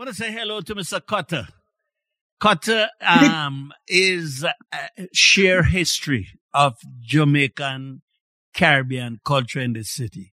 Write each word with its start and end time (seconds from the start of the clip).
want 0.00 0.08
to 0.08 0.14
say 0.14 0.32
hello 0.32 0.62
to 0.62 0.74
Mr. 0.74 0.98
Cutta. 0.98 1.46
Cutta 2.40 2.88
um, 3.06 3.70
is 3.86 4.42
uh, 4.42 4.78
share 5.12 5.62
history 5.62 6.28
of 6.54 6.78
Jamaican 7.00 8.00
Caribbean 8.54 9.20
culture 9.26 9.60
in 9.60 9.74
this 9.74 9.90
city. 9.90 10.32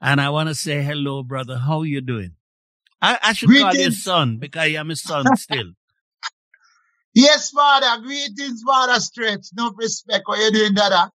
And 0.00 0.20
I 0.20 0.30
want 0.30 0.48
to 0.48 0.54
say 0.54 0.82
hello, 0.82 1.24
brother. 1.24 1.58
How 1.58 1.82
you 1.82 2.00
doing? 2.00 2.36
I, 3.02 3.18
I 3.20 3.32
should 3.32 3.50
call 3.50 3.74
you 3.74 3.90
son 3.90 4.36
because 4.36 4.62
I 4.62 4.66
am 4.78 4.92
a 4.92 4.96
son 4.96 5.24
still. 5.36 5.72
Yes, 7.12 7.50
father. 7.50 8.00
Greetings, 8.02 8.62
father. 8.64 9.00
Stretch. 9.00 9.48
No 9.56 9.72
respect. 9.72 10.22
What 10.26 10.38
you 10.38 10.52
doing, 10.52 10.74
dada? 10.74 11.10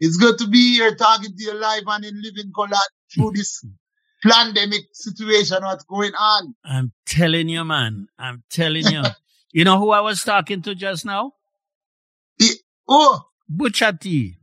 It's 0.00 0.16
good 0.16 0.38
to 0.38 0.46
be 0.46 0.76
here 0.76 0.94
talking 0.94 1.36
to 1.36 1.44
you 1.44 1.52
live 1.52 1.82
and 1.88 2.06
in 2.06 2.22
living 2.22 2.52
color 2.56 2.70
through 3.12 3.32
this 3.34 3.62
pandemic 4.24 4.86
situation. 4.92 5.62
What's 5.62 5.84
going 5.84 6.12
on? 6.18 6.54
I'm 6.64 6.92
telling 7.06 7.48
you, 7.48 7.64
man. 7.64 8.08
I'm 8.18 8.42
telling 8.50 8.86
you. 8.86 9.02
you 9.52 9.64
know 9.64 9.78
who 9.78 9.90
I 9.90 10.00
was 10.00 10.22
talking 10.22 10.62
to 10.62 10.74
just 10.74 11.04
now? 11.04 11.32
The, 12.38 12.50
oh, 12.88 13.22
Butcher 13.48 13.92
T. 13.92 14.36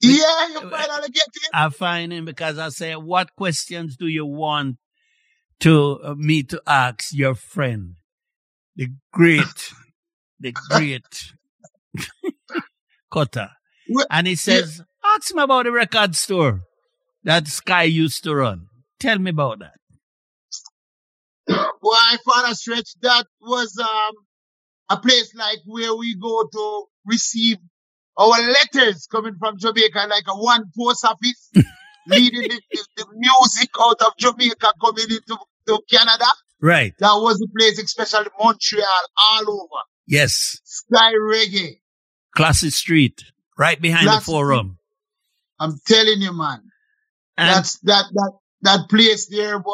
Yeah, 0.00 0.48
you 0.48 0.60
finally 0.70 1.08
get 1.10 1.26
it. 1.26 1.50
I 1.54 1.70
find 1.70 2.12
him 2.12 2.26
because 2.26 2.58
I 2.58 2.68
say, 2.68 2.94
what 2.96 3.34
questions 3.34 3.96
do 3.96 4.06
you 4.06 4.26
want 4.26 4.76
to 5.60 5.98
uh, 6.04 6.14
me 6.14 6.42
to 6.44 6.60
ask 6.66 7.12
your 7.12 7.34
friend, 7.34 7.94
the 8.76 8.88
great, 9.12 9.72
the 10.40 10.54
great 10.68 11.32
Cutta? 13.12 13.50
And 14.10 14.26
he 14.26 14.34
says, 14.34 14.82
ask 15.02 15.30
him 15.30 15.38
about 15.38 15.64
the 15.64 15.72
record 15.72 16.14
store 16.14 16.62
that 17.24 17.46
Sky 17.48 17.84
used 17.84 18.22
to 18.24 18.34
run. 18.34 18.68
Tell 18.98 19.18
me 19.18 19.30
about 19.30 19.60
that. 19.60 19.74
Why, 21.80 22.16
Father 22.24 22.54
Stretch, 22.54 22.90
that 23.02 23.26
was 23.40 23.78
um, 23.78 24.14
a 24.90 24.96
place 25.00 25.32
like 25.34 25.58
where 25.66 25.94
we 25.94 26.16
go 26.16 26.48
to 26.50 26.84
receive 27.04 27.58
our 28.18 28.40
letters 28.40 29.06
coming 29.10 29.36
from 29.38 29.58
Jamaica, 29.58 30.06
like 30.08 30.24
a 30.28 30.36
one 30.36 30.64
post 30.76 31.04
office, 31.04 31.50
leading 32.06 32.42
the, 32.42 32.60
the, 32.72 32.86
the, 32.96 33.06
music 33.14 33.70
out 33.80 34.00
of 34.00 34.12
Jamaica 34.18 34.72
coming 34.80 35.04
into 35.04 35.38
to 35.66 35.80
Canada. 35.90 36.26
Right. 36.60 36.94
That 36.98 37.14
was 37.14 37.38
the 37.38 37.48
place, 37.56 37.78
especially 37.78 38.30
Montreal, 38.40 38.86
all 39.18 39.50
over. 39.50 39.82
Yes. 40.06 40.60
Sky 40.64 41.12
Reggae. 41.12 41.80
Classy 42.34 42.70
Street, 42.70 43.22
right 43.58 43.80
behind 43.80 44.08
the 44.08 44.20
forum. 44.20 44.78
I'm 45.58 45.78
telling 45.86 46.20
you, 46.20 46.32
man. 46.32 46.62
And 47.38 47.48
That's 47.48 47.78
that 47.80 48.04
that 48.12 48.32
that 48.62 48.88
place 48.88 49.26
there, 49.28 49.58
boy. 49.58 49.72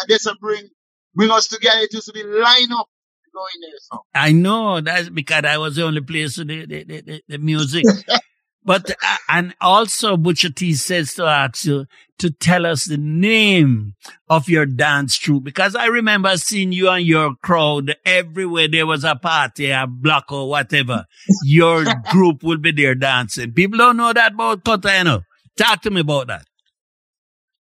And 0.00 0.08
this 0.08 0.26
will 0.26 0.36
bring 0.40 0.68
bring 1.14 1.30
us 1.30 1.48
together. 1.48 1.80
It 1.80 1.92
used 1.92 2.06
to 2.06 2.12
be 2.12 2.22
line 2.22 2.72
up 2.72 2.88
going 3.32 3.60
there. 3.60 3.78
So. 3.80 4.04
I 4.14 4.32
know 4.32 4.80
that's 4.80 5.08
because 5.08 5.44
I 5.44 5.58
was 5.58 5.76
the 5.76 5.84
only 5.84 6.00
place 6.00 6.38
with 6.38 6.48
the, 6.48 6.66
the, 6.66 6.84
the, 6.84 7.22
the 7.28 7.38
music. 7.38 7.84
but, 8.64 8.90
uh, 8.90 9.16
and 9.28 9.54
also 9.60 10.16
Butcher 10.16 10.50
T 10.50 10.74
says 10.74 11.14
to 11.14 11.24
ask 11.24 11.64
you 11.64 11.86
to 12.18 12.30
tell 12.30 12.66
us 12.66 12.84
the 12.84 12.98
name 12.98 13.94
of 14.28 14.48
your 14.48 14.66
dance 14.66 15.16
troupe 15.16 15.44
because 15.44 15.74
I 15.74 15.86
remember 15.86 16.36
seeing 16.36 16.72
you 16.72 16.88
and 16.90 17.04
your 17.04 17.34
crowd 17.42 17.96
everywhere 18.04 18.68
there 18.68 18.86
was 18.86 19.04
a 19.04 19.16
party, 19.16 19.70
a 19.70 19.86
block 19.86 20.30
or 20.30 20.48
whatever. 20.48 21.06
your 21.44 21.84
group 22.10 22.42
will 22.42 22.58
be 22.58 22.72
there 22.72 22.94
dancing. 22.94 23.52
People 23.52 23.78
don't 23.78 23.96
know 23.96 24.12
that 24.12 24.34
about 24.34 24.84
know. 25.04 25.22
Talk 25.56 25.82
to 25.82 25.90
me 25.90 26.00
about 26.00 26.28
that. 26.28 26.46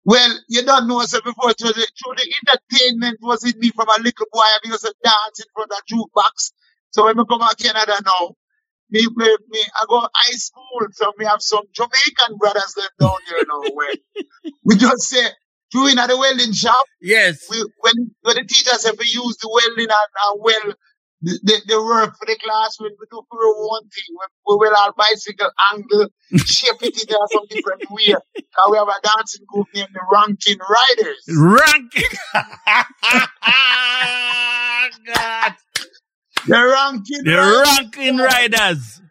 Well, 0.07 0.39
you 0.47 0.63
don't 0.63 0.87
know, 0.87 1.01
so 1.01 1.19
before, 1.19 1.51
through 1.51 1.73
the, 1.73 1.85
through 1.99 2.15
the 2.15 2.33
entertainment 2.39 3.17
was 3.21 3.43
in 3.43 3.59
me 3.59 3.71
from 3.75 3.89
a 3.89 4.01
little 4.01 4.25
boy. 4.31 4.39
I 4.39 4.59
used 4.63 4.85
to 4.85 4.93
dance 5.03 5.39
in 5.39 5.45
front 5.53 5.69
of 5.69 5.81
the 5.85 5.95
jukebox. 5.95 6.53
So 6.91 7.03
when 7.03 7.19
I 7.19 7.23
come 7.27 7.41
to 7.41 7.55
Canada 7.61 7.99
now, 8.05 8.35
me, 8.89 9.05
me, 9.17 9.37
me, 9.49 9.59
I 9.75 9.85
go 9.89 9.99
high 9.99 10.37
school, 10.37 10.87
so 10.93 11.11
we 11.19 11.25
have 11.25 11.41
some 11.41 11.63
Jamaican 11.73 12.37
brothers 12.39 12.73
left 12.77 12.93
down 13.01 13.17
here 13.27 13.43
now 13.49 13.69
where 13.73 13.93
we 14.63 14.77
just 14.77 15.09
say, 15.09 15.27
in 15.75 15.99
at 15.99 16.07
the 16.07 16.17
welding 16.17 16.53
shop. 16.53 16.85
Yes. 17.01 17.45
We, 17.51 17.57
when, 17.81 18.15
when 18.21 18.35
the 18.37 18.45
teachers 18.45 18.85
have 18.85 18.97
to 18.97 19.05
use 19.05 19.35
the 19.41 19.49
welding 19.51 19.91
and, 19.91 19.91
and 19.91 20.39
well, 20.39 20.73
the, 21.21 21.61
the, 21.67 21.83
work 21.83 22.15
for 22.17 22.25
the 22.25 22.35
class 22.43 22.77
we 22.79 22.89
do 22.89 23.21
for 23.29 23.67
one 23.67 23.83
thing. 23.83 24.03
We, 24.09 24.25
we 24.47 24.55
will 24.59 24.75
our 24.75 24.91
bicycle 24.93 25.51
angle, 25.73 26.07
shape 26.45 26.81
it 26.81 27.01
in 27.01 27.07
some 27.31 27.45
different 27.49 27.83
way. 27.89 28.13
Cause 28.13 28.71
we 28.71 28.77
have 28.77 28.87
a 28.87 29.01
dancing 29.03 29.45
group 29.47 29.67
named 29.73 29.89
the 29.93 30.01
Ranking 30.11 30.59
Riders. 30.59 31.25
Ranking. 31.27 32.17
God. 35.13 35.53
The 36.45 36.53
Ranking 36.53 37.23
The 37.25 37.35
Riders. 37.35 37.67
Ranking 37.67 38.17
Riders. 38.17 39.01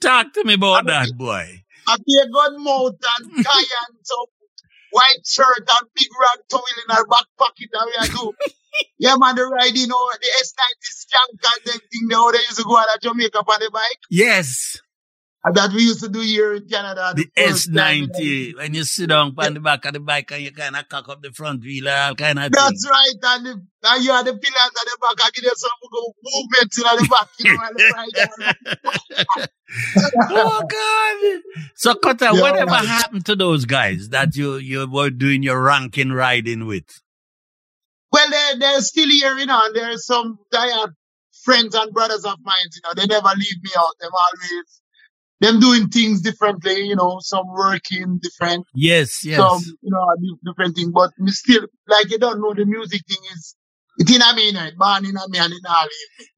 Talk 0.00 0.32
to 0.32 0.44
me 0.44 0.54
about 0.54 0.88
I 0.88 1.04
that, 1.04 1.18
boy. 1.18 1.62
I 1.86 1.96
be 2.06 2.18
a 2.22 2.26
good 2.26 2.58
mouth 2.58 2.94
and 2.94 3.44
tie 3.44 3.58
and 3.58 3.98
some 4.02 4.26
white 4.92 5.26
shirt 5.26 5.64
and 5.66 5.88
big 5.96 6.08
rag 6.12 6.40
towel 6.48 6.64
in 6.84 6.96
our 6.96 7.06
back 7.06 7.26
pocket 7.38 7.68
that 7.72 7.84
we 7.84 7.94
are 7.98 8.12
do. 8.12 8.32
yeah, 8.98 9.16
man, 9.16 9.34
the 9.34 9.44
ride, 9.46 9.76
you 9.76 9.86
know, 9.86 10.10
the 10.20 10.28
S90 10.28 10.86
skank 11.02 11.40
and 11.42 11.62
then 11.66 11.80
thing 11.80 12.08
they 12.08 12.32
they 12.32 12.44
used 12.44 12.58
to 12.58 12.64
go 12.64 12.76
out 12.76 12.94
of 12.94 13.00
Jamaica 13.00 13.38
on 13.38 13.60
the 13.60 13.70
bike. 13.72 14.00
Yes. 14.10 14.80
And 15.44 15.56
that 15.56 15.72
we 15.72 15.82
used 15.82 15.98
to 16.00 16.08
do 16.08 16.20
here 16.20 16.54
in 16.54 16.68
Canada. 16.68 17.14
The, 17.16 17.24
the 17.34 17.42
S90, 17.42 18.56
when 18.58 18.74
you 18.74 18.84
sit 18.84 19.08
down 19.08 19.34
on 19.36 19.54
the 19.54 19.60
back 19.60 19.84
of 19.84 19.92
the 19.94 19.98
bike 19.98 20.30
and 20.30 20.40
you 20.40 20.52
kind 20.52 20.76
of 20.76 20.88
cock 20.88 21.08
up 21.08 21.20
the 21.20 21.32
front 21.32 21.62
wheel, 21.62 21.88
all 21.88 22.14
kind 22.14 22.38
of 22.38 22.52
That's 22.52 22.84
thing. 22.84 22.90
right. 22.92 23.12
And, 23.20 23.46
the, 23.46 23.66
and 23.82 24.04
you 24.04 24.12
have 24.12 24.24
the 24.24 24.34
pillars 24.34 24.54
at 24.54 24.84
the 24.84 24.98
back. 25.00 25.16
I 25.24 25.30
give 25.34 25.42
you 25.42 25.52
some 25.56 25.70
movement 26.22 26.78
in 26.78 26.84
the 26.96 27.08
back, 27.10 27.28
you 27.40 27.56
know, 29.36 29.46
oh, 30.30 30.62
God. 30.70 31.42
So, 31.74 31.94
Cutta, 31.94 32.32
yeah, 32.34 32.40
whatever 32.40 32.70
right. 32.70 32.86
happened 32.86 33.26
to 33.26 33.34
those 33.34 33.64
guys 33.64 34.10
that 34.10 34.36
you, 34.36 34.58
you 34.58 34.88
were 34.88 35.10
doing 35.10 35.42
your 35.42 35.60
ranking 35.60 36.12
riding 36.12 36.66
with? 36.66 36.84
Well, 38.12 38.30
they're, 38.30 38.60
they're 38.60 38.80
still 38.80 39.08
here, 39.08 39.36
you 39.38 39.46
know, 39.46 39.60
and 39.64 39.74
there's 39.74 40.06
some, 40.06 40.38
they 40.52 40.58
are 40.58 40.94
friends 41.42 41.74
and 41.74 41.92
brothers 41.92 42.24
of 42.24 42.36
mine, 42.44 42.54
you 42.72 42.80
know, 42.84 42.92
they 42.94 43.06
never 43.06 43.30
leave 43.36 43.60
me 43.60 43.70
out. 43.76 43.98
Them 43.98 44.10
always 44.12 44.81
them 45.42 45.58
doing 45.58 45.88
things 45.88 46.20
differently, 46.20 46.82
you 46.82 46.94
know, 46.94 47.18
some 47.20 47.48
working 47.48 48.20
different. 48.22 48.64
Yes, 48.74 49.24
yes. 49.24 49.38
Some, 49.38 49.60
you 49.82 49.90
know, 49.90 50.06
different 50.44 50.76
thing. 50.76 50.92
But 50.92 51.10
me 51.18 51.32
still, 51.32 51.66
like, 51.88 52.10
you 52.10 52.18
don't 52.18 52.40
know 52.40 52.54
the 52.54 52.64
music 52.64 53.02
thing 53.08 53.18
is, 53.34 53.56
it 53.98 54.08
in 54.08 54.22
a 54.22 54.34
me, 54.36 54.46
you 54.46 54.52
know, 54.52 54.68
born 54.78 55.04
in 55.04 55.16
a 55.16 55.28
me 55.28 55.38
and 55.38 55.52
in 55.52 55.58
a 55.66 55.88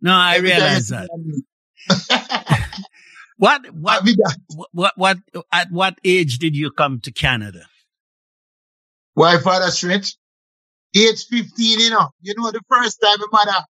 No, 0.00 0.14
I 0.14 0.38
realize 0.38 0.88
that. 0.88 1.10
what, 3.36 3.70
what, 3.74 4.08
what, 4.72 4.92
what, 4.96 5.18
at 5.52 5.70
what 5.70 5.98
age 6.02 6.38
did 6.38 6.56
you 6.56 6.70
come 6.70 7.00
to 7.00 7.12
Canada? 7.12 7.66
Why, 9.12 9.38
Father 9.38 9.70
Stretch? 9.70 10.16
Age 10.96 11.26
15, 11.26 11.80
you 11.80 11.90
know. 11.90 12.08
You 12.22 12.34
know, 12.38 12.50
the 12.50 12.62
first 12.70 13.02
time 13.02 13.18
my 13.18 13.44
mother 13.44 13.66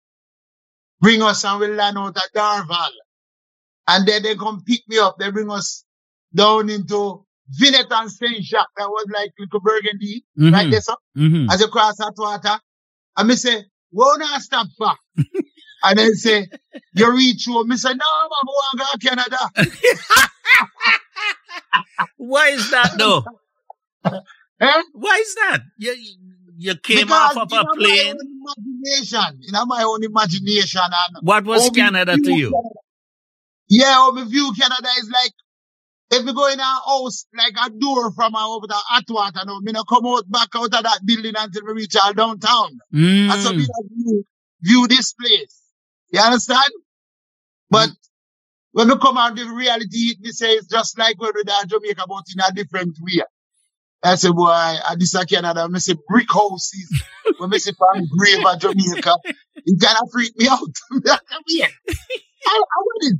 bring 1.02 1.24
us 1.24 1.44
and 1.44 1.60
we 1.60 1.68
land 1.68 1.98
out 1.98 2.18
at 2.18 2.34
Dorval. 2.36 2.90
And 3.88 4.08
then 4.08 4.24
they 4.24 4.36
come 4.36 4.64
pick 4.66 4.82
me 4.88 4.98
up. 5.00 5.18
They 5.20 5.30
bring 5.32 5.52
us 5.52 5.84
down 6.34 6.70
into 6.70 7.26
Vinet 7.60 7.88
and 7.92 8.12
Saint 8.12 8.44
Jacques. 8.44 8.70
That 8.78 8.90
was 8.90 9.06
like 9.14 9.32
little 9.38 9.60
Burgundy, 9.60 10.24
mm-hmm. 10.40 10.54
right 10.54 10.72
there, 10.72 10.82
so. 10.82 10.96
Mm-hmm. 11.18 11.50
As 11.50 11.62
you 11.62 11.68
cross 11.68 11.98
that 11.98 12.14
water. 12.18 12.60
And 13.18 13.28
me 13.28 13.36
say, 13.36 13.66
won't 13.92 14.24
I 14.24 14.40
stop 14.40 14.68
for? 14.78 14.94
and 15.84 16.00
then 16.00 16.14
say, 16.14 16.48
you 16.94 17.12
reach 17.16 17.46
home. 17.46 17.68
Me 17.68 17.78
say, 17.78 17.94
no, 17.94 18.06
I'm 18.06 18.78
going 18.78 18.90
to 18.92 19.08
Canada. 19.08 19.38
Why 22.18 22.50
is 22.50 22.72
that 22.72 22.98
though? 22.98 23.24
eh? 24.06 24.82
Why 24.94 25.18
is 25.18 25.36
that? 25.36 25.60
You, 25.78 25.96
you 26.58 26.76
came 26.78 27.06
because 27.08 27.38
off 27.38 27.52
of 27.52 27.60
a 27.60 27.66
plane. 27.76 28.16
imagination, 28.16 29.42
in 29.48 29.68
my 29.68 29.84
own 29.84 30.04
imagination. 30.04 30.82
What 31.22 31.46
was 31.46 31.70
Canada 31.70 32.18
to 32.18 32.32
you? 32.32 32.52
Canada. 32.52 32.83
Yeah, 33.74 33.94
how 33.94 34.12
me 34.12 34.24
view 34.26 34.54
Canada 34.60 34.88
is 35.00 35.10
like, 35.12 35.34
if 36.12 36.24
we 36.24 36.34
go 36.34 36.48
in 36.48 36.60
a 36.60 36.64
house, 36.64 37.26
like 37.36 37.56
a 37.60 37.72
door 37.72 38.12
from 38.12 38.36
our 38.36 38.50
over 38.50 38.68
the 38.68 38.76
hot 38.76 39.06
water 39.10 39.40
now, 39.48 39.58
me 39.62 39.72
not 39.72 39.88
come 39.88 40.06
out 40.06 40.30
back 40.30 40.50
out 40.56 40.66
of 40.66 40.84
that 40.84 41.00
building 41.04 41.34
until 41.36 41.66
we 41.66 41.74
reach 41.74 41.96
our 41.96 42.14
downtown. 42.14 42.78
Mm. 42.94 43.30
That's 43.30 43.46
how 43.46 43.54
me 43.54 43.66
view, 43.66 44.26
view 44.62 44.88
this 44.88 45.14
place. 45.14 45.60
You 46.12 46.22
understand? 46.22 46.70
But 47.72 47.90
mm. 47.90 47.96
when 48.74 48.90
we 48.90 48.98
come 49.00 49.18
out 49.18 49.36
the 49.36 49.46
reality, 49.46 50.18
me 50.22 50.30
say 50.30 50.52
it's 50.52 50.68
just 50.68 51.00
like 51.00 51.20
when 51.20 51.32
we 51.34 51.42
are 51.42 51.66
Jamaica, 51.66 52.04
but 52.08 52.26
in 52.32 52.44
a 52.48 52.54
different 52.54 52.96
way. 53.02 53.24
I 54.04 54.16
say, 54.16 54.32
boy, 54.32 54.50
I 54.50 54.96
this 55.00 55.16
is 55.16 55.26
Canada, 55.26 55.68
I 55.74 55.78
say 55.80 55.96
brick 56.08 56.32
houses. 56.32 57.04
when 57.40 57.52
I 57.52 57.58
say 57.58 57.72
from 57.72 58.06
grave 58.16 58.46
at 58.46 58.62
Jamaica, 58.62 59.16
it 59.56 59.82
kind 59.82 59.98
of 60.00 60.12
freak 60.12 60.38
me 60.38 60.48
out. 60.48 60.60
I, 62.46 62.48
I 62.48 62.62
it. 63.02 63.18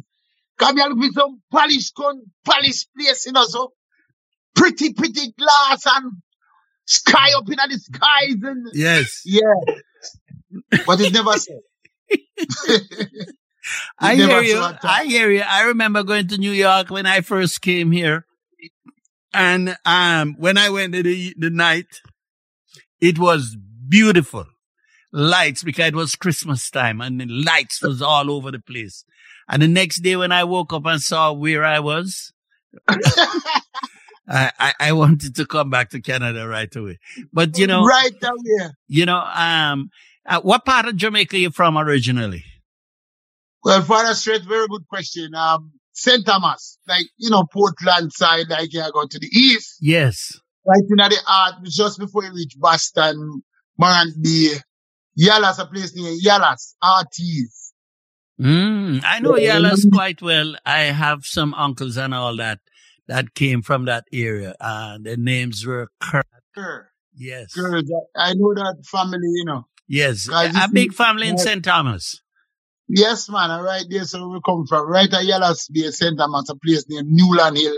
Come 0.58 0.78
here 0.78 0.96
with 0.96 1.14
some 1.14 1.42
polish 1.52 1.92
con 1.92 2.22
polish 2.46 2.86
place, 2.98 3.26
you 3.26 3.32
know, 3.32 3.46
so 3.46 3.74
pretty, 4.56 4.94
pretty 4.94 5.32
glass 5.38 5.84
and 5.86 6.14
sky 6.86 7.30
up 7.36 7.48
in 7.48 7.56
the 7.56 7.80
skies 7.80 8.38
and 8.44 8.68
yes, 8.74 9.22
yeah. 9.26 9.40
but 10.86 11.02
it 11.02 11.14
never 11.14 11.34
said. 11.34 11.60
I 14.00 14.16
hear 14.16 14.42
you. 14.42 14.62
I 14.84 15.06
hear 15.06 15.32
you. 15.32 15.42
I 15.42 15.64
remember 15.64 16.04
going 16.04 16.28
to 16.28 16.38
New 16.38 16.52
York 16.52 16.90
when 16.90 17.06
I 17.06 17.22
first 17.22 17.62
came 17.62 17.92
here. 17.92 18.26
And 19.34 19.78
um, 19.86 20.36
when 20.38 20.58
I 20.58 20.70
went 20.70 20.94
to 20.94 21.02
the, 21.02 21.34
the 21.38 21.50
night, 21.50 22.02
it 23.02 23.18
was 23.18 23.58
beautiful. 23.88 24.46
Lights 25.12 25.64
because 25.64 25.88
it 25.88 25.96
was 25.96 26.16
Christmas 26.16 26.70
time 26.70 27.00
and 27.00 27.22
the 27.22 27.26
lights 27.28 27.82
was 27.82 28.02
all 28.02 28.32
over 28.32 28.52
the 28.52 28.60
place. 28.60 29.06
And 29.50 29.62
the 29.62 29.68
next 29.68 30.02
day 30.02 30.16
when 30.16 30.32
I 30.32 30.44
woke 30.44 30.74
up 30.74 30.86
and 30.86 31.02
saw 31.02 31.34
where 31.34 31.64
I 31.64 31.80
was, 31.80 32.32
I, 32.88 34.52
I, 34.58 34.74
I, 34.80 34.92
wanted 34.94 35.36
to 35.36 35.46
come 35.46 35.70
back 35.70 35.90
to 35.90 36.02
Canada 36.02 36.48
right 36.48 36.74
away. 36.76 36.98
But 37.32 37.58
you 37.58 37.68
know, 37.68 37.84
right 37.84 38.12
away. 38.24 38.70
You 38.88 39.06
know, 39.06 39.18
um, 39.18 39.90
uh, 40.26 40.42
what 40.42 40.66
part 40.66 40.88
of 40.88 40.96
Jamaica 40.96 41.36
are 41.36 41.40
you 41.40 41.52
from 41.52 41.78
originally? 41.78 42.44
Well, 43.64 43.82
Father 43.82 44.14
Stretch, 44.14 44.44
very 44.44 44.68
good 44.68 44.88
question. 44.88 45.36
Um, 45.36 45.72
St. 45.94 46.26
Thomas, 46.26 46.80
like, 46.88 47.06
you 47.18 47.30
know, 47.30 47.46
Portland 47.52 48.12
side, 48.12 48.50
like 48.50 48.74
you 48.74 48.84
go 48.94 49.06
to 49.06 49.20
the 49.20 49.28
east. 49.28 49.78
Yes. 49.80 50.40
Right 50.66 50.82
in 50.90 50.96
the 50.98 51.22
art, 51.28 51.56
just 51.66 52.00
before 52.00 52.24
you 52.24 52.34
reach 52.34 52.56
Boston, 52.58 53.44
Morant 53.78 54.14
Bay, 54.22 54.56
Yallahs, 55.20 55.60
a 55.60 55.66
place 55.66 55.96
near 55.96 56.14
Yallahs, 56.14 56.74
Arties. 56.84 57.63
Mm, 58.42 59.02
I 59.06 59.20
know 59.20 59.34
Yallahs 59.34 59.86
quite 59.92 60.22
well. 60.22 60.56
I 60.66 60.80
have 60.84 61.26
some 61.26 61.54
uncles 61.54 61.98
and 61.98 62.14
all 62.14 62.36
that 62.38 62.60
that 63.08 63.34
came 63.36 63.62
from 63.62 63.86
that 63.86 64.06
area. 64.12 64.56
Uh, 64.60 64.98
their 65.02 65.18
names 65.18 65.66
were 65.66 65.90
Kerr. 66.00 66.24
Kerr. 66.56 66.90
Yes. 67.16 67.54
Kerr. 67.54 67.82
I 68.16 68.34
know 68.34 68.54
that 68.56 68.84
family, 68.86 69.20
you 69.22 69.46
know. 69.46 69.66
Yes. 69.88 70.30
A 70.32 70.68
big 70.72 70.94
family 70.94 71.28
in 71.28 71.38
St. 71.38 71.64
Thomas. 71.64 72.22
Yes, 72.88 73.30
man. 73.30 73.64
Right 73.64 73.86
there, 73.90 74.04
so 74.06 74.28
we 74.30 74.40
come 74.46 74.66
from. 74.68 74.90
Right 74.90 75.12
at 75.12 75.24
Yallahs 75.24 75.72
Bay 75.72 75.92
Center, 75.92 76.28
man. 76.28 76.44
a 76.50 76.56
place 76.56 76.86
named 76.90 77.08
Newland 77.10 77.58
Hill. 77.58 77.78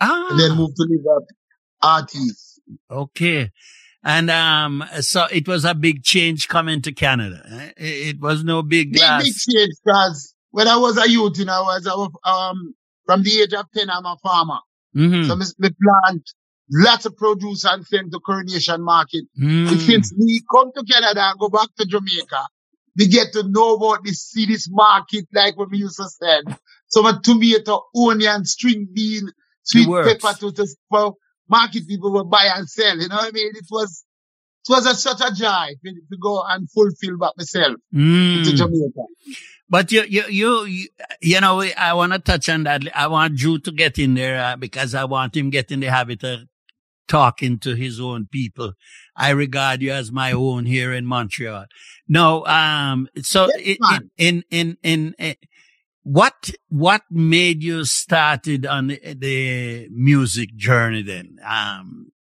Ah. 0.00 0.28
And 0.30 0.40
then 0.40 0.56
moved 0.56 0.76
to 0.76 0.86
live 0.88 1.04
at 1.16 2.06
Arties. 2.06 2.58
Okay. 2.90 3.50
And 4.06 4.30
um, 4.30 4.84
so 5.00 5.26
it 5.32 5.48
was 5.48 5.64
a 5.64 5.74
big 5.74 6.04
change 6.04 6.46
coming 6.46 6.80
to 6.82 6.92
Canada. 6.92 7.42
Eh? 7.50 7.72
It, 8.10 8.20
was 8.20 8.44
no 8.44 8.62
big 8.62 8.92
big, 8.92 9.02
big 9.02 9.34
change 9.34 9.74
because 9.84 10.32
when 10.52 10.68
I 10.68 10.76
was 10.76 10.96
a 10.96 11.10
youth, 11.10 11.36
you 11.40 11.44
know, 11.44 11.64
I 11.64 11.78
was 11.80 12.16
um 12.24 12.72
from 13.04 13.24
the 13.24 13.40
age 13.42 13.52
of 13.52 13.66
ten, 13.74 13.90
I'm 13.90 14.06
a 14.06 14.16
farmer. 14.22 14.60
Mm-hmm. 14.94 15.28
So 15.28 15.34
me, 15.34 15.70
plant 15.82 16.22
lots 16.70 17.04
of 17.04 17.16
produce 17.16 17.64
and 17.64 17.84
send 17.84 18.12
to 18.12 18.20
Coronation 18.20 18.80
Market. 18.80 19.24
Mm. 19.40 19.76
Since 19.76 20.14
we 20.16 20.40
come 20.52 20.70
to 20.76 20.84
Canada 20.84 21.22
and 21.22 21.40
go 21.40 21.48
back 21.48 21.68
to 21.76 21.84
Jamaica, 21.84 22.46
we 22.96 23.08
get 23.08 23.32
to 23.32 23.42
know 23.48 23.74
about 23.74 24.04
the 24.04 24.12
city's 24.12 24.68
market 24.70 25.26
like 25.34 25.56
when 25.56 25.68
we 25.68 25.78
used 25.78 25.96
to 25.96 26.08
send 26.08 26.56
some 26.86 27.20
tomato, 27.22 27.82
onion, 27.96 28.44
string 28.44 28.86
bean, 28.92 29.32
sweet 29.64 29.88
pepper 29.88 30.38
to, 30.38 30.52
to 30.52 30.66
market 31.48 31.86
people 31.86 32.12
will 32.12 32.24
buy 32.24 32.48
and 32.54 32.68
sell. 32.68 32.98
You 32.98 33.08
know 33.08 33.16
what 33.16 33.28
I 33.28 33.32
mean? 33.32 33.52
It 33.54 33.66
was 33.70 34.04
it 34.68 34.72
was 34.72 34.86
a, 34.86 34.94
such 34.94 35.20
a 35.20 35.32
joy 35.32 35.68
to, 35.84 36.18
go 36.20 36.42
and 36.48 36.68
fulfill 36.70 37.18
back 37.18 37.32
myself 37.36 37.76
mm. 37.94 38.44
to 38.44 38.52
Jamaica. 38.52 39.02
But 39.68 39.90
you, 39.92 40.02
you, 40.02 40.24
you, 40.28 40.64
you, 40.64 40.88
you 41.20 41.40
know, 41.40 41.60
I 41.76 41.92
want 41.94 42.12
to 42.12 42.18
touch 42.18 42.48
on 42.48 42.64
that. 42.64 42.82
I 42.96 43.08
want 43.08 43.36
Dru 43.36 43.58
to 43.60 43.72
get 43.72 43.98
in 43.98 44.14
there 44.14 44.42
uh, 44.42 44.56
because 44.56 44.94
I 44.94 45.04
want 45.04 45.36
him 45.36 45.50
get 45.50 45.70
in 45.70 45.80
the 45.80 45.90
habit 45.90 46.22
of 46.24 46.40
talking 47.08 47.58
to 47.60 47.74
his 47.74 48.00
own 48.00 48.26
people. 48.30 48.72
I 49.16 49.30
regard 49.30 49.82
you 49.82 49.92
as 49.92 50.12
my 50.12 50.32
own 50.32 50.66
here 50.66 50.92
in 50.92 51.06
Montreal. 51.06 51.66
No, 52.08 52.44
um, 52.46 53.08
so 53.22 53.48
yes, 53.56 53.78
in, 54.16 54.18
in, 54.18 54.44
in, 54.50 54.76
in, 54.82 55.14
in, 55.18 55.34
what, 56.06 56.52
what 56.68 57.02
made 57.10 57.64
you 57.64 57.84
started 57.84 58.64
on 58.64 58.86
the, 58.86 59.14
the 59.14 59.88
music 59.90 60.54
journey 60.54 61.02
then? 61.02 61.38
Um, 61.44 62.12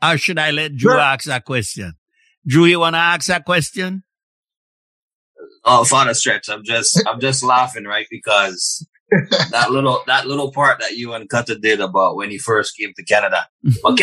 or 0.00 0.16
should 0.16 0.38
I 0.38 0.52
let 0.52 0.76
Dru 0.76 0.92
sure. 0.92 1.00
ask 1.00 1.24
that 1.24 1.44
question? 1.44 1.94
Dru, 2.46 2.66
you 2.66 2.78
want 2.78 2.94
to 2.94 3.00
ask 3.00 3.26
that 3.26 3.44
question? 3.44 4.04
Oh, 5.64 5.82
Father 5.82 6.14
Stretch, 6.14 6.48
I'm 6.48 6.62
just, 6.62 7.02
I'm 7.04 7.18
just 7.18 7.42
laughing, 7.42 7.82
right? 7.82 8.06
Because 8.08 8.86
that 9.50 9.70
little 9.70 10.02
that 10.06 10.26
little 10.26 10.50
part 10.50 10.80
that 10.80 10.96
you 10.96 11.14
and 11.14 11.28
Cutta 11.28 11.60
did 11.60 11.80
about 11.80 12.16
when 12.16 12.30
he 12.30 12.38
first 12.38 12.76
came 12.76 12.92
to 12.96 13.04
Canada. 13.04 13.46
But 13.82 14.00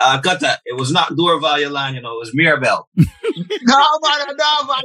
uh, 0.00 0.20
Cutta, 0.22 0.56
it 0.64 0.78
was 0.78 0.90
not 0.92 1.10
Dorval 1.10 1.58
Yalan, 1.58 1.94
you 1.94 2.00
know, 2.00 2.14
it 2.14 2.20
was 2.20 2.32
Mirabel. 2.34 2.88
no 2.96 3.04
man, 3.04 4.36
no 4.36 4.66
man. 4.66 4.82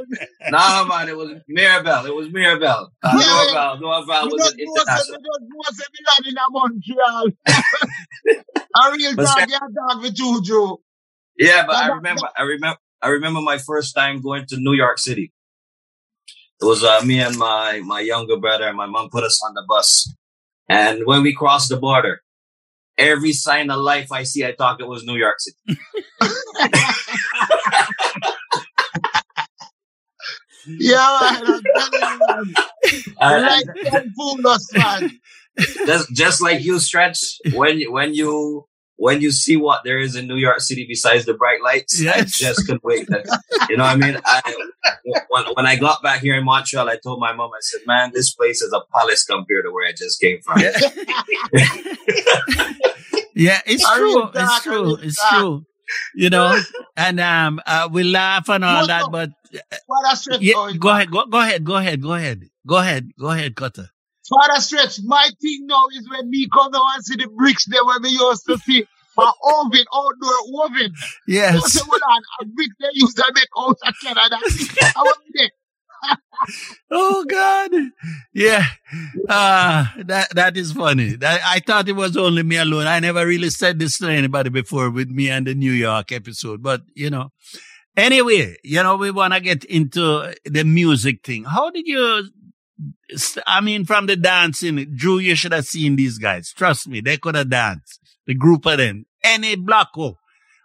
no 0.50 0.84
man, 0.86 1.08
it 1.08 1.16
was 1.16 1.30
Mirabel. 1.48 2.06
It 2.06 2.14
was 2.14 2.28
Mirabel. 2.30 2.92
Uh, 3.02 3.12
Dorval, 3.12 3.80
Dorval 3.80 4.30
was 4.30 4.52
an 4.52 4.58
international. 4.60 5.20
in 6.26 6.34
Montreal. 6.50 7.26
A 8.76 8.92
real 8.92 9.14
dog, 9.14 9.48
yeah, 9.48 9.58
dog 9.58 10.02
with 10.02 10.14
Juju. 10.14 10.76
Yeah, 11.38 11.64
but 11.66 11.76
I 11.76 11.88
remember, 11.88 12.28
I 12.36 12.42
remember, 12.42 12.78
I 13.00 13.08
remember 13.08 13.40
my 13.40 13.58
first 13.58 13.94
time 13.94 14.20
going 14.20 14.46
to 14.48 14.56
New 14.58 14.74
York 14.74 14.98
City. 14.98 15.32
It 16.60 16.64
was 16.64 16.82
uh, 16.82 17.02
me 17.04 17.20
and 17.20 17.36
my 17.36 17.80
my 17.84 18.00
younger 18.00 18.36
brother. 18.38 18.68
And 18.68 18.76
my 18.76 18.86
mom 18.86 19.10
put 19.10 19.24
us 19.24 19.40
on 19.46 19.54
the 19.54 19.64
bus, 19.68 20.14
and 20.68 21.04
when 21.04 21.22
we 21.22 21.34
crossed 21.34 21.68
the 21.68 21.76
border, 21.76 22.22
every 22.98 23.32
sign 23.32 23.70
of 23.70 23.80
life 23.80 24.10
I 24.10 24.22
see, 24.22 24.44
I 24.44 24.54
thought 24.56 24.80
it 24.80 24.88
was 24.88 25.04
New 25.04 25.16
York 25.16 25.36
City. 25.38 25.78
yeah, 30.66 31.18
I'm 33.20 33.42
like 33.42 33.66
fool 34.16 34.46
us, 34.46 34.72
man. 34.72 35.20
Just, 35.58 36.12
just 36.12 36.42
like 36.42 36.62
you, 36.62 36.78
stretch 36.78 37.18
when 37.52 37.82
when 37.92 38.14
you 38.14 38.66
when 38.96 39.20
you 39.20 39.30
see 39.30 39.56
what 39.56 39.82
there 39.84 39.98
is 39.98 40.16
in 40.16 40.26
New 40.26 40.36
York 40.36 40.60
City 40.60 40.86
besides 40.88 41.26
the 41.26 41.34
bright 41.34 41.62
lights, 41.62 42.00
yes. 42.00 42.16
I 42.16 42.22
just 42.22 42.66
couldn't 42.66 42.82
wait. 42.82 43.08
you 43.68 43.76
know 43.76 43.84
what 43.84 43.92
I 43.92 43.96
mean? 43.96 44.18
I, 44.24 44.54
when, 45.28 45.44
when 45.54 45.66
I 45.66 45.76
got 45.76 46.02
back 46.02 46.20
here 46.20 46.34
in 46.34 46.44
Montreal, 46.44 46.88
I 46.88 46.96
told 46.96 47.20
my 47.20 47.32
mom, 47.32 47.50
I 47.52 47.60
said, 47.60 47.82
man, 47.86 48.10
this 48.14 48.34
place 48.34 48.62
is 48.62 48.72
a 48.72 48.80
palace 48.92 49.24
compared 49.24 49.64
to 49.64 49.70
where 49.70 49.86
I 49.86 49.92
just 49.92 50.20
came 50.20 50.40
from. 50.40 50.60
Yeah, 50.60 50.72
yeah 53.34 53.60
it's 53.66 53.88
true. 53.96 54.30
It's 54.34 54.62
true. 54.62 54.96
It's 55.02 55.28
true. 55.28 55.66
You 56.14 56.30
know, 56.30 56.60
and 56.96 57.20
um, 57.20 57.60
uh, 57.64 57.88
we 57.92 58.02
laugh 58.02 58.48
and 58.48 58.64
all 58.64 58.88
that, 58.88 59.04
but 59.12 59.30
uh, 59.54 59.58
yeah, 60.40 60.72
go 60.78 60.88
ahead, 60.88 61.12
go, 61.12 61.26
go 61.26 61.38
ahead, 61.38 61.62
go 61.64 61.76
ahead, 61.76 62.02
go 62.02 62.14
ahead, 62.14 62.42
go 62.66 62.76
ahead, 62.78 63.12
go 63.16 63.30
ahead, 63.30 63.54
Cutta. 63.54 63.90
Father 64.28 64.60
Stretch, 64.60 65.00
my 65.04 65.28
thing 65.40 65.66
now 65.66 65.86
is 65.96 66.08
when 66.10 66.28
me 66.30 66.48
come 66.52 66.72
down 66.72 66.82
and 66.94 67.04
see 67.04 67.16
the 67.16 67.28
bricks 67.28 67.66
there 67.66 67.84
where 67.84 68.00
we 68.00 68.10
used 68.10 68.44
to 68.46 68.58
see 68.58 68.84
my 69.16 69.32
oven, 69.60 69.84
outdoor 69.94 70.64
oven. 70.64 70.92
Yes. 71.26 71.60
So 71.60 71.68
say, 71.68 71.86
well, 71.88 72.00
a 72.40 72.44
brick 72.44 72.70
they 72.80 72.88
use 72.92 73.14
to 73.14 73.24
make 73.34 73.48
out 73.58 73.78
of 73.86 73.94
Canada. 74.02 74.36
I 74.36 75.02
was 75.02 75.16
there. 75.34 75.50
oh 76.90 77.24
God. 77.28 77.70
Yeah. 78.34 78.64
Uh, 79.28 79.86
that, 80.04 80.34
that 80.34 80.56
is 80.56 80.72
funny. 80.72 81.16
That, 81.16 81.40
I 81.44 81.60
thought 81.60 81.88
it 81.88 81.92
was 81.92 82.16
only 82.16 82.42
me 82.42 82.56
alone. 82.56 82.86
I 82.86 83.00
never 83.00 83.26
really 83.26 83.50
said 83.50 83.78
this 83.78 83.98
to 83.98 84.08
anybody 84.08 84.50
before 84.50 84.90
with 84.90 85.08
me 85.08 85.30
and 85.30 85.46
the 85.46 85.54
New 85.54 85.72
York 85.72 86.12
episode, 86.12 86.62
but 86.62 86.82
you 86.94 87.08
know, 87.10 87.30
anyway, 87.96 88.56
you 88.62 88.82
know, 88.82 88.96
we 88.96 89.10
want 89.10 89.32
to 89.32 89.40
get 89.40 89.64
into 89.64 90.34
the 90.44 90.64
music 90.64 91.24
thing. 91.24 91.44
How 91.44 91.70
did 91.70 91.86
you 91.86 92.28
I 93.46 93.60
mean, 93.60 93.84
from 93.84 94.06
the 94.06 94.16
dancing, 94.16 94.94
Dru, 94.94 95.18
you 95.18 95.34
should 95.34 95.52
have 95.52 95.66
seen 95.66 95.96
these 95.96 96.18
guys. 96.18 96.52
Trust 96.52 96.88
me, 96.88 97.00
they 97.00 97.16
could 97.16 97.34
have 97.34 97.50
danced. 97.50 98.00
The 98.26 98.34
group 98.34 98.66
of 98.66 98.78
them, 98.78 99.06
any 99.22 99.56
block, 99.56 99.90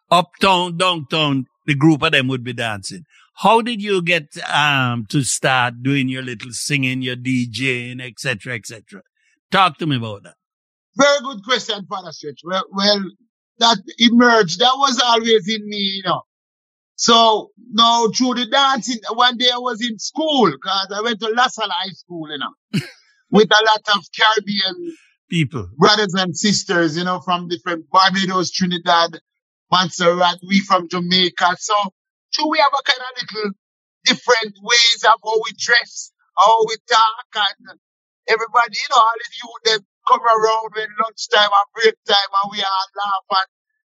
uptown, 0.09 0.77
downtown, 0.77 1.45
the 1.65 1.75
group 1.75 2.01
of 2.01 2.11
them 2.11 2.27
would 2.27 2.43
be 2.43 2.53
dancing. 2.53 3.05
How 3.35 3.61
did 3.61 3.81
you 3.81 4.01
get 4.01 4.37
um 4.53 5.05
to 5.09 5.23
start 5.23 5.81
doing 5.81 6.09
your 6.09 6.21
little 6.21 6.51
singing, 6.51 7.01
your 7.01 7.15
DJing, 7.15 8.01
etc., 8.01 8.55
etc.? 8.55 9.03
Talk 9.51 9.77
to 9.77 9.87
me 9.87 9.97
about 9.97 10.23
that. 10.23 10.35
Very 10.97 11.19
good 11.21 11.43
question, 11.43 11.85
Father 11.87 12.11
Stretch. 12.11 12.41
Well, 12.43 12.63
well, 12.71 13.03
that 13.59 13.77
emerged. 13.97 14.59
That 14.59 14.75
was 14.77 15.01
always 15.03 15.47
in 15.47 15.67
me, 15.67 15.77
you 15.77 16.03
know. 16.03 16.23
So 17.01 17.49
now 17.71 18.09
through 18.15 18.35
the 18.35 18.45
dancing, 18.45 18.99
one 19.13 19.35
day 19.35 19.49
I 19.51 19.57
was 19.57 19.81
in 19.81 19.97
school 19.97 20.51
because 20.51 20.93
I 20.95 21.01
went 21.01 21.19
to 21.21 21.33
LaSalle 21.33 21.71
High 21.71 21.93
School, 21.93 22.29
you 22.29 22.37
know, 22.37 22.53
with 23.31 23.49
a 23.49 23.65
lot 23.65 23.97
of 23.97 24.05
Caribbean 24.15 24.95
people, 25.27 25.67
brothers 25.79 26.13
and 26.13 26.37
sisters, 26.37 26.95
you 26.95 27.03
know, 27.03 27.19
from 27.19 27.47
different 27.47 27.89
Barbados, 27.89 28.51
Trinidad, 28.51 29.17
Montserrat, 29.71 30.41
we 30.47 30.59
from 30.59 30.89
Jamaica. 30.89 31.57
So 31.57 31.73
so 32.29 32.47
we 32.47 32.59
have 32.59 32.69
a 32.71 32.83
kind 32.85 33.01
of 33.01 33.17
little 33.17 33.51
different 34.05 34.53
ways 34.61 35.01
of 35.03 35.17
how 35.25 35.41
we 35.41 35.57
dress, 35.57 36.11
how 36.37 36.65
we 36.67 36.75
talk, 36.87 37.25
and 37.33 37.79
everybody, 38.29 38.77
you 38.77 38.89
know, 38.93 39.01
all 39.01 39.17
of 39.17 39.33
you 39.41 39.49
them 39.73 39.85
come 40.07 40.21
around 40.21 40.69
when 40.77 40.87
lunchtime 41.01 41.49
and 41.49 41.69
break 41.73 41.97
time 42.05 42.29
and 42.29 42.51
we 42.53 42.61
all 42.61 42.89
laugh 42.93 43.41
and 43.41 43.49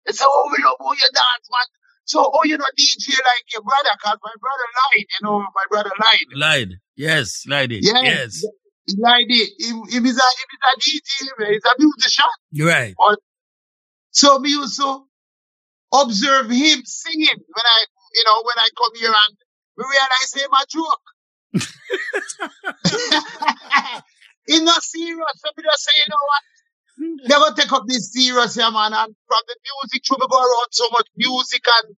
they 0.06 0.14
say, 0.14 0.26
Oh, 0.28 0.54
we 0.54 0.62
love 0.62 0.78
how 0.78 0.94
you 0.94 1.10
dance, 1.10 1.50
man. 1.50 1.81
So, 2.12 2.20
oh, 2.20 2.44
you 2.44 2.58
know, 2.58 2.66
DJ 2.78 3.16
like 3.16 3.48
your 3.54 3.62
brother, 3.62 3.90
cause 4.04 4.18
my 4.22 4.34
brother 4.38 4.66
lied, 4.76 5.06
you 5.16 5.22
know, 5.24 5.40
my 5.40 5.64
brother 5.70 5.92
lied. 5.98 6.28
Lied. 6.36 6.78
Yes, 6.98 7.46
lied 7.48 7.72
it. 7.72 7.86
Yes. 7.86 8.04
yes. 8.04 8.44
He 8.86 8.98
lied 9.00 9.30
it. 9.30 9.50
He, 9.58 9.68
he, 9.68 9.72
is 9.72 9.78
a, 9.96 10.00
he 10.04 10.12
is 10.12 10.20
a 10.20 10.76
DJ, 10.76 11.00
he's 11.54 11.64
a 11.64 11.74
musician. 11.80 12.26
You're 12.52 12.68
right. 12.68 12.94
Or, 13.00 13.18
so 14.10 14.40
me 14.40 14.58
also 14.58 15.08
observe 15.94 16.50
him 16.50 16.84
singing 16.84 17.40
when 17.48 17.66
I, 17.66 17.86
you 18.14 18.26
know, 18.26 18.44
when 18.44 18.58
I 18.58 18.68
come 18.78 18.94
here 18.96 19.08
and 19.08 19.38
we 19.78 19.86
realize 19.88 20.34
him 20.36 20.52
a 20.52 20.66
joke. 20.68 21.00
it's 24.48 24.64
not 24.64 24.84
serious. 24.84 25.38
So 25.38 25.50
me 25.56 25.64
just 25.64 25.84
say, 25.86 25.94
you 25.96 26.08
know 26.10 26.18
what? 26.28 26.44
Never 27.30 27.54
take 27.56 27.72
up 27.72 27.86
this 27.88 28.12
serious, 28.12 28.58
yeah, 28.58 28.70
man. 28.70 28.92
And 28.92 29.16
from 29.28 29.42
the 29.48 29.56
music, 29.64 30.04
we 30.12 30.18
go 30.30 30.38
around 30.38 30.72
so 30.72 30.90
much 30.92 31.08
music 31.16 31.66
and, 31.66 31.96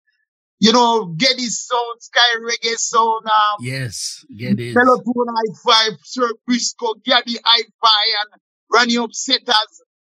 you 0.62 0.73
know, 0.73 1.07
get 1.07 1.40
his 1.40 1.66
sound, 1.66 1.99
sky 1.99 2.21
reggae 2.38 2.76
sound. 2.76 3.26
Um, 3.26 3.59
yes, 3.59 4.25
get 4.38 4.61
it. 4.61 4.76
Melotone 4.76 5.35
I5, 5.66 5.97
Sir 6.04 6.31
Briscoe, 6.47 6.95
Gabby 7.04 7.35
I5, 7.35 7.88
and 8.23 8.40
Ronnie 8.73 8.95
Upsetters, 8.95 9.73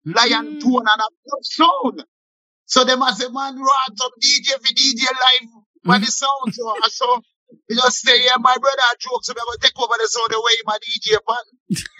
mm-hmm. 0.05 0.11
Lion 0.11 0.59
Tone, 0.59 0.85
and 0.85 1.01
a 1.01 1.37
sound. 1.41 2.05
So 2.67 2.83
they 2.83 2.95
must 2.95 3.21
say, 3.21 3.27
man, 3.29 3.57
run 3.57 3.95
some 3.95 4.11
DJ 4.21 4.53
for 4.61 4.71
DJ 4.71 5.01
live 5.09 5.49
mm-hmm. 5.49 5.89
when 5.89 6.01
the 6.01 6.07
sound. 6.13 6.53
So, 6.53 6.75
so 6.89 7.21
you 7.67 7.77
just 7.77 8.01
say, 8.01 8.25
yeah, 8.25 8.37
my 8.37 8.55
brother 8.61 8.83
jokes, 8.99 9.25
so 9.25 9.33
going 9.33 9.45
to 9.49 9.59
take 9.59 9.73
over 9.81 9.95
the 9.97 10.07
sound 10.07 10.29
the 10.29 10.39
way 10.39 10.53
my 10.65 10.77
DJ 10.77 11.17
pan. 11.27 11.81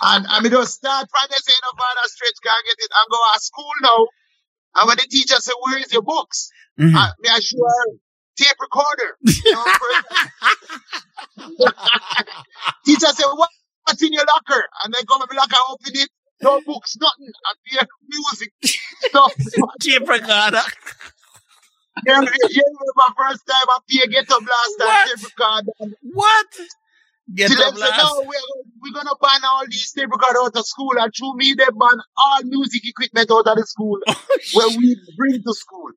And 0.00 0.26
I 0.28 0.38
mean, 0.40 0.52
just 0.52 0.78
start 0.78 1.10
from 1.10 1.26
the 1.26 1.42
saying 1.42 1.66
of 1.70 1.74
father 1.78 2.06
stretch, 2.06 2.38
can't 2.42 2.66
get 2.66 2.78
it 2.78 2.90
and 2.94 3.10
go 3.10 3.18
to 3.18 3.40
school 3.40 3.72
now. 3.82 4.06
And 4.74 4.86
when 4.88 4.96
the 4.96 5.06
teacher 5.08 5.36
said, 5.38 5.54
where 5.62 5.78
is 5.78 5.92
your 5.92 6.02
books? 6.02 6.50
Mm-hmm. 6.78 6.94
May 6.94 7.30
I 7.30 7.40
show 7.40 7.58
her 7.58 7.86
tape 8.36 8.56
recorder? 8.60 9.16
You 9.22 9.52
know, 9.52 9.64
teacher 12.86 13.06
said, 13.06 13.26
what, 13.34 13.50
what's 13.84 14.02
in 14.02 14.12
your 14.12 14.24
locker? 14.24 14.64
And 14.84 14.94
then 14.94 15.06
come 15.06 15.22
in 15.22 15.28
the 15.30 15.36
locker, 15.36 15.56
open 15.70 15.92
it. 15.94 16.08
No 16.40 16.60
books, 16.64 16.96
nothing. 17.00 17.26
And 17.26 17.58
be 17.64 17.78
music 18.08 18.52
stuff. 18.62 19.32
tape 19.80 20.08
recorder. 20.08 20.62
Yeah, 22.06 22.20
yeah, 22.22 22.62
my 22.94 23.08
first 23.16 23.44
time 23.44 23.66
I 23.68 23.78
play 23.90 24.06
Ghetto 24.06 24.38
Blaster 24.40 25.16
tape 25.16 25.24
recorder. 25.24 25.72
What? 26.02 26.46
Them 27.26 27.48
say, 27.48 27.56
no, 27.56 27.70
we're, 28.20 28.24
we're 28.24 28.24
going 28.24 28.67
to 29.06 29.16
ban 29.20 29.40
all 29.44 29.64
these 29.68 29.92
recorders 29.96 30.42
out 30.46 30.56
of 30.56 30.66
school. 30.66 30.92
And 30.98 31.12
through 31.16 31.36
me, 31.36 31.54
they 31.56 31.64
ban 31.64 31.98
all 32.16 32.42
music 32.44 32.82
equipment 32.86 33.30
out 33.30 33.46
of 33.46 33.56
the 33.56 33.66
school 33.66 33.98
oh, 34.08 34.24
where 34.54 34.68
we 34.76 34.96
bring 35.16 35.42
to 35.42 35.54
school. 35.54 35.90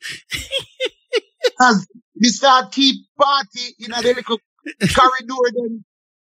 As 1.61 1.87
we 2.19 2.29
start 2.29 2.71
keep 2.71 2.95
party 3.19 3.75
in 3.79 3.91
a 3.93 4.01
little 4.01 4.37
corridor, 4.95 5.51
then 5.53 5.83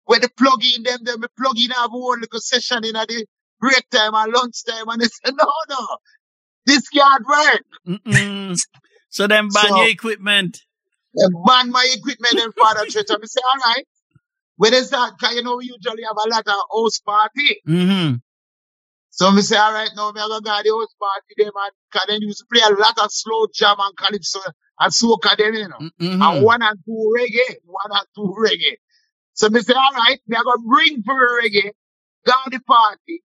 where 0.06 0.20
the 0.20 0.28
plug 0.36 0.62
in 0.76 0.82
them, 0.82 0.98
then 1.02 1.20
we 1.20 1.26
plug 1.38 1.56
in 1.56 1.72
our 1.72 1.88
own 1.90 2.20
little 2.20 2.40
session 2.40 2.84
in 2.84 2.96
a 2.96 3.06
the 3.06 3.26
break 3.60 3.88
time 3.90 4.14
and 4.14 4.32
lunch 4.32 4.64
time. 4.64 4.88
And 4.88 5.00
they 5.00 5.06
say, 5.06 5.32
no, 5.32 5.50
no, 5.68 5.86
this 6.66 6.88
can't 6.88 7.24
work. 7.26 7.62
So 9.08 9.26
then 9.26 9.48
ban 9.48 9.68
so, 9.68 9.76
your 9.76 9.88
equipment. 9.88 10.60
They 11.14 11.26
ban 11.46 11.70
my 11.70 11.88
equipment 11.94 12.34
and 12.44 12.52
father 12.54 12.84
church. 12.86 13.06
And 13.08 13.18
we 13.20 13.28
say, 13.28 13.40
all 13.52 13.72
right. 13.72 13.84
When 14.56 14.72
they 14.72 14.82
start, 14.82 15.14
cause 15.20 15.34
you 15.34 15.42
know, 15.42 15.56
we 15.56 15.64
usually 15.64 16.02
have 16.04 16.16
a 16.16 16.28
lot 16.28 16.46
of 16.46 16.54
house 16.72 16.98
party. 17.00 17.60
Mm-hmm. 17.66 18.16
So 19.10 19.32
we 19.34 19.42
say, 19.42 19.56
all 19.56 19.72
right, 19.72 19.90
now 19.96 20.12
going 20.12 20.24
to 20.24 20.28
go 20.28 20.38
to 20.38 20.42
the 20.44 20.50
house 20.50 20.94
party 20.98 21.34
them 21.38 21.52
and 21.54 21.72
cause 21.92 22.04
they 22.08 22.18
used 22.24 22.38
to 22.38 22.46
play 22.52 22.62
a 22.66 22.78
lot 22.78 22.98
of 23.02 23.12
slow 23.12 23.46
jam 23.52 23.76
and 23.78 23.96
calypso 23.96 24.40
and 24.78 24.92
soca 24.92 25.36
them, 25.36 25.54
you 25.54 25.68
know. 25.68 25.90
Mm-hmm. 26.00 26.22
And 26.22 26.44
one 26.44 26.62
and 26.62 26.78
two 26.84 27.14
reggae, 27.16 27.56
one 27.64 27.90
and 27.90 28.06
two 28.14 28.34
reggae. 28.38 28.76
So 29.34 29.48
we 29.48 29.60
say, 29.62 29.74
all 29.74 29.94
right, 29.94 30.20
going 30.30 30.44
to 30.44 30.62
bring 30.68 31.02
for 31.02 31.40
reggae 31.42 31.72
down 32.24 32.50
the 32.50 32.60
party. 32.60 33.22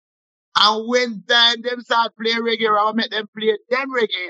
And 0.60 0.88
when 0.88 1.24
time 1.28 1.62
them 1.62 1.82
start 1.82 2.14
playing 2.20 2.40
reggae, 2.40 2.68
I 2.68 2.86
will 2.86 2.94
make 2.94 3.12
them 3.12 3.28
play 3.38 3.58
them 3.70 3.94
reggae. 3.94 4.30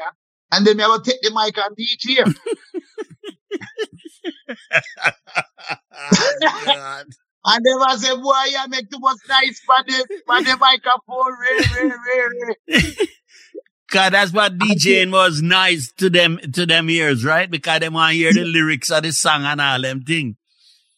And 0.52 0.66
then 0.66 0.78
going 0.78 1.02
to 1.02 1.12
take 1.12 1.22
the 1.22 1.32
mic 1.32 1.58
and 1.58 1.78
DJ. 1.78 2.36
oh, 5.94 7.04
and 7.46 7.66
they 7.66 7.72
was 7.72 8.02
say, 8.02 8.16
boy, 8.16 8.44
you 8.50 8.68
make 8.70 8.90
too 8.90 9.00
much 9.00 9.18
nice 9.30 9.60
for 9.62 9.76
the, 9.86 10.22
for 10.26 10.44
the 10.44 10.58
microphone. 10.58 11.34
Re, 11.40 11.90
re, 11.90 12.56
re, 12.68 13.08
Cause 13.90 14.12
that's 14.12 14.34
what 14.34 14.58
DJing 14.58 15.14
was 15.14 15.42
nice 15.42 15.94
to 15.94 16.10
them, 16.10 16.40
to 16.54 16.66
them 16.66 16.90
ears, 16.90 17.24
right? 17.24 17.50
Because 17.50 17.80
they 17.80 17.88
want 17.88 18.12
to 18.12 18.18
hear 18.18 18.34
the 18.34 18.44
lyrics 18.44 18.92
of 18.92 19.04
the 19.04 19.14
song 19.14 19.46
and 19.46 19.62
all 19.62 19.82
them 19.82 20.02
thing. 20.02 20.36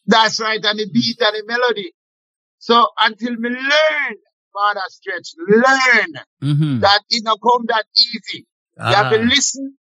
That's 0.06 0.40
right. 0.40 0.58
And 0.60 0.78
the 0.78 0.90
beat 0.92 1.20
and 1.20 1.34
the 1.36 1.44
melody. 1.46 1.92
So 2.58 2.88
until 3.00 3.36
me 3.36 3.50
learn, 3.50 4.16
Father 4.52 4.80
Stretch, 4.88 5.34
learn 5.48 6.12
mm-hmm. 6.42 6.80
that 6.80 7.02
it 7.10 7.22
not 7.22 7.38
come 7.40 7.64
that 7.68 7.84
easy. 7.96 8.46
You 8.76 8.84
have 8.84 9.12
to 9.12 9.20
ah. 9.20 9.22
listen 9.22 9.76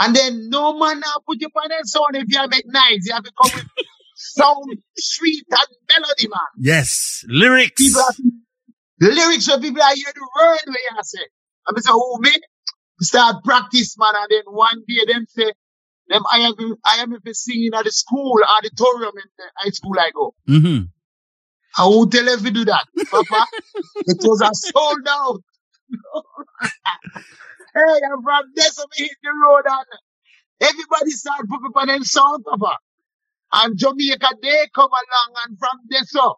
and 0.00 0.16
then 0.16 0.48
no 0.48 0.78
man 0.78 1.00
now 1.00 1.20
put 1.26 1.40
you 1.40 1.48
on 1.48 1.68
that 1.68 1.86
sound 1.86 2.16
if 2.16 2.24
you 2.26 2.48
make 2.48 2.64
nice. 2.66 3.06
You 3.06 3.12
have 3.12 3.22
to 3.22 3.32
come 3.40 3.52
with 3.54 3.86
sound, 4.16 4.78
sweet 4.96 5.44
and 5.50 5.68
melody, 5.92 6.28
man. 6.28 6.40
Yes. 6.58 7.22
Lyrics. 7.28 7.72
People 7.76 8.00
have, 8.00 8.16
the 8.98 9.08
lyrics 9.10 9.48
of 9.48 9.60
people 9.60 9.82
are 9.82 9.94
hear 9.94 10.12
the 10.14 10.28
word 10.40 10.58
where 10.66 10.76
you 10.78 11.02
say. 11.02 11.18
I 11.68 11.72
mean, 11.72 11.82
so 11.82 11.92
who 11.92 12.20
me? 12.20 12.32
Start 13.02 13.44
practice, 13.44 13.96
man, 13.98 14.12
and 14.14 14.26
then 14.30 14.54
one 14.54 14.82
day 14.88 15.04
them 15.06 15.26
say, 15.28 15.52
them 16.08 16.22
I 16.30 16.38
have 16.40 16.54
I 16.84 16.96
am 17.02 17.12
if 17.14 17.36
singing 17.36 17.70
at 17.74 17.84
the 17.84 17.92
school 17.92 18.40
auditorium 18.58 19.12
in 19.16 19.30
the 19.38 19.44
high 19.56 19.70
school 19.70 19.94
I 19.98 20.10
go. 20.14 20.34
Mm-hmm. 20.48 20.84
I 21.78 21.86
won't 21.86 22.12
tell 22.12 22.26
if 22.28 22.42
you 22.42 22.50
do 22.50 22.64
that, 22.64 22.86
Papa. 23.10 23.46
it 23.96 24.18
was 24.22 24.40
a 24.42 24.50
sold 24.52 25.08
out. 25.08 25.40
Hey, 27.74 27.80
I'm 27.80 28.22
from 28.22 28.42
so 28.56 28.82
me 28.82 29.06
hit 29.06 29.16
the 29.22 29.30
road 29.30 29.62
and 29.66 29.86
everybody 30.60 31.10
start 31.10 31.46
on 31.76 31.86
them 31.86 32.04
sound 32.04 32.44
cover. 32.48 32.76
And 33.52 33.76
Jamaica, 33.76 34.28
they 34.42 34.68
come 34.74 34.90
along 34.90 35.36
and 35.46 35.58
from 35.58 35.80
there, 35.88 36.04
so, 36.04 36.20
oh, 36.22 36.34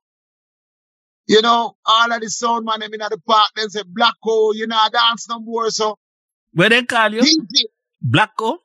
you 1.26 1.42
know, 1.42 1.76
all 1.84 2.12
of 2.12 2.20
the 2.20 2.30
sound 2.30 2.64
man, 2.64 2.80
them 2.80 2.94
in 2.94 3.00
the 3.00 3.18
park, 3.26 3.50
they 3.54 3.62
say, 3.68 3.82
Blacko, 3.82 4.54
you 4.54 4.66
know, 4.66 4.76
I 4.76 4.88
dance 4.88 5.28
no 5.28 5.38
more, 5.38 5.70
so. 5.70 5.98
Where 6.54 6.68
they 6.70 6.84
call 6.84 7.12
you? 7.12 7.22
Blacko? 8.06 8.58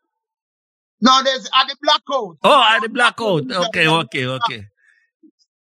No, 1.00 1.24
there's 1.24 1.46
at 1.54 1.68
the 1.68 1.76
blackout. 1.82 2.38
Oh, 2.44 2.64
at 2.70 2.82
the 2.82 2.90
blackout. 2.90 3.52
Okay, 3.52 3.88
okay, 3.88 4.26
okay. 4.26 4.66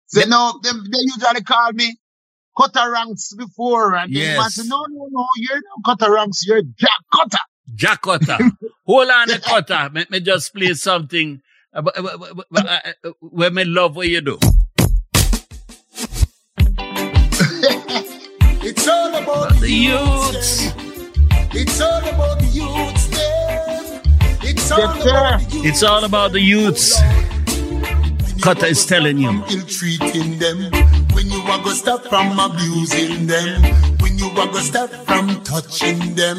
So, 0.06 0.22
no, 0.28 0.60
them, 0.64 0.84
they 0.90 1.00
usually 1.02 1.44
call 1.44 1.74
me 1.74 1.98
Cutta 2.58 2.92
ranks 2.92 3.34
before, 3.34 3.96
and 3.96 4.12
yes. 4.12 4.56
they 4.56 4.64
said, 4.64 4.70
no, 4.70 4.84
no, 4.90 5.08
no, 5.12 5.28
you're 5.38 5.62
not 5.62 6.00
Cutta 6.00 6.10
ranks, 6.10 6.46
you're 6.46 6.64
Jah 6.64 6.88
Cutta. 7.14 7.38
Jah 7.76 7.98
Cutta. 8.02 8.52
Hold 8.86 9.10
on, 9.10 9.30
a 9.30 9.34
Cutta. 9.36 9.94
Let 9.94 10.10
me 10.10 10.20
just 10.20 10.54
play 10.54 10.74
something 10.74 11.42
uh, 11.74 11.84
uh, 11.86 13.12
where 13.20 13.52
me 13.52 13.64
love 13.64 13.96
what 13.96 14.08
you 14.08 14.22
do. 14.22 14.40
it's 18.66 18.88
all 18.88 19.14
about 19.16 19.60
the 19.60 19.70
youths. 19.70 20.74
It's 21.54 21.80
all 21.80 22.00
about 22.00 22.40
the 22.40 22.48
youths. 22.48 23.08
It's 24.50 24.72
all, 24.72 24.80
about 24.82 25.40
the 25.40 25.56
youths. 25.56 25.66
it's 25.68 25.84
all 25.84 26.04
about 26.04 26.32
the 26.32 26.42
youths. 26.42 27.00
Cutta 28.42 28.68
is 28.70 28.86
telling 28.86 29.20
you. 29.20 29.44
Ill-treating 29.50 30.40
them. 30.40 30.72
When 31.28 31.36
you 31.42 31.52
are 31.52 31.58
gonna 31.62 31.76
stop 31.76 32.04
from 32.06 32.40
abusing 32.40 33.28
them. 33.28 33.62
When 34.00 34.18
you 34.18 34.28
are 34.28 34.48
gonna 34.48 34.62
stop 34.62 34.90
from 34.90 35.44
touching 35.44 36.16
them. 36.16 36.38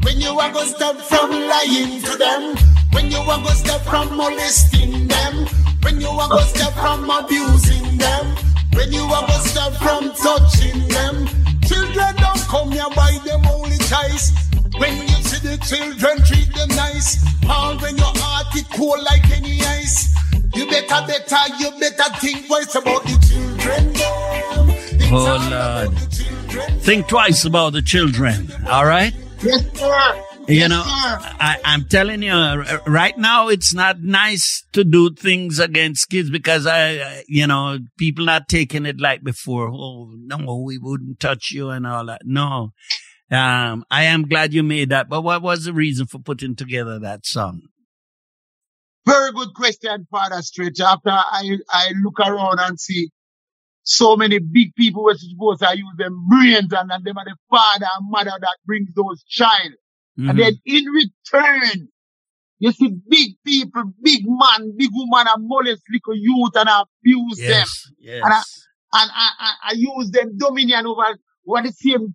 When 0.00 0.18
you 0.18 0.30
are 0.30 0.50
gonna 0.50 0.64
stop 0.64 0.96
from 0.96 1.30
lying 1.30 2.00
to 2.00 2.16
them. 2.16 2.56
When 2.92 3.10
you 3.10 3.18
are 3.18 3.36
gonna 3.36 3.54
stop 3.54 3.82
from 3.82 4.16
molesting 4.16 5.08
them. 5.08 5.46
When 5.82 6.00
you 6.00 6.08
are 6.08 6.28
gonna 6.30 6.46
stop 6.46 6.72
from 6.72 7.10
abusing 7.10 7.98
them. 7.98 8.34
When 8.72 8.90
you 8.90 9.02
are 9.02 9.26
gonna 9.26 9.44
stop 9.44 9.74
from 9.74 10.10
touching 10.14 10.88
them. 10.88 11.28
Children 11.68 12.16
don't 12.16 12.40
come 12.48 12.72
here 12.72 12.88
by 12.96 13.18
them 13.26 13.44
only 13.44 13.76
choice. 13.76 14.32
When 14.78 14.96
you 15.02 15.20
see 15.20 15.46
the 15.46 15.58
children, 15.68 16.24
treat 16.24 16.48
them 16.54 16.68
nice. 16.70 17.20
All 17.46 17.76
when 17.76 17.94
your 17.94 18.14
heart 18.16 18.56
is 18.56 18.64
cold 18.72 19.02
like 19.02 19.30
any 19.36 19.60
ice. 19.60 20.08
You 20.54 20.64
better, 20.66 21.06
better, 21.06 21.42
you 21.58 21.70
better 21.78 22.08
think 22.20 22.46
twice 22.46 22.74
about 22.74 23.02
the 23.02 23.18
children. 23.28 23.49
Oh, 25.12 25.48
Lord. 25.50 25.98
Think 26.82 27.08
twice 27.08 27.44
about 27.44 27.72
the 27.72 27.82
children, 27.82 28.50
all 28.68 28.86
right? 28.86 29.12
Yes, 29.42 29.64
sir. 29.78 30.24
You 30.48 30.68
know, 30.68 30.82
I, 30.84 31.58
I'm 31.64 31.84
telling 31.84 32.22
you, 32.22 32.32
right 32.86 33.16
now 33.16 33.48
it's 33.48 33.72
not 33.72 34.02
nice 34.02 34.64
to 34.72 34.82
do 34.82 35.14
things 35.14 35.60
against 35.60 36.10
kids 36.10 36.28
because 36.28 36.66
I, 36.66 37.22
you 37.28 37.46
know, 37.46 37.78
people 37.98 38.24
not 38.24 38.48
taking 38.48 38.84
it 38.84 39.00
like 39.00 39.22
before. 39.22 39.68
Oh, 39.68 40.10
no, 40.16 40.62
we 40.64 40.78
wouldn't 40.78 41.20
touch 41.20 41.52
you 41.52 41.70
and 41.70 41.86
all 41.86 42.06
that. 42.06 42.22
No. 42.24 42.72
Um, 43.30 43.84
I 43.92 44.04
am 44.04 44.26
glad 44.26 44.52
you 44.52 44.64
made 44.64 44.88
that. 44.88 45.08
But 45.08 45.22
what 45.22 45.40
was 45.42 45.64
the 45.64 45.72
reason 45.72 46.06
for 46.06 46.18
putting 46.18 46.56
together 46.56 46.98
that 46.98 47.26
song? 47.26 47.62
Very 49.06 49.32
good 49.32 49.54
question, 49.54 50.06
Father 50.10 50.42
Stretch. 50.42 50.80
After 50.80 51.10
I, 51.10 51.58
I 51.68 51.92
look 52.02 52.18
around 52.18 52.58
and 52.58 52.80
see 52.80 53.10
so 53.82 54.16
many 54.16 54.38
big 54.38 54.74
people 54.74 55.04
were 55.04 55.14
supposed 55.14 55.60
to 55.60 55.76
use 55.76 55.94
them 55.96 56.26
brains 56.28 56.72
and, 56.72 56.90
and 56.92 57.04
them 57.04 57.18
are 57.18 57.24
the 57.24 57.36
father 57.50 57.86
and 57.98 58.10
mother 58.10 58.32
that 58.40 58.56
brings 58.66 58.92
those 58.94 59.22
child. 59.24 59.72
Mm-hmm. 60.18 60.30
And 60.30 60.38
then 60.38 60.52
in 60.66 60.84
return, 60.86 61.88
you 62.58 62.72
see 62.72 62.90
big 63.08 63.30
people, 63.44 63.84
big 64.02 64.22
man, 64.26 64.74
big 64.76 64.90
woman 64.92 65.26
and 65.34 65.48
molest 65.48 65.82
little 65.90 66.14
youth 66.14 66.52
and 66.56 66.68
abuse 66.68 67.40
yes, 67.40 67.48
them. 67.48 67.96
Yes. 67.98 68.22
And 68.22 68.32
I, 68.32 68.42
and 68.92 69.10
I, 69.14 69.30
I, 69.38 69.52
I, 69.70 69.72
use 69.72 70.10
them 70.10 70.36
dominion 70.36 70.86
over 70.86 71.16
what 71.44 71.64
the 71.64 71.72
same 71.72 72.14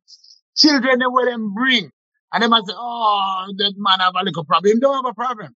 children 0.55 0.99
they 0.99 1.05
will 1.07 1.25
them 1.25 1.53
bring. 1.53 1.89
And 2.31 2.43
they 2.43 2.47
might 2.47 2.65
say, 2.67 2.73
oh, 2.75 3.45
that 3.57 3.73
man 3.77 3.99
have 4.01 4.13
a 4.19 4.23
little 4.23 4.45
problem. 4.45 4.73
He 4.73 4.79
don't 4.79 5.03
have 5.03 5.11
a 5.11 5.15
problem. 5.15 5.55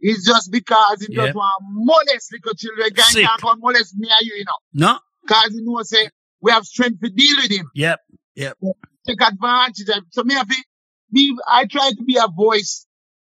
It's 0.00 0.24
just 0.24 0.50
because 0.50 1.04
he 1.04 1.14
yep. 1.14 1.26
just 1.26 1.36
want 1.36 1.62
molest 1.72 2.32
little 2.32 2.54
children. 2.54 2.88
Guy 2.94 3.02
can't 3.12 3.40
come 3.40 3.58
molest 3.60 3.94
me 3.98 4.08
and 4.08 4.26
you, 4.26 4.36
you 4.36 4.44
know. 4.44 4.86
No. 4.88 4.98
Because 5.22 5.54
you 5.54 5.62
know, 5.64 5.82
say, 5.82 6.08
we 6.40 6.52
have 6.52 6.64
strength 6.64 7.00
to 7.02 7.10
deal 7.10 7.36
with 7.36 7.50
him. 7.50 7.70
Yep. 7.74 8.00
Yep. 8.36 8.58
Take 9.06 9.22
advantage 9.22 9.88
of 9.88 10.04
So 10.10 10.22
me, 10.24 10.36
I, 10.36 10.44
be, 11.12 11.36
I 11.46 11.66
try 11.66 11.90
to 11.90 12.04
be 12.04 12.16
a 12.16 12.28
voice 12.28 12.86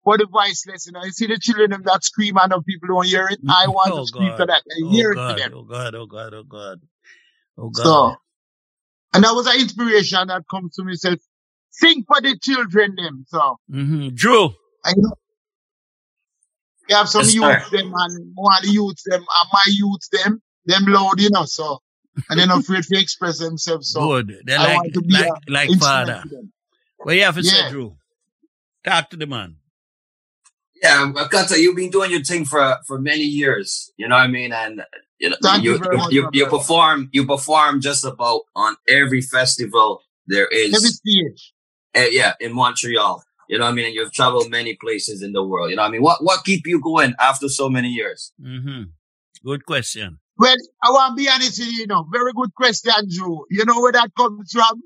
for 0.03 0.17
the 0.17 0.25
voiceless. 0.25 0.85
You 0.85 0.93
know, 0.93 1.03
you 1.03 1.11
see 1.11 1.27
the 1.27 1.37
children 1.39 1.71
them 1.71 1.83
that 1.85 2.03
scream 2.03 2.37
and 2.37 2.53
people 2.65 2.87
don't 2.87 3.05
hear 3.05 3.27
it. 3.27 3.39
I 3.49 3.67
want 3.67 3.91
oh, 3.91 3.99
to 4.01 4.05
scream 4.05 4.29
God. 4.29 4.37
to 4.37 4.45
that 4.45 4.61
and 4.69 4.87
oh, 4.87 4.91
hear 4.91 5.13
God. 5.13 5.31
it 5.31 5.43
to 5.43 5.49
them. 5.49 5.57
Oh 5.57 5.63
God, 5.63 5.95
oh 5.95 6.05
God, 6.05 6.33
oh 6.33 6.43
God. 6.43 6.79
Oh 7.57 7.69
God. 7.69 7.83
So, 7.83 8.15
and 9.13 9.23
that 9.23 9.33
was 9.33 9.47
an 9.47 9.59
inspiration 9.59 10.27
that 10.27 10.43
comes 10.49 10.75
to 10.75 10.83
me. 10.83 10.95
Says, 10.95 11.17
sing 11.71 12.03
for 12.07 12.21
the 12.21 12.37
children 12.41 12.95
them. 12.95 13.25
So, 13.27 13.57
mm-hmm. 13.71 14.09
Dru. 14.15 14.49
I 14.85 14.93
know. 14.95 15.13
We 16.87 16.95
have 16.95 17.09
some 17.09 17.23
yes, 17.23 17.33
youth 17.33 17.69
them 17.71 17.93
and 17.93 18.31
one 18.35 18.57
of 18.57 18.63
the 18.63 18.69
youth 18.69 19.01
them 19.05 19.19
and 19.19 19.49
my 19.51 19.63
youth 19.67 20.09
them, 20.11 20.41
them 20.67 20.85
loud, 20.85 21.19
you 21.19 21.29
know, 21.31 21.45
so 21.45 21.79
and 22.29 22.39
they're 22.39 22.47
not 22.47 22.61
afraid 22.61 22.83
to 22.83 22.99
express 22.99 23.39
themselves. 23.39 23.91
So 23.91 24.01
Good. 24.07 24.41
They're 24.45 24.59
like, 24.59 24.91
like, 25.07 25.31
like 25.47 25.79
father. 25.79 26.23
What 26.97 27.15
you 27.15 27.23
have 27.23 27.35
to 27.35 27.41
yeah. 27.41 27.51
say, 27.51 27.69
Dru? 27.69 27.95
Talk 28.83 29.09
to 29.11 29.17
the 29.17 29.27
man. 29.27 29.57
Yeah, 30.81 31.11
Cutta, 31.15 31.57
you've 31.57 31.75
been 31.75 31.89
doing 31.89 32.11
your 32.11 32.23
thing 32.23 32.45
for 32.45 32.77
for 32.85 32.99
many 32.99 33.23
years. 33.23 33.91
You 33.97 34.07
know 34.07 34.15
what 34.15 34.23
I 34.23 34.27
mean? 34.27 34.53
And 34.53 34.83
you 35.19 35.29
know, 35.29 35.37
Thank 35.41 35.63
you, 35.63 35.73
you, 35.73 35.81
you, 35.91 36.09
you, 36.09 36.29
you 36.33 36.45
perform 36.47 37.09
you 37.11 37.25
perform 37.25 37.81
just 37.81 38.05
about 38.05 38.41
on 38.55 38.75
every 38.87 39.21
festival 39.21 40.01
there 40.27 40.47
is. 40.47 40.75
Every 40.75 40.89
stage. 40.89 41.53
Uh, 41.95 42.09
yeah, 42.11 42.33
in 42.39 42.53
Montreal. 42.53 43.23
You 43.49 43.57
know 43.57 43.65
what 43.65 43.71
I 43.71 43.73
mean? 43.73 43.85
And 43.85 43.95
you've 43.95 44.13
traveled 44.13 44.51
many 44.51 44.75
places 44.75 45.23
in 45.23 45.31
the 45.31 45.43
world. 45.43 45.69
You 45.71 45.77
know 45.77 45.83
what 45.83 45.89
I 45.89 45.91
mean? 45.91 46.03
What 46.03 46.23
what 46.23 46.43
keep 46.43 46.67
you 46.67 46.79
going 46.79 47.15
after 47.19 47.47
so 47.49 47.69
many 47.69 47.89
years? 47.89 48.31
Mm-hmm. 48.39 48.83
Good 49.43 49.65
question. 49.65 50.19
Well, 50.37 50.55
I 50.83 50.91
want 50.91 51.17
to 51.17 51.23
be 51.23 51.29
honest 51.29 51.59
with 51.59 51.69
you, 51.69 51.79
you 51.79 51.87
know, 51.87 52.05
very 52.11 52.31
good 52.33 52.53
question, 52.55 52.93
Dru. 53.09 53.45
You 53.49 53.65
know 53.65 53.81
where 53.81 53.91
that 53.91 54.11
comes 54.15 54.51
from? 54.51 54.81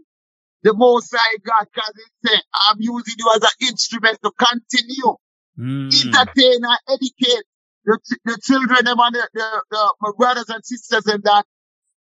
The 0.64 0.74
most 0.74 1.14
I 1.14 1.38
got, 1.44 1.68
cause 1.74 1.94
it 1.96 2.30
said, 2.30 2.42
I'm 2.70 2.78
using 2.80 3.16
you 3.18 3.32
as 3.36 3.42
an 3.42 3.68
instrument 3.68 4.20
to 4.24 4.32
continue 4.32 5.16
mm. 5.58 6.06
entertain 6.06 6.60
and 6.64 6.80
educate 6.88 7.44
the, 7.86 8.00
the 8.26 8.38
children 8.44 8.86
them 8.86 9.00
and 9.00 9.16
the, 9.16 9.30
the, 9.34 9.64
the, 9.72 9.94
my 10.02 10.12
brothers 10.18 10.50
and 10.50 10.64
sisters 10.64 11.08
in 11.08 11.22
that 11.24 11.46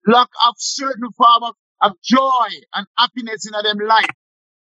lack 0.07 0.29
of 0.49 0.55
certain 0.59 1.11
form 1.17 1.45
of, 1.45 1.55
of 1.81 1.93
joy 2.03 2.49
and 2.75 2.87
happiness 2.99 3.47
in 3.47 3.53
them 3.63 3.87
life. 3.87 4.11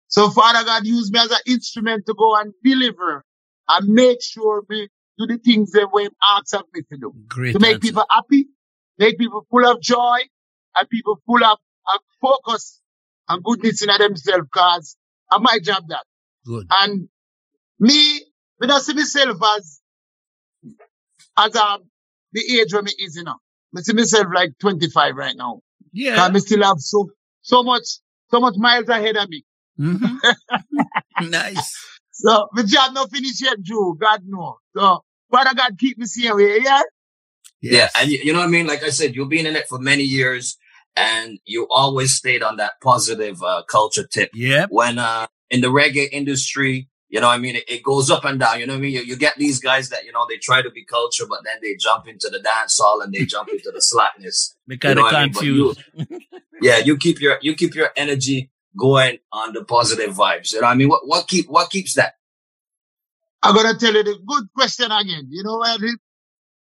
So 0.08 0.30
Father 0.30 0.64
God 0.64 0.86
use 0.86 1.12
me 1.12 1.20
as 1.20 1.30
an 1.30 1.38
instrument 1.46 2.06
to 2.06 2.14
go 2.14 2.36
and 2.36 2.52
deliver 2.64 3.24
and 3.68 3.88
make 3.88 4.22
sure 4.22 4.64
me 4.68 4.88
do 5.18 5.26
the 5.26 5.38
things 5.38 5.72
that 5.72 5.88
we 5.92 6.08
ask 6.26 6.54
of 6.54 6.64
me 6.72 6.82
to 6.90 6.96
do. 6.96 7.12
Great 7.26 7.52
to 7.52 7.58
make 7.58 7.74
answer. 7.74 7.80
people 7.80 8.04
happy, 8.10 8.48
make 8.98 9.18
people 9.18 9.46
full 9.50 9.66
of 9.66 9.80
joy, 9.80 10.18
and 10.78 10.88
people 10.90 11.20
full 11.26 11.44
of, 11.44 11.58
of 11.94 12.00
focus 12.20 12.80
and 13.28 13.42
goodness 13.42 13.82
in 13.82 13.88
themselves, 13.98 14.48
cause 14.52 14.96
I 15.30 15.38
my 15.38 15.58
job 15.62 15.84
that. 15.88 16.04
Good. 16.46 16.66
And 16.80 17.08
me, 17.78 18.22
when 18.58 18.70
I 18.70 18.78
see 18.78 18.94
myself 18.94 19.38
as, 19.58 19.80
as 21.36 21.56
um, 21.56 21.84
the 22.32 22.60
age 22.60 22.72
where 22.72 22.82
me 22.82 22.92
is, 22.98 23.16
you 23.16 23.24
know. 23.24 23.36
I 23.76 23.82
see 23.82 23.92
myself 23.92 24.26
like 24.34 24.50
25 24.60 25.14
right 25.14 25.36
now. 25.36 25.60
Yeah. 25.92 26.24
I 26.24 26.38
still 26.38 26.62
have 26.62 26.78
so, 26.78 27.10
so 27.42 27.62
much, 27.62 27.84
so 28.30 28.40
much 28.40 28.54
miles 28.56 28.88
ahead 28.88 29.16
of 29.16 29.28
me. 29.28 29.44
Mm-hmm. 29.78 31.28
nice. 31.30 31.76
So, 32.12 32.48
my 32.52 32.62
job 32.62 32.94
not 32.94 33.10
finished 33.10 33.42
yet, 33.42 33.60
Joe. 33.60 33.92
God 33.92 34.22
knows. 34.26 34.56
So, 34.76 35.04
Father 35.30 35.54
God 35.54 35.78
keep 35.78 35.98
me 35.98 36.06
same 36.06 36.36
way, 36.36 36.58
yeah? 36.62 36.80
Yes. 37.60 37.92
Yeah. 37.94 38.02
And 38.02 38.10
you, 38.10 38.18
you 38.24 38.32
know 38.32 38.40
what 38.40 38.46
I 38.46 38.50
mean? 38.50 38.66
Like 38.66 38.82
I 38.82 38.90
said, 38.90 39.14
you've 39.14 39.28
been 39.28 39.46
in 39.46 39.56
it 39.56 39.66
for 39.68 39.78
many 39.78 40.04
years 40.04 40.56
and 40.96 41.38
you 41.44 41.66
always 41.70 42.12
stayed 42.12 42.42
on 42.42 42.56
that 42.56 42.72
positive 42.82 43.42
uh, 43.42 43.62
culture 43.68 44.06
tip. 44.06 44.30
Yeah. 44.34 44.66
When 44.68 44.98
uh, 44.98 45.26
in 45.50 45.60
the 45.60 45.68
reggae 45.68 46.08
industry, 46.10 46.88
you 47.08 47.20
know 47.20 47.28
what 47.28 47.34
I 47.34 47.38
mean? 47.38 47.56
It, 47.56 47.64
it, 47.68 47.82
goes 47.82 48.10
up 48.10 48.24
and 48.24 48.38
down. 48.38 48.60
You 48.60 48.66
know 48.66 48.74
what 48.74 48.80
I 48.80 48.82
mean? 48.82 48.92
You, 48.92 49.00
you, 49.00 49.16
get 49.16 49.36
these 49.36 49.60
guys 49.60 49.88
that, 49.88 50.04
you 50.04 50.12
know, 50.12 50.26
they 50.28 50.36
try 50.36 50.60
to 50.60 50.70
be 50.70 50.84
culture, 50.84 51.24
but 51.26 51.40
then 51.42 51.56
they 51.62 51.74
jump 51.76 52.06
into 52.06 52.28
the 52.28 52.40
dance 52.40 52.78
hall 52.78 53.00
and 53.00 53.12
they 53.12 53.24
jump 53.24 53.48
into 53.48 53.70
the 53.72 53.80
slackness. 53.80 54.54
They 54.66 54.76
kind 54.76 54.98
of 54.98 55.08
confused. 55.08 55.82
I 55.98 56.06
mean? 56.10 56.20
yeah, 56.62 56.78
you 56.78 56.98
keep 56.98 57.20
your, 57.20 57.38
you 57.40 57.54
keep 57.54 57.74
your 57.74 57.90
energy 57.96 58.50
going 58.78 59.18
on 59.32 59.54
the 59.54 59.64
positive 59.64 60.14
vibes. 60.14 60.52
You 60.52 60.60
know 60.60 60.66
what 60.66 60.72
I 60.72 60.76
mean? 60.76 60.88
What, 60.88 61.06
what 61.06 61.28
keep, 61.28 61.48
what 61.48 61.70
keeps 61.70 61.94
that? 61.94 62.14
I'm 63.42 63.54
going 63.54 63.72
to 63.72 63.78
tell 63.78 63.94
you 63.94 64.02
the 64.02 64.18
good 64.26 64.44
question 64.54 64.90
again. 64.90 65.28
You 65.30 65.44
know 65.44 65.56
what? 65.58 65.80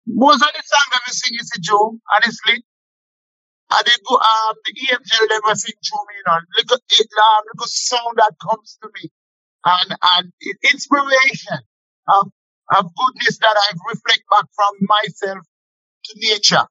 Most 0.09 0.41
of 0.43 0.49
the 0.49 0.63
songs 0.65 0.91
that 0.93 1.03
we 1.07 1.13
sing 1.13 1.37
is 1.39 1.53
a 1.57 1.61
joke, 1.61 1.97
honestly. 2.17 2.65
And 3.71 3.85
they 3.85 3.93
go, 4.09 4.17
um, 4.17 4.55
the 4.65 4.73
angel 4.89 5.29
never 5.29 5.55
sing 5.55 5.77
to 5.77 5.97
me, 6.09 6.15
you 6.17 6.25
know, 6.25 6.41
little, 6.57 6.81
it, 6.89 7.09
um, 7.13 7.43
little 7.53 7.69
sound 7.69 8.17
that 8.17 8.33
comes 8.41 8.79
to 8.81 8.89
me 8.97 9.13
and, 9.65 9.93
and 9.93 10.33
inspiration 10.73 11.61
of, 12.09 12.33
of 12.73 12.89
goodness 12.97 13.37
that 13.39 13.57
I've 13.69 13.81
reflect 13.93 14.25
back 14.31 14.49
from 14.57 14.73
myself 14.89 15.45
to 15.45 16.13
nature. 16.17 16.65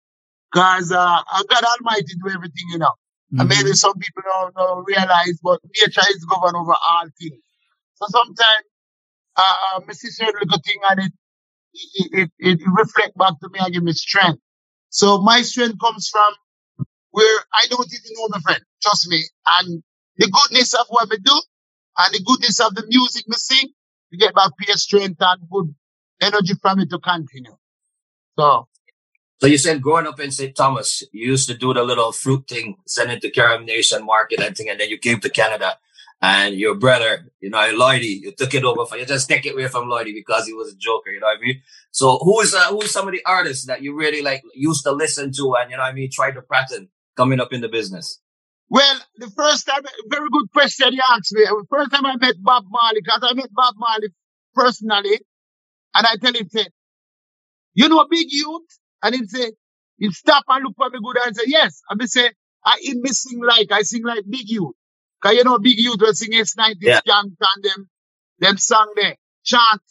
Cause, 0.55 0.91
uh, 0.91 1.21
God 1.21 1.63
Almighty 1.63 2.17
do 2.17 2.33
everything, 2.33 2.65
you 2.71 2.79
know. 2.79 2.97
Mm-hmm. 3.29 3.41
And 3.41 3.49
maybe 3.49 3.73
some 3.73 3.93
people 3.93 4.23
don't, 4.25 4.55
don't 4.55 4.83
realize, 4.87 5.37
but 5.43 5.59
nature 5.77 6.01
is 6.09 6.25
governed 6.25 6.57
over 6.57 6.73
all 6.73 7.05
things. 7.19 7.43
So 7.95 8.05
sometimes, 8.09 8.65
uh, 9.35 9.81
I 9.87 9.93
see 9.93 10.09
certain 10.09 10.33
little 10.41 10.61
thing 10.65 10.81
and 10.89 10.99
it, 11.01 11.11
it, 11.93 12.31
it, 12.39 12.59
it 12.59 12.59
reflect 12.65 13.17
back 13.17 13.33
to 13.41 13.49
me 13.49 13.59
and 13.59 13.73
give 13.73 13.83
me 13.83 13.93
strength. 13.93 14.39
So 14.89 15.19
my 15.21 15.41
strength 15.41 15.79
comes 15.79 16.09
from 16.09 16.33
where 17.11 17.39
I 17.53 17.67
don't 17.69 17.87
even 17.87 18.11
know 18.15 18.27
my 18.29 18.39
friend. 18.39 18.61
Trust 18.81 19.07
me. 19.09 19.23
And 19.45 19.83
the 20.17 20.29
goodness 20.29 20.73
of 20.73 20.85
what 20.89 21.09
we 21.09 21.17
do 21.17 21.41
and 21.97 22.13
the 22.13 22.23
goodness 22.25 22.59
of 22.59 22.75
the 22.75 22.85
music 22.87 23.25
we 23.27 23.35
sing, 23.35 23.69
we 24.11 24.17
get 24.17 24.33
back 24.33 24.51
peer 24.59 24.75
strength 24.75 25.17
and 25.19 25.41
good 25.49 25.75
energy 26.21 26.53
from 26.61 26.79
it 26.79 26.89
to 26.89 26.99
continue. 26.99 27.55
So. 28.37 28.67
So 29.39 29.45
you 29.45 29.59
said 29.59 29.83
growing 29.83 30.07
up 30.07 30.19
in 30.19 30.31
St. 30.31 30.55
Thomas, 30.55 31.03
you 31.11 31.27
used 31.27 31.47
to 31.47 31.55
do 31.55 31.71
the 31.71 31.83
little 31.83 32.11
fruit 32.11 32.47
thing, 32.47 32.77
send 32.87 33.11
it 33.11 33.21
to 33.21 33.29
Coronation 33.29 34.03
market 34.03 34.39
and 34.39 34.57
thing, 34.57 34.67
and 34.67 34.79
then 34.79 34.89
you 34.89 34.97
came 34.97 35.19
to 35.19 35.29
Canada. 35.29 35.77
And 36.19 36.55
your 36.55 36.73
brother, 36.73 37.31
you 37.41 37.51
know, 37.51 37.59
Lloydie, 37.59 38.21
you 38.21 38.31
took 38.31 38.53
it 38.55 38.63
over 38.63 38.85
for 38.85 38.97
you 38.97 39.05
just 39.05 39.29
take 39.29 39.45
it 39.45 39.53
away 39.53 39.67
from 39.67 39.87
Lloydie 39.87 40.15
because 40.15 40.47
he 40.47 40.53
was 40.53 40.73
a 40.73 40.75
joker, 40.75 41.11
you 41.11 41.19
know 41.19 41.27
what 41.27 41.37
I 41.37 41.41
mean? 41.41 41.61
So 41.91 42.17
who's 42.17 42.55
uh, 42.55 42.69
who's 42.69 42.91
some 42.91 43.07
of 43.07 43.13
the 43.13 43.21
artists 43.23 43.67
that 43.67 43.83
you 43.83 43.95
really 43.95 44.23
like 44.23 44.41
used 44.55 44.83
to 44.85 44.91
listen 44.93 45.31
to 45.33 45.55
and 45.59 45.69
you 45.69 45.77
know 45.77 45.83
I 45.83 45.93
mean, 45.93 46.09
try 46.11 46.31
to 46.31 46.41
pattern 46.41 46.89
coming 47.15 47.39
up 47.39 47.53
in 47.53 47.61
the 47.61 47.69
business? 47.69 48.19
Well, 48.69 48.99
the 49.17 49.29
first 49.29 49.65
time, 49.67 49.81
very 50.09 50.27
good 50.31 50.51
question 50.51 50.91
you 50.93 51.01
asked 51.09 51.33
me. 51.33 51.43
The 51.43 51.65
first 51.69 51.91
time 51.91 52.05
I 52.05 52.17
met 52.17 52.35
Bob 52.41 52.65
Marley, 52.69 53.01
because 53.03 53.21
I 53.23 53.33
met 53.33 53.53
Bob 53.53 53.75
Marley 53.77 54.09
personally, 54.53 55.21
and 55.93 56.05
I 56.05 56.15
tell 56.21 56.33
him, 56.33 56.49
say, 56.49 56.65
you 57.73 57.87
know, 57.87 58.05
big 58.09 58.27
youth? 58.29 58.67
And 59.03 59.15
he 59.15 59.25
say, 59.27 59.51
he 59.97 60.11
stop 60.11 60.43
and 60.49 60.63
look 60.65 60.75
for 60.75 60.89
me 60.89 60.99
good 61.03 61.17
and 61.25 61.35
say, 61.35 61.43
yes. 61.45 61.81
And 61.89 61.99
me 61.99 62.07
say, 62.07 62.31
I 62.65 62.77
in 62.83 63.01
me 63.01 63.09
sing 63.09 63.39
like, 63.41 63.71
I 63.71 63.83
sing 63.83 64.03
like 64.03 64.23
big 64.27 64.49
youth. 64.49 64.75
Cause 65.21 65.33
you 65.33 65.43
know, 65.43 65.59
big 65.59 65.79
youth 65.79 65.97
will 65.99 66.13
sing 66.13 66.31
S90 66.31 66.75
yeah. 66.81 67.01
chant 67.05 67.33
and 67.39 67.63
them, 67.63 67.89
them 68.39 68.57
song 68.57 68.93
there, 68.95 69.15
chant. 69.43 69.81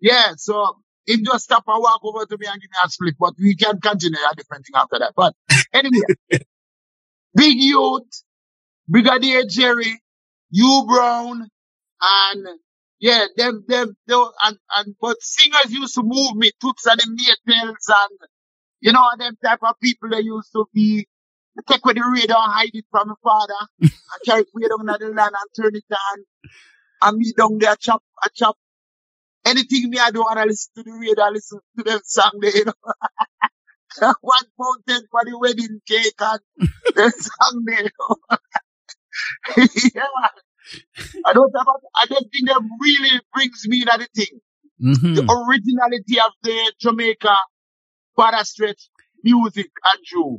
Yeah, 0.00 0.32
so 0.36 0.76
him 1.06 1.24
just 1.24 1.44
stop 1.44 1.64
and 1.66 1.82
walk 1.82 2.00
over 2.04 2.26
to 2.26 2.38
me 2.38 2.46
and 2.46 2.60
give 2.60 2.70
me 2.70 2.76
a 2.84 2.88
split, 2.88 3.14
but 3.18 3.34
we 3.38 3.54
can 3.54 3.80
continue 3.80 4.18
a 4.30 4.34
different 4.34 4.64
thing 4.66 4.80
after 4.80 4.98
that. 4.98 5.12
But 5.16 5.34
anyway, 5.72 6.06
Big 7.34 7.58
Youth, 7.58 8.22
Brigadier 8.88 9.42
Jerry, 9.48 10.00
U 10.50 10.84
Brown, 10.88 11.48
and 12.02 12.46
yeah, 12.98 13.26
them, 13.36 13.64
them, 13.68 13.96
them 14.06 14.28
and, 14.42 14.58
and, 14.76 14.94
but 15.00 15.20
singers 15.20 15.70
used 15.70 15.94
to 15.94 16.02
move 16.02 16.34
me, 16.36 16.50
Toots 16.60 16.86
and 16.86 16.98
the 16.98 17.06
Maytals 17.06 17.88
and, 17.88 18.18
you 18.80 18.92
know, 18.92 19.04
them 19.18 19.36
type 19.44 19.58
of 19.62 19.78
people 19.82 20.08
they 20.10 20.20
used 20.20 20.50
to 20.52 20.66
be, 20.72 21.06
take 21.68 21.84
with 21.84 21.96
the 21.96 22.02
radio 22.02 22.36
and 22.38 22.52
hide 22.52 22.70
it 22.72 22.84
from 22.90 23.08
my 23.08 23.14
father, 23.22 23.54
and 23.80 23.90
carry 24.24 24.42
it 24.42 24.48
way 24.54 24.68
down 24.68 24.86
the 24.86 25.14
land 25.14 25.34
and 25.34 25.64
turn 25.64 25.74
it 25.74 25.84
on, 25.90 26.24
and 27.02 27.18
me 27.18 27.32
down 27.36 27.58
there 27.58 27.76
chop, 27.76 28.02
I 28.22 28.28
chop 28.34 28.56
anything 29.46 29.90
me 29.90 29.98
I 29.98 30.10
don't 30.10 30.24
want 30.24 30.38
to 30.38 30.44
listen 30.44 30.72
to 30.76 30.82
the 30.82 30.92
radio, 30.92 31.24
I 31.24 31.30
listen 31.30 31.60
to 31.78 31.84
them 31.84 32.00
song 32.04 32.32
there, 32.40 32.56
you 32.56 32.64
know. 32.64 32.72
One 34.20 34.44
mountain 34.58 35.08
for 35.10 35.24
the 35.24 35.38
wedding 35.38 35.80
cake 35.86 36.20
and 36.20 36.40
the 36.94 37.10
song 37.18 37.64
there, 37.64 37.84
you 37.84 37.90
know. 37.98 38.38
yeah. 39.94 40.02
I 41.24 41.32
don't 41.32 41.52
have, 41.56 41.66
I 41.94 42.06
don't 42.06 42.26
think 42.32 42.48
that 42.48 42.60
really 42.80 43.20
brings 43.32 43.66
me 43.66 43.84
that 43.86 44.06
thing. 44.14 44.40
Mm-hmm. 44.82 45.14
The 45.14 45.22
originality 45.22 46.20
of 46.20 46.32
the 46.42 46.72
Jamaica 46.80 47.36
Father 48.16 48.44
Stretch 48.44 48.90
music 49.22 49.70
and 49.84 50.04
Dru. 50.04 50.38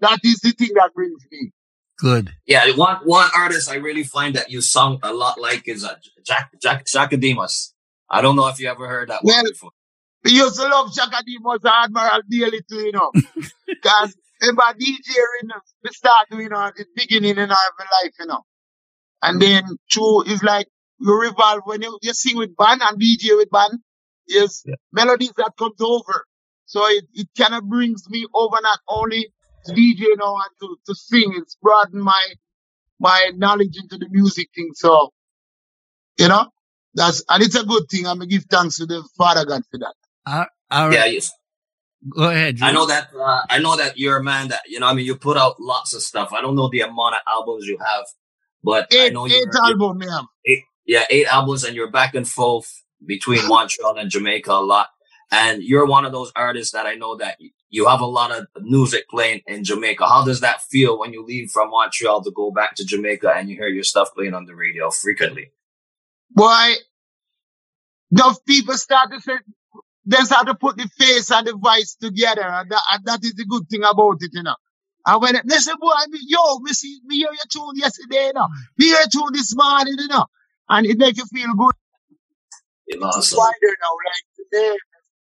That 0.00 0.18
is 0.24 0.40
the 0.40 0.52
thing 0.52 0.70
that 0.74 0.92
brings 0.94 1.24
me. 1.30 1.52
Good. 1.98 2.34
Yeah, 2.46 2.70
one 2.76 2.96
one 3.04 3.30
artist 3.34 3.70
I 3.70 3.76
really 3.76 4.02
find 4.02 4.34
that 4.36 4.50
you 4.50 4.60
sung 4.60 4.98
a 5.02 5.12
lot 5.14 5.40
like 5.40 5.66
is 5.66 5.84
uh, 5.84 5.94
Jack 6.26 6.50
Jack 6.60 6.86
Jackademus. 6.86 7.72
I 8.10 8.20
don't 8.20 8.36
know 8.36 8.46
if 8.48 8.60
you 8.60 8.68
ever 8.68 8.86
heard 8.86 9.08
that 9.08 9.24
well, 9.24 9.36
one 9.36 9.50
before. 9.50 9.70
We 10.22 10.32
used 10.32 10.56
to 10.56 10.68
love 10.68 10.94
Jackademus 10.94 11.60
and 11.64 11.72
Admiral 11.84 12.20
Bailey 12.28 12.60
too, 12.68 12.80
you 12.80 12.92
know. 12.92 13.10
Because 13.66 14.14
remember 14.42 14.62
DJ 14.78 15.14
in 15.42 15.50
we 15.82 15.90
start 15.90 16.28
doing 16.30 16.44
you 16.44 16.48
know, 16.50 16.70
the 16.76 16.84
beginning 16.94 17.38
in 17.38 17.50
our 17.50 17.72
life, 18.02 18.12
you 18.20 18.26
know. 18.26 18.42
And 19.22 19.40
then 19.40 19.64
two 19.90 20.24
is 20.26 20.42
like 20.42 20.66
you 21.00 21.18
revolve 21.18 21.62
when 21.64 21.82
you, 21.82 21.98
you 22.02 22.12
sing 22.12 22.36
with 22.36 22.56
band 22.56 22.82
and 22.84 23.00
DJ 23.00 23.36
with 23.36 23.50
band, 23.50 23.80
is 24.28 24.62
yeah. 24.66 24.74
melodies 24.92 25.32
that 25.36 25.52
comes 25.58 25.80
over. 25.80 26.26
So 26.66 26.84
it, 26.86 27.04
it 27.14 27.28
kind 27.38 27.54
of 27.54 27.64
brings 27.64 28.08
me 28.10 28.26
over 28.34 28.56
not 28.60 28.80
only 28.88 29.28
to 29.66 29.72
DJ 29.72 30.00
you 30.00 30.16
know 30.16 30.34
and 30.34 30.50
to, 30.60 30.76
to 30.86 30.94
sing, 30.94 31.32
it's 31.36 31.56
broadened 31.60 32.02
my 32.02 32.26
my 32.98 33.30
knowledge 33.36 33.76
into 33.76 33.98
the 33.98 34.08
music 34.10 34.48
thing. 34.54 34.70
So, 34.74 35.12
you 36.18 36.28
know, 36.28 36.46
that's 36.94 37.22
and 37.28 37.42
it's 37.42 37.54
a 37.54 37.64
good 37.64 37.84
thing. 37.90 38.06
I'm 38.06 38.18
gonna 38.18 38.26
give 38.26 38.44
thanks 38.44 38.76
to 38.78 38.86
the 38.86 39.06
Father 39.16 39.44
God 39.44 39.62
for 39.70 39.78
that. 39.78 39.94
Uh, 40.24 40.44
all 40.70 40.88
right. 40.88 40.94
Yeah, 40.94 41.04
yes. 41.06 41.30
Go 42.08 42.30
ahead. 42.30 42.58
I 42.62 42.72
know 42.72 42.86
that. 42.86 43.08
Uh, 43.14 43.42
I 43.50 43.58
know 43.58 43.76
that 43.76 43.98
you're 43.98 44.18
a 44.18 44.22
man 44.22 44.48
that 44.48 44.62
you 44.66 44.80
know. 44.80 44.86
I 44.86 44.94
mean, 44.94 45.06
you 45.06 45.16
put 45.16 45.36
out 45.36 45.56
lots 45.60 45.94
of 45.94 46.02
stuff. 46.02 46.32
I 46.32 46.40
don't 46.40 46.54
know 46.54 46.68
the 46.68 46.80
amount 46.80 47.16
of 47.16 47.20
albums 47.28 47.66
you 47.66 47.78
have, 47.78 48.04
but 48.62 48.92
eight, 48.92 49.10
I 49.10 49.14
know 49.14 49.26
eight 49.26 49.46
albums, 49.62 50.06
man. 50.06 50.22
Eight, 50.44 50.62
yeah, 50.86 51.04
eight 51.10 51.26
albums, 51.26 51.64
and 51.64 51.74
you're 51.74 51.90
back 51.90 52.14
and 52.14 52.28
forth 52.28 52.82
between 53.04 53.46
Montreal 53.48 53.98
and 53.98 54.10
Jamaica 54.10 54.52
a 54.52 54.60
lot. 54.60 54.88
And 55.32 55.62
you're 55.62 55.86
one 55.86 56.04
of 56.04 56.12
those 56.12 56.30
artists 56.36 56.72
that 56.72 56.86
I 56.86 56.94
know 56.94 57.16
that 57.16 57.38
you 57.76 57.86
have 57.86 58.00
a 58.00 58.06
lot 58.06 58.32
of 58.32 58.46
music 58.62 59.06
playing 59.10 59.42
in 59.46 59.62
Jamaica. 59.62 60.06
How 60.08 60.24
does 60.24 60.40
that 60.40 60.62
feel 60.62 60.98
when 60.98 61.12
you 61.12 61.22
leave 61.22 61.50
from 61.50 61.70
Montreal 61.70 62.22
to 62.24 62.30
go 62.30 62.50
back 62.50 62.74
to 62.76 62.86
Jamaica 62.86 63.34
and 63.36 63.50
you 63.50 63.56
hear 63.56 63.68
your 63.68 63.84
stuff 63.84 64.14
playing 64.14 64.32
on 64.32 64.46
the 64.46 64.54
radio 64.54 64.90
frequently? 64.90 65.50
Boy, 66.30 66.72
enough 68.10 68.42
people 68.46 68.74
start 68.74 69.10
to 69.12 69.20
say, 69.20 69.34
they 70.06 70.16
start 70.22 70.46
to 70.46 70.54
put 70.54 70.78
the 70.78 70.88
face 70.98 71.30
and 71.30 71.46
the 71.46 71.52
voice 71.52 71.96
together. 72.00 72.44
And 72.44 72.70
that, 72.70 72.82
and 72.92 73.04
that 73.04 73.22
is 73.22 73.34
the 73.34 73.44
good 73.44 73.68
thing 73.68 73.82
about 73.82 74.16
it, 74.20 74.30
you 74.32 74.42
know. 74.42 74.56
And 75.04 75.20
when 75.20 75.34
they 75.44 75.56
say, 75.56 75.72
boy, 75.78 75.92
I 75.94 76.06
mean, 76.08 76.22
yo, 76.26 76.58
me 76.60 76.72
see, 76.72 77.00
me 77.04 77.18
hear 77.18 77.28
your 77.28 77.50
tune 77.52 77.76
yesterday, 77.76 78.28
you 78.28 78.32
know. 78.32 78.48
Me 78.78 78.86
hear 78.86 79.00
your 79.00 79.08
tune 79.08 79.32
this 79.34 79.54
morning, 79.54 79.96
you 79.98 80.08
know. 80.08 80.24
And 80.70 80.86
it 80.86 80.96
make 80.96 81.18
you 81.18 81.26
feel 81.26 81.54
good. 81.54 81.74
It's 82.86 83.04
awesome. 83.04 83.36
wider 83.36 83.76
now, 83.82 83.92
like 84.06 84.48
today, 84.50 84.76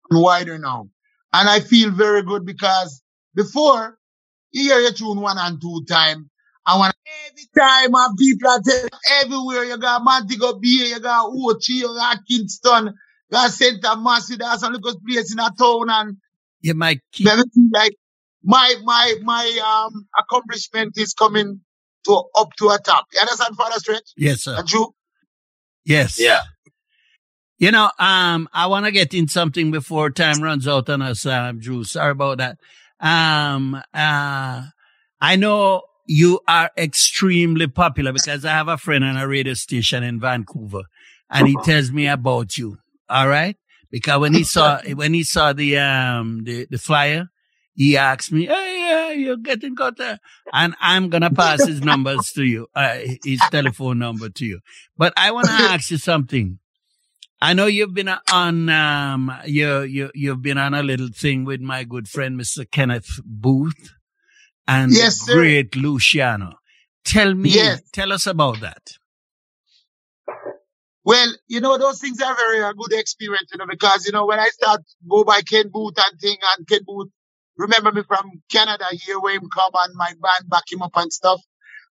wider 0.09 0.57
now. 0.57 0.89
And 1.33 1.47
I 1.47 1.59
feel 1.59 1.91
very 1.91 2.23
good 2.23 2.45
because 2.45 3.01
before 3.35 3.97
you 4.51 4.63
hear 4.63 4.79
your 4.79 4.91
tune 4.91 5.21
one 5.21 5.37
and 5.37 5.61
two 5.61 5.83
time. 5.87 6.29
And 6.65 6.79
when 6.79 6.91
every 7.27 7.45
time 7.57 7.91
my 7.91 8.07
people 8.17 8.49
are 8.49 8.61
telling 8.61 8.89
everywhere 9.21 9.63
you 9.63 9.77
got 9.77 10.03
Montego 10.03 10.53
Bay, 10.59 10.89
you 10.89 10.99
got 10.99 11.31
Ochi, 11.31 11.69
you 11.69 11.87
got 11.87 12.19
Kingston, 12.29 12.87
you 12.87 12.93
got 13.31 13.51
St. 13.51 13.83
Massey, 13.99 14.35
there's 14.35 14.59
some 14.59 14.73
little 14.73 14.99
place 15.07 15.31
in 15.31 15.39
a 15.39 15.51
town 15.57 15.89
and 15.89 16.17
you 16.61 16.73
might 16.73 16.99
keep 17.11 17.27
like 17.73 17.95
my 18.43 18.75
my 18.83 19.15
my 19.23 19.87
um 19.91 20.07
accomplishment 20.19 20.97
is 20.97 21.13
coming 21.13 21.61
to 22.05 22.23
up 22.35 22.49
to 22.57 22.69
a 22.69 22.79
top. 22.79 23.05
You 23.13 23.21
understand, 23.21 23.55
Father 23.55 23.79
Stretch? 23.79 24.11
Yes, 24.17 24.43
sir. 24.43 24.57
And 24.57 24.71
you? 24.71 24.93
Yes. 25.85 26.19
Yeah. 26.19 26.41
You 27.59 27.71
know, 27.71 27.91
um, 27.99 28.47
I 28.53 28.67
want 28.67 28.85
to 28.85 28.91
get 28.91 29.13
in 29.13 29.27
something 29.27 29.69
before 29.69 30.09
time 30.11 30.41
runs 30.41 30.65
out 30.65 30.89
on 30.89 31.01
us, 31.01 31.25
um, 31.25 31.59
Dru. 31.59 31.83
Sorry 31.83 32.11
about 32.11 32.37
that. 32.37 32.57
Um, 33.01 33.75
uh, 33.93 34.63
I 35.21 35.35
know 35.35 35.81
you 36.07 36.39
are 36.47 36.71
extremely 36.77 37.67
popular 37.67 38.13
because 38.13 38.45
I 38.45 38.51
have 38.51 38.69
a 38.69 38.77
friend 38.77 39.03
on 39.03 39.17
a 39.17 39.27
radio 39.27 39.53
station 39.53 40.03
in 40.03 40.21
Vancouver 40.21 40.83
and 41.29 41.47
he 41.49 41.57
tells 41.63 41.91
me 41.91 42.07
about 42.07 42.57
you. 42.57 42.77
All 43.09 43.27
right. 43.27 43.57
Because 43.91 44.19
when 44.19 44.33
he 44.33 44.43
saw, 44.45 44.81
when 44.93 45.13
he 45.13 45.23
saw 45.23 45.51
the, 45.51 45.77
um, 45.79 46.43
the, 46.45 46.65
the 46.69 46.77
flyer, 46.77 47.27
he 47.73 47.97
asked 47.97 48.31
me, 48.31 48.45
Hey, 48.45 48.77
yeah, 48.89 49.11
you're 49.11 49.37
getting 49.37 49.75
got 49.75 49.97
there. 49.97 50.19
And 50.53 50.75
I'm 50.79 51.09
going 51.09 51.23
to 51.23 51.29
pass 51.29 51.65
his 51.65 51.81
numbers 51.81 52.31
to 52.35 52.43
you, 52.43 52.67
uh, 52.73 52.99
his 53.23 53.41
telephone 53.51 53.99
number 53.99 54.29
to 54.29 54.45
you. 54.45 54.59
But 54.97 55.13
I 55.17 55.31
want 55.31 55.47
to 55.47 55.53
ask 55.53 55.91
you 55.91 55.97
something. 55.97 56.58
I 57.41 57.53
know 57.53 57.67
you've 57.67 57.93
been 57.93 58.09
on 58.31 58.69
um 58.69 59.31
you 59.45 59.81
you 59.81 60.11
you've 60.13 60.41
been 60.41 60.57
on 60.57 60.73
a 60.73 60.83
little 60.83 61.07
thing 61.07 61.45
with 61.45 61.61
my 61.61 61.83
good 61.83 62.07
friend 62.07 62.39
Mr. 62.39 62.69
Kenneth 62.69 63.19
Boothe 63.25 63.89
and 64.67 64.91
yes, 64.91 65.23
great 65.27 65.75
Luciano. 65.75 66.53
Tell 67.03 67.33
me, 67.33 67.49
yes. 67.49 67.81
tell 67.91 68.13
us 68.13 68.27
about 68.27 68.59
that. 68.61 68.97
Well, 71.03 71.33
you 71.47 71.59
know, 71.59 71.77
those 71.77 71.99
things 71.99 72.21
are 72.21 72.35
very 72.35 72.59
a 72.59 72.73
good 72.73 72.93
experience, 72.93 73.49
you 73.51 73.57
know, 73.57 73.65
because, 73.67 74.05
you 74.05 74.11
know, 74.11 74.27
when 74.27 74.39
I 74.39 74.49
start 74.49 74.81
go 75.09 75.23
by 75.23 75.41
Ken 75.41 75.69
Boothe 75.69 75.97
and 75.97 76.19
thing 76.19 76.37
and 76.55 76.67
Ken 76.67 76.81
Boothe, 76.85 77.09
remember 77.57 77.91
me 77.91 78.03
from 78.07 78.43
Canada 78.51 78.85
here 78.91 79.19
where 79.19 79.33
him 79.33 79.49
come 79.51 79.71
and 79.85 79.95
my 79.95 80.09
band 80.09 80.49
back 80.49 80.71
him 80.71 80.83
up 80.83 80.91
and 80.95 81.11
stuff. 81.11 81.41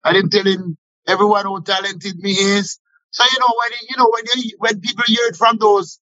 I 0.05 0.13
didn't 0.13 0.31
tell 0.31 0.45
him 0.45 0.77
everyone 1.09 1.47
how 1.47 1.59
talented 1.59 2.17
me 2.19 2.31
is. 2.31 2.79
So 3.11 3.25
you 3.25 3.39
know 3.39 3.53
when 3.57 3.71
you 3.89 3.97
know 3.97 4.11
when 4.11 4.25
when 4.59 4.81
people 4.81 5.05
hear 5.07 5.27
it 5.29 5.37
from 5.37 5.59
those 5.59 5.99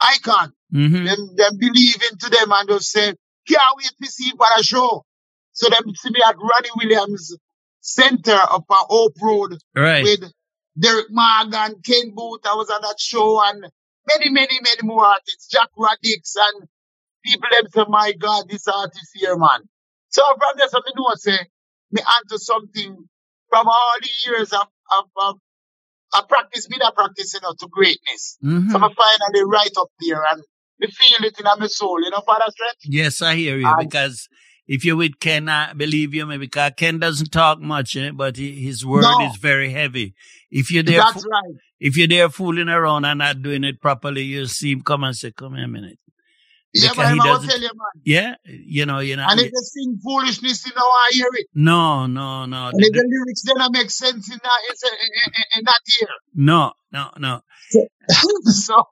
icons, 0.00 0.52
mm-hmm. 0.72 1.04
then 1.04 1.18
them 1.36 1.56
believe 1.58 2.02
into 2.10 2.28
them 2.28 2.52
and 2.52 2.68
just 2.68 2.90
say, 2.90 3.14
"Can't 3.48 3.76
wait 3.76 3.92
to 4.02 4.10
see 4.10 4.32
what 4.36 4.52
I 4.56 4.62
show." 4.62 5.04
So 5.52 5.68
them 5.68 5.94
see 5.94 6.10
me 6.10 6.20
at 6.26 6.36
Ranny 6.36 6.70
Williams 6.76 7.36
Center 7.80 8.38
of 8.50 8.64
our 8.70 8.86
Hope 8.88 9.16
Road 9.20 9.58
right. 9.74 10.04
with 10.04 10.30
Derrick 10.78 11.06
Morgan, 11.10 11.80
Ken 11.84 12.12
Boothe. 12.14 12.46
I 12.46 12.54
was 12.54 12.70
on 12.70 12.82
that 12.82 12.98
show 12.98 13.42
and 13.44 13.66
many, 14.06 14.30
many, 14.30 14.58
many 14.62 14.82
more 14.82 15.04
artists, 15.04 15.48
Jack 15.48 15.68
Radics 15.78 16.34
and 16.36 16.68
people 17.24 17.48
them 17.50 17.70
say, 17.70 17.84
"My 17.88 18.12
God, 18.12 18.48
this 18.48 18.68
artist 18.68 19.10
here, 19.14 19.36
man." 19.36 19.68
So 20.08 20.22
from 20.28 20.58
there, 20.58 20.68
something 20.68 20.92
know 20.96 21.14
say 21.14 21.38
me 21.92 22.02
answer 22.20 22.38
something 22.38 22.96
from 23.48 23.68
all 23.68 23.94
the 24.00 24.30
years 24.30 24.52
of, 24.52 24.66
of, 24.98 25.04
of 25.22 25.38
I 26.12 26.22
practice 26.28 26.68
me 26.68 26.76
that 26.80 26.94
practice, 26.94 27.34
you 27.34 27.40
know, 27.42 27.54
to 27.58 27.68
greatness. 27.68 28.38
Mm-hmm. 28.44 28.70
So 28.70 28.76
I'm 28.76 28.94
finally 28.94 29.44
right 29.46 29.70
up 29.78 29.88
there 30.00 30.22
and 30.30 30.42
I 30.82 30.86
feel 30.86 31.26
it 31.26 31.38
in 31.38 31.44
my 31.44 31.66
soul, 31.66 32.02
you 32.02 32.10
know, 32.10 32.20
Father 32.20 32.44
Stretch? 32.50 32.76
Yes, 32.84 33.22
I 33.22 33.34
hear 33.34 33.56
you 33.56 33.66
and 33.66 33.78
because 33.78 34.28
if 34.66 34.84
you're 34.84 34.96
with 34.96 35.18
Ken, 35.20 35.48
I 35.48 35.72
believe 35.72 36.14
you, 36.14 36.26
maybe 36.26 36.46
because 36.46 36.72
Ken 36.76 36.98
doesn't 36.98 37.30
talk 37.32 37.60
much, 37.60 37.96
eh, 37.96 38.10
but 38.14 38.36
his 38.36 38.86
word 38.86 39.02
no. 39.02 39.26
is 39.26 39.36
very 39.36 39.70
heavy. 39.70 40.14
If 40.50 40.70
you're 40.70 40.82
there, 40.82 41.00
That's 41.00 41.24
right. 41.24 41.54
if 41.80 41.96
you're 41.96 42.08
there 42.08 42.28
fooling 42.28 42.68
around 42.68 43.04
and 43.04 43.18
not 43.18 43.42
doing 43.42 43.64
it 43.64 43.80
properly, 43.80 44.22
you 44.22 44.46
see 44.46 44.72
him 44.72 44.82
come 44.82 45.04
and 45.04 45.16
say, 45.16 45.32
come 45.32 45.54
here 45.54 45.64
a 45.64 45.68
minute. 45.68 45.98
Yeah, 46.74 46.92
but 46.96 47.12
he 47.12 47.18
doesn't, 47.18 47.48
tell 47.50 47.60
you, 47.60 47.68
man. 47.68 48.02
Yeah, 48.02 48.34
you 48.44 48.86
know, 48.86 49.00
you 49.00 49.16
know. 49.16 49.26
And 49.28 49.38
if 49.38 49.52
they 49.52 49.60
sing 49.60 49.98
foolishness, 50.02 50.64
you 50.66 50.72
know, 50.74 50.82
I 50.82 51.10
hear 51.12 51.28
it. 51.34 51.46
No, 51.54 52.06
no, 52.06 52.46
no. 52.46 52.68
And 52.68 52.78
the, 52.78 52.86
if 52.86 52.92
the 52.92 53.04
lyrics 53.06 53.42
then 53.42 53.72
make 53.72 53.90
sense 53.90 54.32
in 54.32 54.38
that, 54.42 54.60
in, 55.58 55.64
that 55.64 55.80
ear. 56.00 56.08
No, 56.34 56.72
no, 56.90 57.10
no. 57.18 57.42
so, 58.44 58.86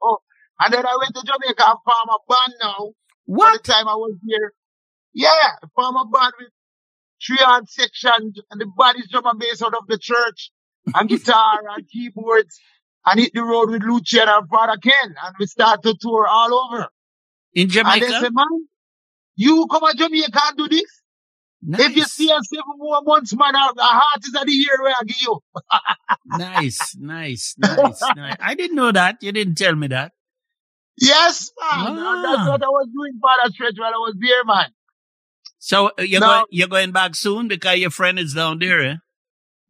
and 0.61 0.75
then 0.75 0.85
I 0.85 0.97
went 1.01 1.15
to 1.15 1.23
Jamaica 1.25 1.65
and 1.67 1.79
form 1.85 2.09
a 2.11 2.19
band 2.29 2.55
now. 2.63 2.93
What? 3.25 3.53
By 3.53 3.57
the 3.57 3.73
time 3.73 3.89
I 3.89 3.95
was 3.95 4.17
here. 4.27 4.53
Yeah, 5.15 5.57
form 5.75 5.97
a 5.97 6.05
band 6.05 6.33
with 6.39 6.51
three 7.25 7.39
hard 7.39 7.69
section 7.69 8.35
and 8.51 8.61
the 8.61 8.67
body's 8.77 9.09
drum 9.11 9.25
and 9.27 9.39
bass 9.39 9.63
out 9.63 9.75
of 9.75 9.87
the 9.89 9.99
church 9.99 10.51
and 10.95 11.09
guitar 11.09 11.61
and 11.77 11.89
keyboards 11.89 12.61
and 13.07 13.21
hit 13.21 13.33
the 13.35 13.43
road 13.43 13.71
with 13.71 13.83
Luciano 13.83 14.39
and 14.39 14.49
Father 14.49 14.77
Ken 14.83 15.15
and 15.23 15.35
we 15.39 15.47
start 15.47 15.83
to 15.83 15.95
tour 15.99 16.27
all 16.27 16.55
over. 16.55 16.89
In 17.55 17.69
Jamaica? 17.69 18.05
And 18.07 18.15
they 18.15 18.21
say, 18.21 18.29
man, 18.33 18.47
you 19.37 19.67
come 19.71 19.83
to 19.91 19.97
Jamaica 19.97 20.41
and 20.49 20.57
do 20.57 20.69
this? 20.69 21.01
Nice. 21.63 21.81
If 21.81 21.97
you 21.97 22.05
see 22.05 22.31
us 22.33 22.49
seven 22.49 22.79
more 22.79 23.03
months, 23.03 23.35
man, 23.37 23.55
our, 23.55 23.73
heart 23.77 24.23
is 24.25 24.35
at 24.35 24.47
the 24.47 24.53
year 24.53 24.79
where 24.83 24.95
I 24.99 25.05
give 25.05 25.17
you. 25.21 25.41
nice, 26.27 26.97
nice, 26.99 27.55
nice, 27.59 28.03
nice. 28.17 28.37
I 28.41 28.55
didn't 28.55 28.77
know 28.77 28.93
that. 28.93 29.17
You 29.21 29.33
didn't 29.33 29.57
tell 29.57 29.75
me 29.75 29.89
that. 29.89 30.13
Yes, 30.99 31.51
man. 31.61 31.97
Ah. 31.99 32.23
That's 32.25 32.49
what 32.49 32.63
I 32.63 32.67
was 32.67 32.89
doing 32.95 33.19
for 33.21 33.31
that 33.43 33.53
stretch 33.53 33.75
while 33.77 33.89
I 33.89 33.99
was 33.99 34.17
there, 34.19 34.45
man. 34.45 34.71
So 35.59 35.91
uh, 35.99 36.03
you're, 36.03 36.21
going, 36.21 36.45
you're 36.51 36.69
going 36.69 36.93
back 36.93 37.15
soon 37.15 37.49
because 37.49 37.79
your 37.79 37.91
friend 37.91 38.19
is 38.19 38.33
down 38.33 38.59
there, 38.59 38.81
eh? 38.83 38.95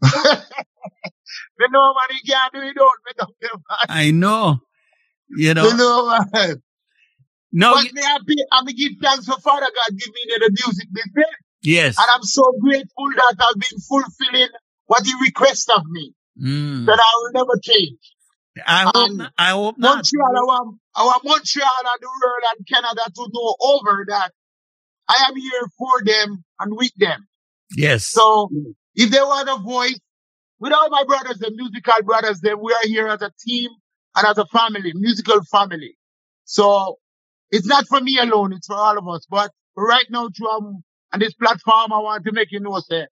you 0.05 1.69
know, 1.71 1.95
man, 1.95 2.11
he 2.11 2.31
can't 2.31 2.53
do 2.53 2.61
it, 2.61 2.75
don't, 2.77 3.63
I 3.89 4.13
know. 4.13 4.59
You 5.29 5.55
know. 5.55 5.69
You 5.69 5.77
know, 5.77 6.21
uh, 6.35 6.55
no. 7.53 7.75
But 7.75 7.93
me 7.93 8.03
happy, 8.03 8.37
I'm 8.53 8.65
give 8.67 8.93
thanks 9.03 9.27
for 9.27 9.39
Father 9.41 9.67
God 9.67 9.99
give 9.99 10.09
me 10.09 10.37
the 10.39 10.51
music 10.65 10.89
business. 10.93 11.35
Yes. 11.63 11.97
And 11.99 12.07
I'm 12.11 12.23
so 12.23 12.53
grateful 12.61 13.09
that 13.17 13.37
I've 13.39 13.61
been 13.61 13.79
fulfilling 13.81 14.49
what 14.87 15.05
he 15.05 15.13
requests 15.23 15.69
of 15.69 15.83
me. 15.87 16.15
Mm. 16.43 16.87
That 16.87 16.99
I 16.99 17.13
will 17.17 17.33
never 17.35 17.61
change. 17.63 17.99
I 18.67 18.91
hope, 18.95 19.13
not, 19.13 19.33
I 19.39 19.51
hope 19.51 19.79
not. 19.79 19.97
Montreal, 19.97 20.51
our, 20.51 21.05
our 21.05 21.21
Montreal 21.23 21.69
and 21.85 22.01
the 22.01 22.09
world 22.09 22.43
and 22.57 22.67
Canada 22.67 23.03
to 23.15 23.29
know 23.33 23.57
over 23.61 24.07
that 24.09 24.33
I 25.09 25.27
am 25.29 25.37
here 25.37 25.69
for 25.79 26.05
them 26.05 26.45
and 26.59 26.77
with 26.77 26.93
them. 26.97 27.27
Yes. 27.77 28.07
So 28.07 28.51
if 28.95 29.11
they 29.11 29.21
want 29.21 29.49
a 29.49 29.57
voice, 29.63 29.99
with 30.59 30.73
all 30.73 30.91
my 30.91 31.05
brothers, 31.05 31.39
the 31.39 31.51
musical 31.51 32.05
brothers, 32.05 32.41
then 32.41 32.61
we 32.61 32.73
are 32.73 32.87
here 32.87 33.09
as 33.09 33.23
a 33.23 33.33
team 33.47 33.71
and 34.17 34.27
as 34.27 34.39
a 34.39 34.47
family, 34.47 34.93
musical 34.95 35.43
family. 35.45 35.97
So 36.45 36.99
it's 37.51 37.67
not 37.67 37.87
for 37.87 38.01
me 38.01 38.19
alone, 38.19 38.53
it's 38.53 38.67
for 38.67 38.77
all 38.77 38.99
of 38.99 39.09
us. 39.09 39.27
But 39.29 39.51
right 39.77 40.07
now, 40.11 40.29
through 40.37 40.51
um, 40.51 40.83
on 41.13 41.21
this 41.21 41.35
platform, 41.35 41.93
I 41.93 41.99
want 41.99 42.25
to 42.25 42.33
make 42.33 42.53
you 42.53 42.61
know, 42.61 42.79
say, 42.81 43.07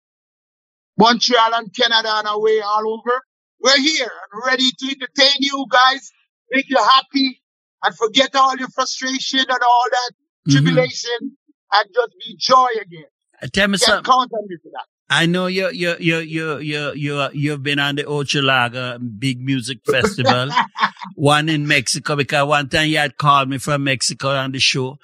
Montreal 0.99 1.55
and 1.55 1.75
Canada 1.75 2.11
and 2.17 2.29
away 2.29 2.61
all 2.61 2.89
over. 2.89 3.23
We're 3.61 3.81
here 3.81 4.11
and 4.33 4.43
ready 4.47 4.71
to 4.79 4.87
entertain 4.87 5.37
you 5.41 5.67
guys, 5.71 6.11
make 6.51 6.69
you 6.69 6.77
happy 6.77 7.43
and 7.83 7.97
forget 7.97 8.35
all 8.35 8.57
your 8.57 8.69
frustration 8.69 9.41
and 9.41 9.51
all 9.51 9.85
that 9.91 10.53
tribulation 10.53 11.11
mm-hmm. 11.23 11.81
and 11.81 11.89
just 11.95 12.13
be 12.19 12.37
joy 12.39 12.69
again. 12.81 13.07
Uh, 13.43 13.47
tell 13.53 13.69
me 13.69 13.79
something. 13.79 14.05
Count 14.05 14.31
on 14.33 14.47
me 14.49 14.57
for 14.63 14.71
that. 14.73 14.87
I 15.11 15.27
know 15.27 15.47
you 15.47 15.71
you 15.71 15.97
you 15.99 16.19
you 16.19 16.59
you 16.59 16.93
you 16.95 17.29
you've 17.33 17.63
been 17.63 17.79
on 17.79 17.97
the 17.97 18.05
Ochalaga 18.05 18.99
big 19.19 19.41
music 19.41 19.79
festival, 19.85 20.49
one 21.15 21.49
in 21.49 21.67
Mexico 21.67 22.17
because 22.17 22.49
one 22.49 22.69
time 22.69 22.89
you 22.89 22.97
had 22.99 23.19
called 23.19 23.51
me 23.51 23.59
from 23.59 23.85
Mexico 23.85 24.31
on 24.31 24.53
the 24.53 24.61
show. 24.61 24.97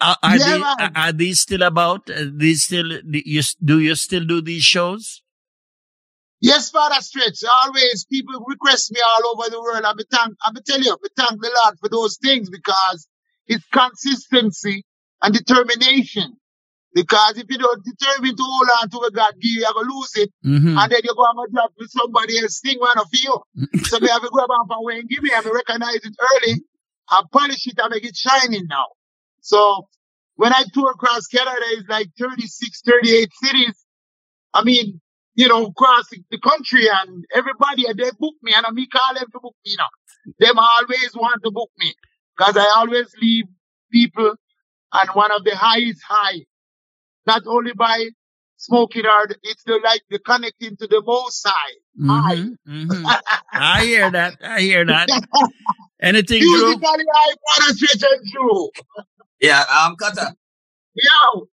Are, 0.00 0.16
are 0.22 0.36
yeah, 0.36 0.44
they 0.44 0.62
are, 0.62 0.90
are 0.94 1.12
these 1.12 1.40
still 1.40 1.62
about? 1.62 2.08
Are 2.10 2.30
these 2.30 2.62
still 2.62 2.86
you 3.10 3.42
do 3.64 3.80
you 3.80 3.94
still 3.96 4.24
do 4.24 4.40
these 4.40 4.62
shows? 4.62 5.22
Yes, 6.40 6.70
Father 6.70 7.00
Stretch. 7.00 7.42
Always 7.64 8.06
people 8.06 8.42
request 8.46 8.92
me 8.92 9.00
all 9.04 9.34
over 9.34 9.50
the 9.50 9.60
world. 9.60 9.84
I'm 9.84 9.96
thank 10.10 10.36
I'm 10.46 10.54
tell 10.64 10.80
you, 10.80 10.92
I 10.92 11.08
thank 11.16 11.40
the 11.40 11.50
Lord 11.64 11.78
for 11.80 11.88
those 11.88 12.18
things 12.22 12.48
because 12.48 13.08
it's 13.48 13.66
consistency 13.72 14.84
and 15.22 15.34
determination 15.34 16.36
because 16.92 17.38
if 17.38 17.46
you 17.48 17.58
don't 17.58 17.84
determine 17.84 18.36
to 18.36 18.42
hold 18.42 18.68
on 18.82 18.90
to 18.90 18.96
what 18.98 19.14
God 19.14 19.32
give 19.40 19.52
you, 19.52 19.60
you're 19.60 19.72
going 19.72 19.88
to 19.88 19.94
lose 19.94 20.12
it. 20.16 20.30
Mm-hmm. 20.44 20.78
And 20.78 20.92
then 20.92 21.00
you 21.04 21.14
go 21.14 21.24
and 21.24 21.52
drop 21.52 21.72
with 21.78 21.90
somebody 21.90 22.38
else 22.38 22.60
thing 22.60 22.78
one 22.78 22.98
of 22.98 23.06
you. 23.12 23.38
so 23.84 24.00
me 24.00 24.08
have 24.08 24.22
to 24.22 24.30
go 24.30 24.46
back 24.46 24.66
and 24.68 24.98
and 24.98 25.08
give 25.08 25.22
me, 25.22 25.30
I 25.32 25.40
recognize 25.40 26.02
it 26.02 26.16
early 26.18 26.52
and 27.10 27.30
polish 27.30 27.66
it 27.66 27.78
and 27.78 27.90
make 27.90 28.04
it 28.04 28.16
shining 28.16 28.66
now. 28.68 28.86
So 29.40 29.86
when 30.34 30.52
I 30.52 30.64
tour 30.72 30.90
across 30.90 31.26
Canada, 31.26 31.62
it's 31.78 31.88
like 31.88 32.08
36, 32.18 32.82
38 32.84 33.30
cities. 33.42 33.84
I 34.52 34.64
mean, 34.64 35.00
you 35.34 35.48
know, 35.48 35.66
across 35.66 36.08
the 36.08 36.38
country 36.38 36.86
and 36.88 37.24
everybody, 37.34 37.84
they 37.84 38.10
book 38.18 38.34
me 38.42 38.52
and 38.54 38.66
I 38.66 38.70
me 38.70 38.88
call 38.88 39.14
them 39.14 39.26
to 39.32 39.40
book 39.40 39.54
me 39.64 39.76
now. 39.78 39.86
Them 40.38 40.58
always 40.58 41.14
want 41.14 41.40
to 41.44 41.50
book 41.52 41.70
me 41.78 41.94
because 42.36 42.56
I 42.56 42.66
always 42.76 43.14
leave 43.22 43.44
people 43.92 44.34
on 44.92 45.06
one 45.08 45.30
of 45.30 45.44
the 45.44 45.54
highest 45.54 46.00
high 46.06 46.40
not 47.26 47.42
only 47.46 47.72
by 47.72 48.08
smoking 48.56 49.04
hard, 49.04 49.36
it's 49.42 49.62
the 49.64 49.80
like 49.82 50.02
the 50.10 50.18
connecting 50.18 50.76
to 50.76 50.86
the 50.86 51.02
most 51.04 51.46
high. 51.46 51.74
Mm-hmm, 51.98 52.72
mm-hmm. 52.72 53.06
I 53.52 53.84
hear 53.84 54.10
that. 54.10 54.34
I 54.42 54.60
hear 54.60 54.84
that. 54.86 55.08
Anything, 56.02 56.40
Dru? 56.40 56.72
I 56.72 56.74
want 56.76 57.78
to 57.78 58.20
Dru. 58.32 58.70
Yeah, 59.40 59.60
um, 59.60 59.96
Cutta. 59.96 60.34
Yo. 60.94 61.48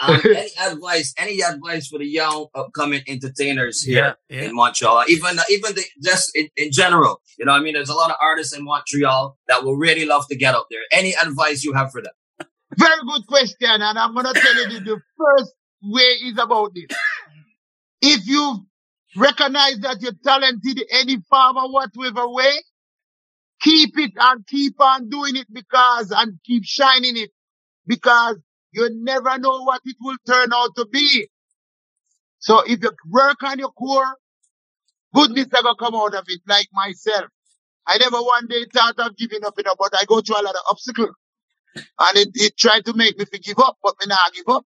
Um, 0.00 0.20
any 0.24 0.50
advice? 0.60 1.12
Any 1.18 1.40
advice 1.42 1.88
for 1.88 1.98
the 1.98 2.06
young 2.06 2.46
upcoming 2.54 3.02
entertainers 3.08 3.82
here 3.82 4.16
yeah, 4.28 4.36
yeah. 4.36 4.48
in 4.48 4.54
Montreal? 4.54 5.04
Even 5.08 5.38
even 5.50 5.74
the, 5.74 5.84
just 6.02 6.30
in, 6.36 6.48
in 6.56 6.70
general, 6.70 7.20
you 7.38 7.44
know, 7.44 7.52
I 7.52 7.60
mean, 7.60 7.74
there's 7.74 7.88
a 7.88 7.94
lot 7.94 8.10
of 8.10 8.16
artists 8.20 8.56
in 8.56 8.64
Montreal 8.64 9.36
that 9.48 9.64
will 9.64 9.76
really 9.76 10.04
love 10.04 10.26
to 10.28 10.36
get 10.36 10.54
up 10.54 10.66
there. 10.70 10.82
Any 10.92 11.14
advice 11.14 11.64
you 11.64 11.72
have 11.72 11.90
for 11.90 12.00
them? 12.00 12.12
Very 12.78 13.00
good 13.06 13.26
question. 13.28 13.70
And 13.82 13.98
I'm 13.98 14.14
going 14.14 14.26
to 14.26 14.34
tell 14.34 14.56
you 14.70 14.80
the 14.80 15.00
first 15.18 15.54
way 15.82 16.02
is 16.28 16.38
about 16.38 16.72
this. 16.74 16.98
If 18.02 18.26
you 18.26 18.66
recognize 19.16 19.80
that 19.80 19.98
you're 20.00 20.12
talented 20.24 20.82
any 20.92 21.18
farmer, 21.30 21.68
whatever 21.68 22.28
way, 22.28 22.52
keep 23.62 23.98
it 23.98 24.12
and 24.18 24.46
keep 24.46 24.80
on 24.80 25.08
doing 25.10 25.36
it 25.36 25.46
because, 25.52 26.12
and 26.12 26.38
keep 26.44 26.64
shining 26.64 27.16
it 27.16 27.30
because 27.86 28.36
you 28.72 28.90
never 28.94 29.38
know 29.38 29.64
what 29.64 29.82
it 29.84 29.96
will 30.00 30.16
turn 30.26 30.52
out 30.54 30.70
to 30.76 30.86
be. 30.92 31.28
So 32.40 32.60
if 32.66 32.82
you 32.82 32.92
work 33.10 33.42
on 33.44 33.58
your 33.58 33.72
core, 33.72 34.16
goodness 35.14 35.46
are 35.54 35.62
gonna 35.62 35.76
come 35.78 35.94
out 35.96 36.14
of 36.14 36.24
it, 36.28 36.40
like 36.48 36.68
myself. 36.72 37.26
I 37.86 37.98
never 37.98 38.18
one 38.18 38.48
day 38.48 38.66
thought 38.72 38.98
of 39.00 39.16
giving 39.16 39.44
up, 39.44 39.54
you 39.58 39.64
know, 39.64 39.74
but 39.78 39.94
I 40.00 40.04
go 40.06 40.20
through 40.20 40.40
a 40.40 40.44
lot 40.44 40.54
of 40.54 40.62
obstacles. 40.70 41.10
And 41.98 42.16
it, 42.16 42.28
it 42.34 42.56
tried 42.56 42.84
to 42.86 42.94
make 42.94 43.18
me 43.18 43.24
give 43.42 43.58
up, 43.58 43.76
but 43.82 43.94
me 44.00 44.06
not 44.08 44.34
give 44.34 44.48
up. 44.48 44.64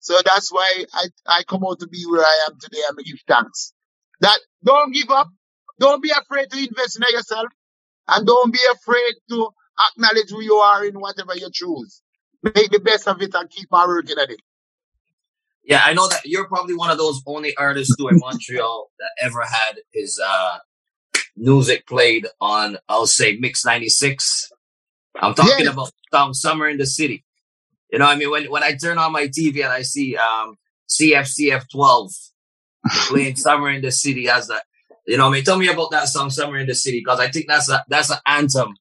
So 0.00 0.14
that's 0.24 0.52
why 0.52 0.84
I, 0.92 1.06
I 1.26 1.42
come 1.44 1.64
out 1.64 1.80
to 1.80 1.86
be 1.86 2.04
where 2.06 2.22
I 2.22 2.46
am 2.48 2.58
today 2.60 2.80
and 2.88 2.96
me 2.96 3.04
give 3.04 3.20
thanks. 3.26 3.72
That 4.20 4.38
don't 4.62 4.92
give 4.92 5.10
up. 5.10 5.28
Don't 5.80 6.02
be 6.02 6.10
afraid 6.10 6.50
to 6.50 6.58
invest 6.58 6.96
in 6.98 7.04
yourself. 7.10 7.46
And 8.08 8.26
don't 8.26 8.52
be 8.52 8.60
afraid 8.72 9.14
to 9.30 9.48
acknowledge 9.90 10.30
who 10.30 10.42
you 10.42 10.56
are 10.56 10.84
in 10.84 11.00
whatever 11.00 11.34
you 11.34 11.48
choose. 11.52 12.02
Make 12.42 12.70
the 12.70 12.80
best 12.80 13.08
of 13.08 13.20
it 13.22 13.34
and 13.34 13.48
keep 13.48 13.68
on 13.72 13.88
working 13.88 14.16
at 14.20 14.30
it. 14.30 14.40
Yeah, 15.64 15.80
I 15.82 15.94
know 15.94 16.06
that 16.08 16.20
you're 16.26 16.46
probably 16.46 16.74
one 16.74 16.90
of 16.90 16.98
those 16.98 17.22
only 17.26 17.56
artists 17.56 17.96
too 17.96 18.08
in 18.08 18.18
Montreal 18.18 18.90
that 18.98 19.10
ever 19.24 19.40
had 19.40 19.76
his 19.92 20.20
uh, 20.22 20.58
music 21.36 21.86
played 21.86 22.26
on, 22.40 22.76
I'll 22.88 23.06
say, 23.06 23.36
Mix 23.40 23.64
96. 23.64 24.50
I'm 25.20 25.34
talking 25.34 25.64
yeah. 25.64 25.72
about 25.72 25.92
um, 26.12 26.34
Summer 26.34 26.68
in 26.68 26.78
the 26.78 26.86
City. 26.86 27.24
You 27.90 27.98
know, 27.98 28.06
I 28.06 28.16
mean, 28.16 28.30
when, 28.30 28.50
when 28.50 28.62
I 28.62 28.74
turn 28.74 28.98
on 28.98 29.12
my 29.12 29.28
TV 29.28 29.62
and 29.62 29.72
I 29.72 29.82
see 29.82 30.16
um, 30.16 30.56
CFCF 30.88 31.70
12 31.70 32.10
playing 33.08 33.36
Summer 33.36 33.70
in 33.70 33.82
the 33.82 33.92
City 33.92 34.28
as 34.28 34.48
that, 34.48 34.64
you 35.06 35.16
know, 35.16 35.28
I 35.28 35.30
mean, 35.30 35.44
tell 35.44 35.58
me 35.58 35.68
about 35.68 35.90
that 35.90 36.08
song, 36.08 36.30
Summer 36.30 36.58
in 36.58 36.66
the 36.66 36.74
City, 36.74 37.00
because 37.00 37.20
I 37.20 37.30
think 37.30 37.46
that's 37.46 37.70
a, 37.70 37.84
that's 37.88 38.10
an 38.10 38.18
anthem 38.26 38.74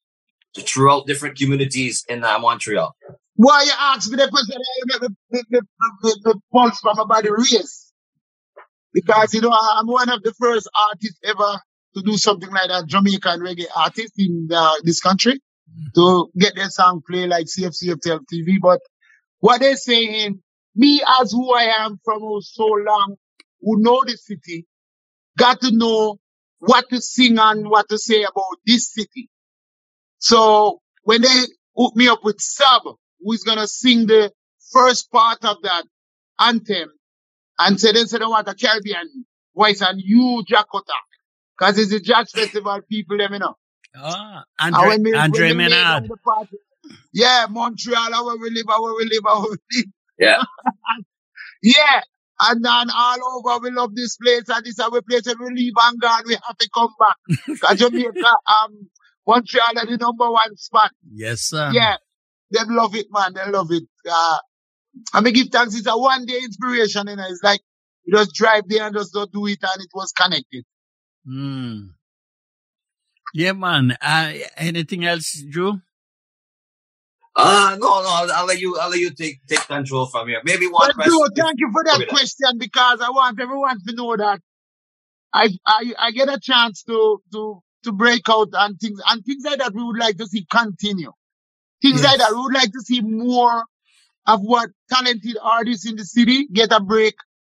throughout 0.58 1.06
different 1.06 1.38
communities 1.38 2.06
in 2.08 2.24
uh, 2.24 2.40
Montreal. 2.40 2.96
Why 3.36 3.64
you 3.64 3.72
ask 3.78 4.10
me 4.10 4.18
the 4.18 4.30
question? 4.30 4.58
The, 4.86 5.10
the, 5.32 5.44
the, 5.50 5.62
the, 6.02 6.20
the 6.24 6.40
pulse 6.52 6.80
from 6.80 6.98
my 6.98 7.06
body 7.06 7.30
race. 7.30 7.92
Because, 8.94 9.34
you 9.34 9.42
know, 9.42 9.52
I'm 9.52 9.88
one 9.88 10.10
of 10.10 10.22
the 10.22 10.34
first 10.40 10.70
artists 10.90 11.20
ever 11.24 11.60
to 11.96 12.02
do 12.04 12.16
something 12.18 12.50
like 12.50 12.70
that, 12.70 12.86
Jamaican 12.88 13.40
reggae 13.42 13.66
artist 13.76 14.14
in 14.18 14.50
uh, 14.54 14.74
this 14.84 15.02
country 15.02 15.40
to 15.96 16.30
get 16.38 16.56
their 16.56 16.70
song 16.70 17.02
play 17.08 17.28
like 17.28 17.46
CFCF 17.48 18.22
TV. 18.32 18.56
But 18.62 18.80
what 19.40 19.62
they're 19.62 19.76
saying, 19.76 20.42
me 20.76 21.02
as 21.22 21.32
who 21.32 21.54
I 21.54 21.74
am 21.80 22.00
from 22.04 22.22
so 22.42 22.66
long, 22.66 23.16
who 23.62 23.80
know 23.82 24.04
the 24.06 24.18
city, 24.18 24.66
got 25.38 25.62
to 25.62 25.72
know 25.72 26.18
what 26.60 26.90
to 26.90 27.02
sing 27.02 27.38
and 27.38 27.70
what 27.70 27.90
to 27.90 27.98
say 27.98 28.24
about 28.24 28.58
this 28.66 28.94
city. 28.94 29.30
So 30.20 30.82
when 31.04 31.22
they 31.22 31.44
hook 31.76 31.96
me 31.96 32.08
up 32.08 32.24
with 32.24 32.40
Sub, 32.40 32.84
who 33.22 33.34
is 33.34 33.44
gonna 33.44 33.68
sing 33.68 34.08
the 34.08 34.32
first 34.72 35.12
part 35.12 35.44
of 35.44 35.58
that 35.64 35.84
anthem, 36.40 36.90
and 37.60 37.80
say 37.80 37.92
they 37.92 38.06
said 38.06 38.22
they 38.22 38.26
want 38.26 38.48
a 38.48 38.56
Caribbean 38.56 39.26
voice 39.56 39.82
and 39.82 40.02
you 40.02 40.44
Jah 40.48 40.66
Cutta, 40.74 40.94
cause 41.60 41.78
it's 41.78 41.92
a 41.92 42.00
jazz 42.00 42.32
festival 42.32 42.80
people, 42.90 43.18
let 43.18 43.32
me 43.32 43.40
know. 43.40 43.56
Oh, 43.96 44.42
Andre, 44.60 44.98
we, 44.98 45.14
Andre 45.14 45.54
Menard. 45.54 46.10
Yeah, 47.14 47.46
Montreal, 47.50 48.12
how 48.12 48.38
we 48.38 48.50
live, 48.50 48.66
how 48.68 48.98
we 48.98 49.06
live, 49.06 49.22
how 49.26 49.42
we 49.44 49.56
live. 49.72 49.86
Yeah. 50.18 50.44
yeah. 51.62 52.02
And 52.40 52.66
then 52.66 52.88
all 52.94 53.18
over, 53.38 53.64
we 53.64 53.72
love 53.72 53.96
this 53.96 54.18
place, 54.18 54.50
and 54.50 54.66
this 54.66 54.74
is 54.74 54.80
our 54.80 55.02
place, 55.02 55.28
and 55.28 55.40
we 55.40 55.54
leave 55.54 55.74
and 55.82 56.02
God, 56.02 56.24
we 56.26 56.34
have 56.34 56.58
to 56.58 56.70
come 56.74 56.90
back. 57.00 57.18
Because 57.48 57.78
Jamaica, 57.78 58.34
um, 58.48 58.90
Montreal 59.28 59.78
are 59.78 59.86
the 59.86 59.98
number 59.98 60.30
one 60.30 60.58
spot. 60.58 60.92
Yes, 61.14 61.42
sir. 61.42 61.72
Yeah. 61.72 61.98
They 62.52 62.60
love 62.68 62.96
it, 62.96 63.08
man. 63.12 63.34
They 63.34 63.50
love 63.50 63.72
it. 63.72 63.84
Uh, 64.10 64.38
I 65.14 65.22
mean, 65.22 65.34
give 65.34 65.48
thanks. 65.48 65.76
It's 65.76 65.88
a 65.88 65.98
one 65.98 66.26
day 66.26 66.38
inspiration, 66.38 67.08
you 67.08 67.16
know. 67.16 67.26
It's 67.28 67.44
like, 67.44 67.62
you 68.06 68.18
just 68.18 68.34
drive 68.34 68.64
there 68.68 68.86
and 68.86 68.96
just 68.96 69.14
don't 69.14 69.32
do 69.32 69.48
it, 69.48 69.60
and 69.62 69.82
it 69.82 69.90
was 69.94 70.12
connected. 70.12 70.66
Hmm. 71.26 71.80
Yeah, 73.34 73.54
man. 73.54 73.98
Uh, 74.00 74.34
anything 74.58 75.06
else, 75.06 75.44
Dru? 75.50 75.82
Uh 77.36 77.76
no, 77.80 77.88
no. 78.04 78.10
I'll, 78.10 78.32
I'll, 78.32 78.46
let 78.46 78.60
you. 78.60 78.78
I'll 78.80 78.92
let 78.92 79.00
you 79.00 79.10
take 79.10 79.40
take 79.48 79.66
control 79.66 80.06
from 80.06 80.28
here. 80.28 80.40
Maybe 80.44 80.68
one 80.68 80.88
but 80.88 80.96
question. 80.96 81.14
Dru, 81.14 81.28
thank 81.36 81.60
you 81.60 81.72
for 81.72 81.84
that 81.84 82.08
question 82.08 82.60
because 82.60 83.02
I 83.02 83.10
want 83.10 83.40
everyone 83.42 83.80
to 83.88 83.96
know 83.96 84.16
that 84.16 84.40
I 85.34 85.50
I 85.66 85.94
I 85.98 86.12
get 86.12 86.30
a 86.30 86.40
chance 86.40 86.84
to 86.84 87.24
to 87.32 87.60
to 87.86 87.92
break 87.92 88.30
out 88.30 88.50
and 88.54 88.80
things 88.80 89.02
and 89.08 89.26
things 89.26 89.44
like 89.44 89.58
that 89.58 89.74
we 89.74 89.84
would 89.84 89.98
like 89.98 90.18
to 90.18 90.28
see 90.28 90.46
continue. 90.50 91.12
Things 91.82 92.04
yes. 92.04 92.06
like 92.06 92.20
that. 92.20 92.32
We 92.34 92.42
would 92.42 92.54
like 92.54 92.72
to 92.72 92.82
see 92.82 93.02
more 93.02 93.64
of 94.28 94.42
what 94.42 94.70
talented 94.92 95.38
artists 95.42 95.90
in 95.90 95.96
the 95.96 96.06
city 96.06 96.48
get 96.54 96.72
a 96.72 96.80
break 96.80 97.16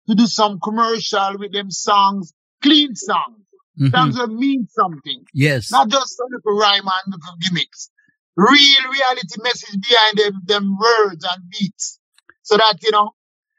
to 0.09 0.15
do 0.15 0.27
some 0.27 0.61
commercial 0.61 1.37
with 1.39 1.53
them 1.53 1.73
songs, 1.73 2.33
clean 2.63 2.95
songs. 2.95 3.43
Mm-hmm. 3.81 3.95
Songs 3.95 4.17
that 4.17 4.29
mean 4.29 4.67
something. 4.71 5.25
Yes. 5.33 5.71
Not 5.71 5.89
just 5.89 6.19
a 6.21 6.27
little 6.31 6.59
rhyme 6.59 6.85
and 6.85 7.15
little 7.15 7.37
gimmicks. 7.41 7.91
Real 8.37 8.91
reality 8.91 9.37
message 9.43 9.81
behind 9.89 10.19
them, 10.19 10.41
them 10.45 10.77
words 10.79 11.25
and 11.25 11.51
beats. 11.51 11.99
So 12.43 12.57
that, 12.57 12.77
you 12.83 12.91
know, 12.91 13.11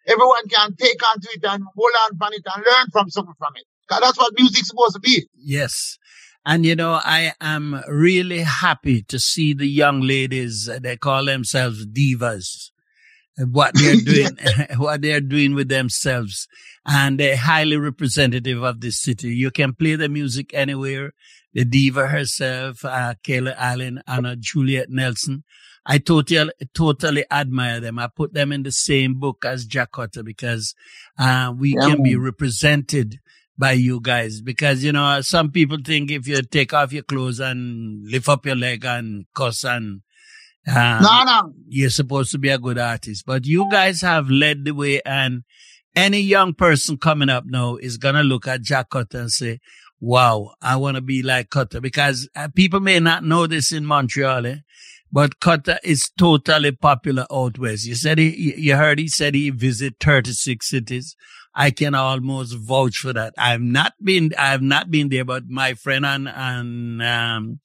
everyone 0.08 0.48
can 0.48 0.76
take 0.76 1.00
onto 1.10 1.28
it 1.34 1.44
and 1.44 1.64
hold 1.76 1.92
on 2.06 2.18
from 2.18 2.34
it 2.34 2.44
and 2.54 2.66
learn 2.66 2.88
from 2.92 3.10
something 3.10 3.34
from 3.38 3.54
it. 3.56 3.66
Cause 3.90 4.00
that's 4.02 4.18
what 4.18 4.34
music's 4.38 4.70
supposed 4.70 4.96
to 4.96 5.00
be. 5.00 5.28
Yes. 5.36 5.98
And 6.46 6.66
you 6.66 6.76
know, 6.76 7.00
I 7.04 7.34
am 7.42 7.82
really 7.88 8.42
happy 8.42 9.02
to 9.04 9.20
see 9.20 9.54
the 9.54 9.66
young 9.66 10.02
ladies, 10.02 10.70
they 10.82 10.96
call 10.96 11.26
themselves 11.26 11.86
divas, 11.88 12.70
what 13.38 13.74
they're 13.74 13.96
doing, 14.06 14.38
what 14.78 15.02
they're 15.02 15.22
doing 15.22 15.56
with 15.56 15.70
themselves. 15.70 16.48
And 16.86 17.20
they're 17.20 17.38
highly 17.38 17.78
representative 17.78 18.62
of 18.62 18.80
this 18.80 19.02
city. 19.02 19.30
You 19.36 19.50
can 19.50 19.74
play 19.74 19.96
the 19.96 20.08
music 20.08 20.54
anywhere. 20.54 21.14
The 21.54 21.66
diva 21.66 22.08
herself, 22.08 22.84
uh, 22.84 23.16
Kayla 23.24 23.56
Allen, 23.58 24.02
Anna 24.06 24.36
Juliet 24.36 24.90
Nelson. 24.90 25.44
I 25.86 26.00
totally, 26.00 26.52
totally 26.74 27.26
admire 27.32 27.80
them. 27.80 27.98
I 27.98 28.08
put 28.08 28.34
them 28.34 28.52
in 28.52 28.64
the 28.64 28.72
same 28.72 29.20
book 29.20 29.46
as 29.46 29.66
Jah 29.66 29.88
Cutta 29.92 30.24
because, 30.24 30.76
uh, 31.18 31.54
we 31.58 31.76
yeah. 31.76 31.90
can 31.90 32.04
be 32.04 32.16
represented 32.16 33.20
by 33.58 33.72
you 33.72 34.02
guys 34.02 34.42
because, 34.42 34.84
you 34.84 34.92
know, 34.92 35.22
some 35.22 35.52
people 35.52 35.78
think 35.84 36.12
if 36.12 36.28
you 36.28 36.42
take 36.42 36.74
off 36.74 36.92
your 36.92 37.04
clothes 37.04 37.40
and 37.40 38.06
lift 38.10 38.28
up 38.28 38.46
your 38.46 38.56
leg 38.56 38.84
and 38.84 39.26
cuss 39.34 39.64
and, 39.64 40.02
um, 40.68 41.02
no, 41.04 41.24
no. 41.24 41.54
you're 41.68 41.90
supposed 41.90 42.32
to 42.32 42.38
be 42.40 42.50
a 42.50 42.58
good 42.58 42.80
artist, 42.80 43.24
but 43.26 43.46
you 43.46 43.70
guys 43.72 44.02
have 44.02 44.30
led 44.30 44.66
the 44.66 44.72
way 44.72 45.02
and 45.06 45.44
any 45.96 46.20
young 46.20 46.54
person 46.54 46.98
coming 46.98 47.30
up 47.30 47.46
now 47.46 47.78
is 47.78 47.98
going 47.98 48.16
to 48.16 48.24
look 48.24 48.48
at 48.48 48.62
Jah 48.62 48.86
Cutta 48.90 49.16
and 49.16 49.32
say, 49.32 49.60
wow, 50.00 50.54
I 50.62 50.76
want 50.76 50.96
to 50.96 51.02
be 51.02 51.24
like 51.24 51.50
Cutta 51.50 51.82
because 51.82 52.30
uh, 52.36 52.50
people 52.54 52.80
may 52.80 53.00
not 53.00 53.24
know 53.24 53.48
this 53.48 53.72
in 53.72 53.86
Montreal, 53.86 54.46
eh? 54.46 54.58
But 55.12 55.40
Cutta 55.40 55.78
is 55.84 56.12
totally 56.18 56.72
popular 56.72 57.26
out 57.32 57.58
west. 57.58 57.86
You 57.86 57.96
said 57.96 58.18
he, 58.18 58.56
you 58.58 58.76
heard 58.76 59.00
he 59.00 59.08
said 59.08 59.34
he 59.34 59.50
visit 59.50 59.96
36 60.02 60.68
cities. 60.68 61.16
I 61.54 61.72
can 61.72 61.96
almost 61.96 62.58
vouch 62.58 62.98
for 62.98 63.14
that. 63.14 63.34
I've 63.38 63.62
not 63.62 63.94
been, 64.04 64.32
I've 64.38 64.62
not 64.62 64.92
been 64.92 65.08
there, 65.08 65.24
but 65.24 65.48
my 65.48 65.74
friend 65.74 66.06
on, 66.06 66.28
on, 66.28 67.02
um, 67.02 67.60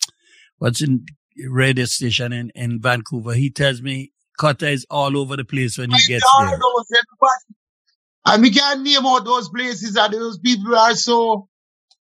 what's 0.58 0.80
in 0.80 1.06
radio 1.48 1.86
station 1.86 2.32
in, 2.32 2.52
in 2.54 2.80
Vancouver, 2.80 3.34
he 3.34 3.50
tells 3.50 3.82
me 3.82 4.12
Cutta 4.38 4.70
is 4.70 4.86
all 4.88 5.16
over 5.18 5.36
the 5.36 5.44
place 5.44 5.76
when 5.76 5.90
he 5.90 5.96
gets 6.06 6.24
there. 6.50 6.58
And 8.26 8.42
we 8.42 8.50
can't 8.50 8.82
name 8.82 9.06
all 9.06 9.22
those 9.22 9.48
places 9.48 9.96
and 9.96 10.12
those 10.12 10.38
people 10.38 10.76
are 10.76 10.94
so, 10.94 11.48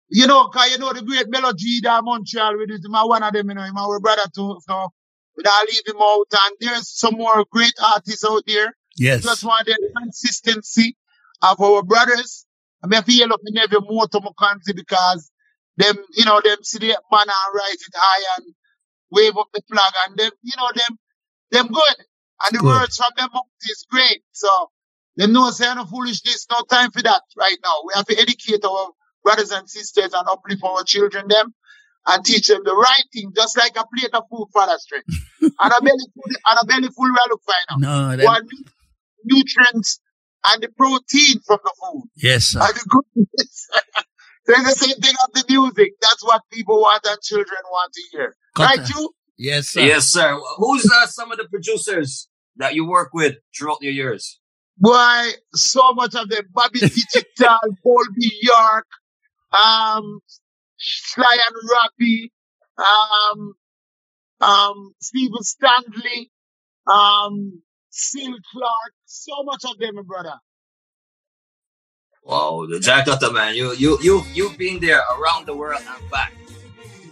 you 0.09 0.27
know, 0.27 0.49
cause 0.49 0.71
you 0.71 0.79
know 0.79 0.93
the 0.93 1.03
great 1.03 1.29
Melody 1.29 1.81
that 1.83 2.05
Montreal 2.05 2.57
with 2.57 2.71
it, 2.71 2.81
my 2.85 3.05
one 3.05 3.23
of 3.23 3.33
them, 3.33 3.49
you 3.49 3.55
know, 3.55 3.73
my 3.73 3.99
brother 4.01 4.23
too, 4.35 4.59
so 4.67 4.89
without 5.37 5.67
leave 5.67 5.83
him 5.87 6.01
out. 6.01 6.27
And 6.31 6.57
there's 6.61 6.89
some 6.89 7.15
more 7.15 7.45
great 7.51 7.75
artists 7.83 8.25
out 8.25 8.45
there. 8.47 8.75
Yes. 8.97 9.23
Just 9.25 9.45
want 9.45 9.67
the 9.67 9.77
consistency 9.97 10.97
of 11.43 11.61
our 11.61 11.83
brothers. 11.83 12.47
I 12.83 12.87
mean, 12.87 13.01
I 13.01 13.03
feel 13.03 13.29
like 13.29 13.41
in 13.47 13.59
every 13.59 13.81
more 13.81 14.07
to 14.07 14.21
my 14.21 14.31
country 14.39 14.75
because 14.75 15.31
them, 15.77 15.97
you 16.13 16.25
know, 16.25 16.41
them 16.45 16.59
see 16.63 16.79
the 16.79 16.87
man 17.11 17.23
and 17.23 17.55
rise 17.55 17.75
it 17.75 17.95
high 17.95 18.37
and 18.37 18.55
wave 19.11 19.37
up 19.37 19.49
the 19.53 19.63
flag 19.69 19.93
and 20.07 20.17
them, 20.17 20.31
you 20.43 20.53
know, 20.57 20.71
them, 20.75 20.99
them 21.51 21.67
good. 21.69 21.97
And 22.47 22.57
the 22.57 22.59
good. 22.59 22.67
words 22.67 22.97
from 22.97 23.11
them 23.17 23.31
is 23.63 23.87
great. 23.91 24.23
So 24.33 24.49
them 25.17 25.33
know 25.33 25.51
say 25.51 25.73
no 25.75 25.85
foolishness, 25.85 26.47
no 26.51 26.63
time 26.69 26.91
for 26.91 27.03
that 27.03 27.23
right 27.37 27.57
now. 27.65 27.83
We 27.87 27.93
have 27.95 28.07
to 28.07 28.19
educate 28.19 28.65
our 28.65 28.91
brothers 29.23 29.51
and 29.51 29.69
sisters 29.69 30.13
and 30.13 30.29
uplift 30.29 30.63
our 30.65 30.85
children 30.85 31.29
them 31.29 31.55
and 32.07 32.25
teach 32.25 32.49
them 32.49 32.63
the 32.65 32.75
right 32.75 33.05
thing, 33.13 33.33
just 33.35 33.57
like 33.57 33.73
a 33.77 33.85
plate 33.97 34.13
of 34.13 34.25
food 34.31 34.47
for 34.53 34.67
the 34.67 34.79
strength. 34.79 35.07
and 35.41 35.73
a 35.73 35.81
belly 35.81 36.07
full, 36.15 36.37
and 36.47 36.59
a 36.63 36.67
belly 36.67 36.89
full 36.89 37.09
will 37.09 37.29
look 37.31 37.43
fine 37.47 37.79
now. 37.81 38.11
No, 38.11 38.17
that... 38.17 38.43
nutrients 39.25 40.01
and 40.47 40.63
the 40.63 40.69
protein 40.69 41.41
from 41.47 41.59
the 41.65 41.73
food. 41.81 42.05
Yes, 42.17 42.47
sir. 42.47 42.61
And 42.61 42.75
the 42.75 42.85
goodness. 43.15 43.69
so 44.47 44.53
it's 44.53 44.81
the 44.81 44.87
same 44.87 44.97
thing 44.97 45.15
of 45.25 45.33
the 45.33 45.45
music. 45.49 45.93
That's 46.01 46.25
what 46.25 46.43
people 46.53 46.81
want 46.81 47.07
and 47.07 47.21
children 47.23 47.59
want 47.71 47.93
to 47.95 48.03
hear. 48.13 48.37
Cut 48.55 48.77
right, 48.77 48.89
you? 48.91 49.11
Yes, 49.37 49.69
sir. 49.69 49.81
Yes, 49.81 50.13
sir. 50.13 50.39
Who's 50.59 50.89
uh, 50.91 51.07
some 51.07 51.33
of 51.33 51.39
the 51.39 51.49
producers 51.49 52.29
that 52.57 52.75
you 52.75 52.87
work 52.87 53.11
with 53.13 53.37
throughout 53.57 53.79
your 53.81 53.93
years? 53.93 54.41
Boy, 54.77 55.31
so 55.55 55.93
much 55.93 56.15
of 56.15 56.29
them. 56.29 56.45
Bobby 56.53 56.81
Digital, 56.81 57.59
Paul 57.83 58.05
B. 58.17 58.33
York, 58.43 58.87
um, 59.53 60.21
Sly 60.79 61.39
and 61.47 61.57
Robbie, 61.71 62.33
um, 62.79 63.55
um, 64.41 64.95
Stephen 65.01 65.43
Stanley, 65.43 66.31
um, 66.87 67.63
Seal 67.91 68.35
Clark, 68.53 68.93
so 69.05 69.43
much 69.45 69.65
of 69.65 69.79
them, 69.79 69.95
my 69.95 70.03
brother. 70.03 70.35
Wow, 72.25 72.67
the 72.69 72.81
Jah 72.81 73.05
Cutta 73.07 73.33
man, 73.33 73.55
you 73.55 73.75
you 73.75 73.99
you 74.01 74.23
you've 74.33 74.57
been 74.57 74.81
there 74.81 75.03
around 75.19 75.47
the 75.47 75.55
world 75.55 75.83
and 75.87 76.11
back. 76.11 76.33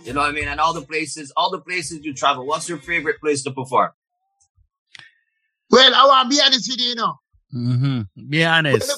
You 0.05 0.15
know 0.15 0.21
what 0.21 0.31
I 0.31 0.33
mean? 0.33 0.49
And 0.49 0.59
all 0.59 0.73
the 0.73 0.83
places, 0.83 1.33
all 1.37 1.51
the 1.51 1.61
places 1.61 2.01
you 2.03 2.15
travel. 2.15 2.47
What's 2.47 2.69
your 2.69 2.79
favorite 2.79 3.21
place 3.21 3.43
to 3.45 3.53
perform? 3.53 3.91
Well, 5.71 5.95
I 5.95 6.07
want 6.07 6.31
to 6.31 6.37
be 6.37 6.43
honest 6.43 6.69
with 6.69 6.81
you, 6.81 6.89
you 6.89 6.95
know. 6.97 7.19
Mm-hmm. 7.55 8.29
Be 8.29 8.45
honest 8.45 8.93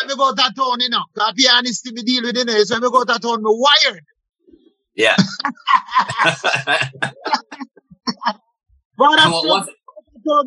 when 0.00 0.08
we 0.08 0.16
go 0.16 0.30
to 0.34 0.36
town, 0.36 0.80
you 0.80 0.88
know, 0.90 1.04
cause 1.16 1.32
be 1.34 1.48
honest, 1.52 1.86
me 1.92 2.02
deal 2.02 2.22
with 2.22 2.36
it, 2.36 2.48
you 2.48 2.54
know, 2.54 2.64
so 2.64 2.74
when 2.74 2.82
we 2.82 2.90
go 2.90 3.04
to 3.04 3.18
town, 3.18 3.42
me 3.42 3.50
wired. 3.50 4.04
Yeah. 4.94 5.16
but 8.96 9.20
I'm 9.20 9.32
what, 9.32 9.46
what? 9.46 9.66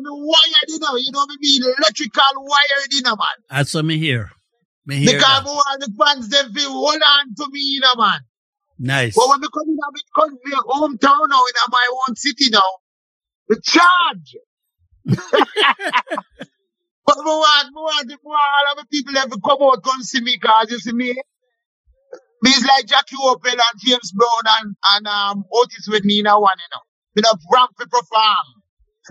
me 0.00 0.10
wired, 0.10 0.68
you 0.68 0.78
know, 0.78 0.96
you 0.96 1.12
know 1.12 1.20
what 1.20 1.30
I 1.30 1.36
mean, 1.40 1.62
electrical 1.62 2.22
wired, 2.36 2.92
you 2.92 3.02
know, 3.02 3.16
man. 3.16 3.26
That's 3.48 3.74
what 3.74 3.84
me 3.84 3.98
hear. 3.98 4.30
Me 4.86 4.96
hear 4.96 5.14
because 5.14 5.44
that. 5.44 5.44
want 5.44 5.80
the 5.80 5.92
fans, 6.04 6.28
them 6.28 6.52
feel 6.52 6.70
hold 6.70 6.94
on 6.94 7.34
to 7.34 7.46
me, 7.50 7.60
you 7.60 7.80
know, 7.80 7.94
man. 7.96 8.20
Nice. 8.78 9.14
But 9.14 9.28
when 9.28 9.40
we 9.40 9.48
come 9.52 9.68
in, 9.68 9.76
we 9.92 10.00
come 10.14 10.30
to 10.30 10.62
hometown 10.68 11.28
now, 11.28 11.44
in 11.44 11.70
my 11.70 11.86
own 12.08 12.16
city 12.16 12.50
now, 12.50 12.60
we 13.48 13.56
charge. 13.62 14.36
But 17.10 17.24
me 17.24 17.30
want, 17.30 17.66
me 17.74 17.80
want, 17.80 18.06
me 18.06 18.16
want 18.22 18.40
all 18.54 18.72
of 18.72 18.78
the 18.78 18.86
people 18.86 19.18
ever 19.18 19.36
come 19.44 19.58
out 19.62 19.82
come 19.82 20.00
see 20.02 20.20
me 20.20 20.38
cause 20.38 20.70
you 20.70 20.78
see 20.78 20.92
me. 20.92 21.16
Me's 22.42 22.64
like 22.64 22.86
Jackie 22.86 23.16
Opel 23.20 23.50
and 23.50 23.80
James 23.84 24.12
Brown 24.12 24.54
and, 24.60 24.76
and 24.94 25.06
um, 25.08 25.44
Otis 25.52 25.88
with 25.88 26.04
me 26.04 26.20
in 26.20 26.26
a 26.26 26.38
one, 26.38 26.56
you 26.56 26.68
know. 26.72 26.80
Me 27.16 27.22
not 27.22 27.38
ramp 27.52 27.72
to 27.80 27.86
perform. 27.86 28.46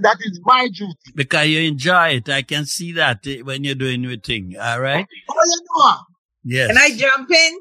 That 0.01 0.17
is 0.21 0.39
my 0.45 0.67
duty. 0.67 0.95
Because 1.13 1.47
you 1.47 1.59
enjoy 1.59 2.07
it. 2.09 2.29
I 2.29 2.43
can 2.43 2.65
see 2.65 2.93
that 2.93 3.27
eh, 3.27 3.41
when 3.41 3.65
you're 3.65 3.75
doing 3.75 4.03
your 4.03 4.17
thing. 4.17 4.55
All 4.59 4.79
right? 4.79 5.05
Oh, 5.29 5.41
you 5.45 5.61
know. 5.77 5.97
Yes. 6.45 6.67
Can 6.69 6.77
I 6.77 6.95
jump 6.95 7.29
in? 7.29 7.59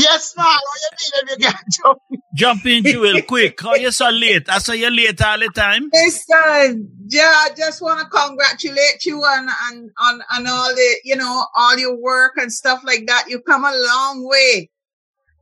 Yes, 0.00 0.34
man. 0.36 0.46
What 0.46 1.00
you 1.00 1.10
mean 1.12 1.36
if 1.36 1.40
you 1.40 1.50
can 1.50 1.64
jump 1.84 1.98
in? 2.10 2.22
Jump 2.34 2.66
in, 2.66 2.84
Jewel, 2.84 3.22
quick. 3.22 3.60
How 3.60 3.74
you 3.74 3.90
so 3.90 4.10
late? 4.10 4.48
I 4.48 4.58
saw 4.58 4.72
you 4.72 4.90
late 4.90 5.20
all 5.22 5.38
the 5.38 5.48
time. 5.48 5.88
Listen, 5.92 6.90
yeah, 7.08 7.32
I 7.34 7.50
just 7.56 7.80
want 7.80 8.00
to 8.00 8.06
congratulate 8.06 9.04
you 9.04 9.18
on, 9.18 9.48
on, 9.48 9.90
on, 9.98 10.22
on 10.34 10.46
all 10.46 10.74
the, 10.74 10.96
you 11.04 11.16
know, 11.16 11.44
all 11.56 11.78
your 11.78 11.96
work 12.00 12.34
and 12.36 12.52
stuff 12.52 12.82
like 12.84 13.06
that. 13.06 13.26
You 13.28 13.40
come 13.40 13.64
a 13.64 13.72
long 13.74 14.28
way. 14.28 14.70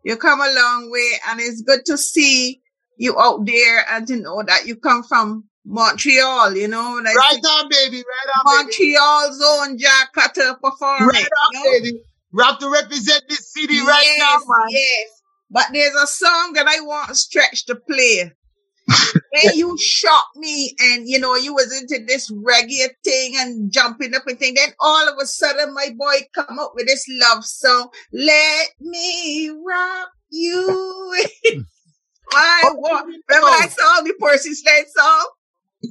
You 0.04 0.16
come 0.16 0.40
a 0.40 0.52
long 0.54 0.90
way 0.90 1.12
and 1.28 1.40
it's 1.40 1.62
good 1.62 1.84
to 1.86 1.96
see 1.96 2.60
you 2.96 3.18
out 3.18 3.44
there 3.46 3.84
and 3.90 4.06
to 4.06 4.16
know 4.16 4.42
that 4.46 4.66
you 4.66 4.76
come 4.76 5.02
from 5.02 5.44
Montreal, 5.64 6.56
you 6.56 6.68
know. 6.68 7.00
Like 7.02 7.16
right 7.16 7.38
on, 7.44 7.68
baby. 7.70 7.96
Right 7.96 8.34
on, 8.36 8.64
Montreal 8.66 9.28
baby. 9.28 9.34
zone, 9.34 9.78
Jah 9.78 10.08
Cutta 10.14 10.60
performing. 10.60 11.08
Right 11.08 11.24
on, 11.24 11.52
you 11.52 11.64
know? 11.64 11.70
baby. 11.70 12.00
We 12.34 12.42
have 12.42 12.58
to 12.58 12.68
represent 12.68 13.22
this 13.28 13.52
city 13.52 13.74
yes, 13.74 13.86
right 13.86 14.16
now, 14.18 14.38
man. 14.38 14.68
Yes. 14.70 15.08
But 15.50 15.66
there's 15.72 15.94
a 15.94 16.06
song 16.06 16.52
that 16.54 16.66
I 16.66 16.80
want 16.80 17.16
Stretch 17.16 17.64
to 17.66 17.76
play. 17.76 18.32
when 19.44 19.54
you 19.54 19.78
shot 19.78 20.24
me 20.36 20.74
and 20.78 21.08
you 21.08 21.18
know 21.18 21.34
you 21.36 21.54
was 21.54 21.74
into 21.80 22.04
this 22.06 22.30
reggae 22.30 22.90
thing 23.02 23.32
and 23.38 23.72
jumping 23.72 24.14
up 24.14 24.26
and 24.26 24.38
thing, 24.38 24.54
then 24.54 24.70
all 24.80 25.08
of 25.08 25.14
a 25.22 25.26
sudden 25.26 25.72
my 25.72 25.88
boy 25.96 26.16
come 26.34 26.58
up 26.58 26.72
with 26.74 26.86
this 26.86 27.06
love 27.08 27.44
song. 27.44 27.88
Let 28.12 28.68
me 28.80 29.50
rock 29.64 30.08
you. 30.30 31.14
my 32.32 32.62
oh, 32.64 33.02
Remember 33.04 33.22
that 33.28 33.70
oh. 33.78 33.94
song, 33.96 34.04
the 34.04 34.14
Percy 34.20 34.54
Sledge 34.54 34.86
song? 34.94 35.28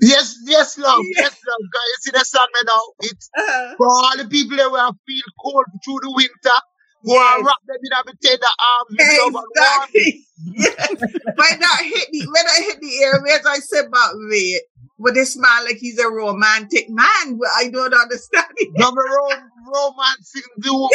Yes, 0.01 0.37
yes, 0.45 0.77
love, 0.77 1.03
yes, 1.15 1.39
love. 1.47 1.59
You 1.61 1.95
see 1.99 2.11
that 2.11 2.25
song 2.25 2.47
now? 2.65 2.81
It's 3.01 3.29
uh-huh. 3.37 3.75
for 3.77 3.87
all 3.87 4.17
the 4.17 4.25
people 4.27 4.57
that 4.57 4.71
will 4.71 4.95
feel 5.05 5.23
cold 5.41 5.65
through 5.83 5.99
the 6.01 6.11
winter. 6.15 6.57
Who 7.03 7.13
yes. 7.13 7.35
and 7.35 7.45
wrap 7.45 7.57
them 7.67 7.77
in 7.83 7.91
a 7.91 8.03
tender 8.21 8.53
arms. 8.63 8.95
Exactly. 8.97 10.25
yes. 10.55 11.01
when 11.35 11.63
I 11.63 11.83
hit 11.83 12.07
the 12.11 12.27
when 12.27 12.45
I 12.47 12.61
hit 12.63 12.79
the 12.79 13.03
airways, 13.03 13.45
I 13.45 13.59
said, 13.59 13.85
about 13.87 14.13
wait." 14.29 14.61
But 14.99 15.15
this 15.15 15.35
man 15.35 15.65
like 15.65 15.77
he's 15.77 15.99
a 15.99 16.07
romantic 16.07 16.89
man. 16.89 17.37
But 17.37 17.49
I 17.57 17.67
don't 17.69 17.93
understand 17.93 18.45
it. 18.55 18.71
No, 18.75 18.91
rom- 18.91 19.51
romancing 19.73 20.43
the 20.57 20.73
woman. 20.73 20.89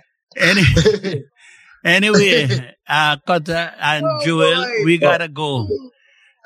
Any, 0.38 0.62
anyway, 1.86 2.74
uh, 2.88 3.16
Cutta 3.18 3.72
and 3.80 4.04
oh, 4.04 4.24
Joel, 4.24 4.62
boy. 4.62 4.84
we 4.84 4.98
gotta 4.98 5.28
go. 5.28 5.68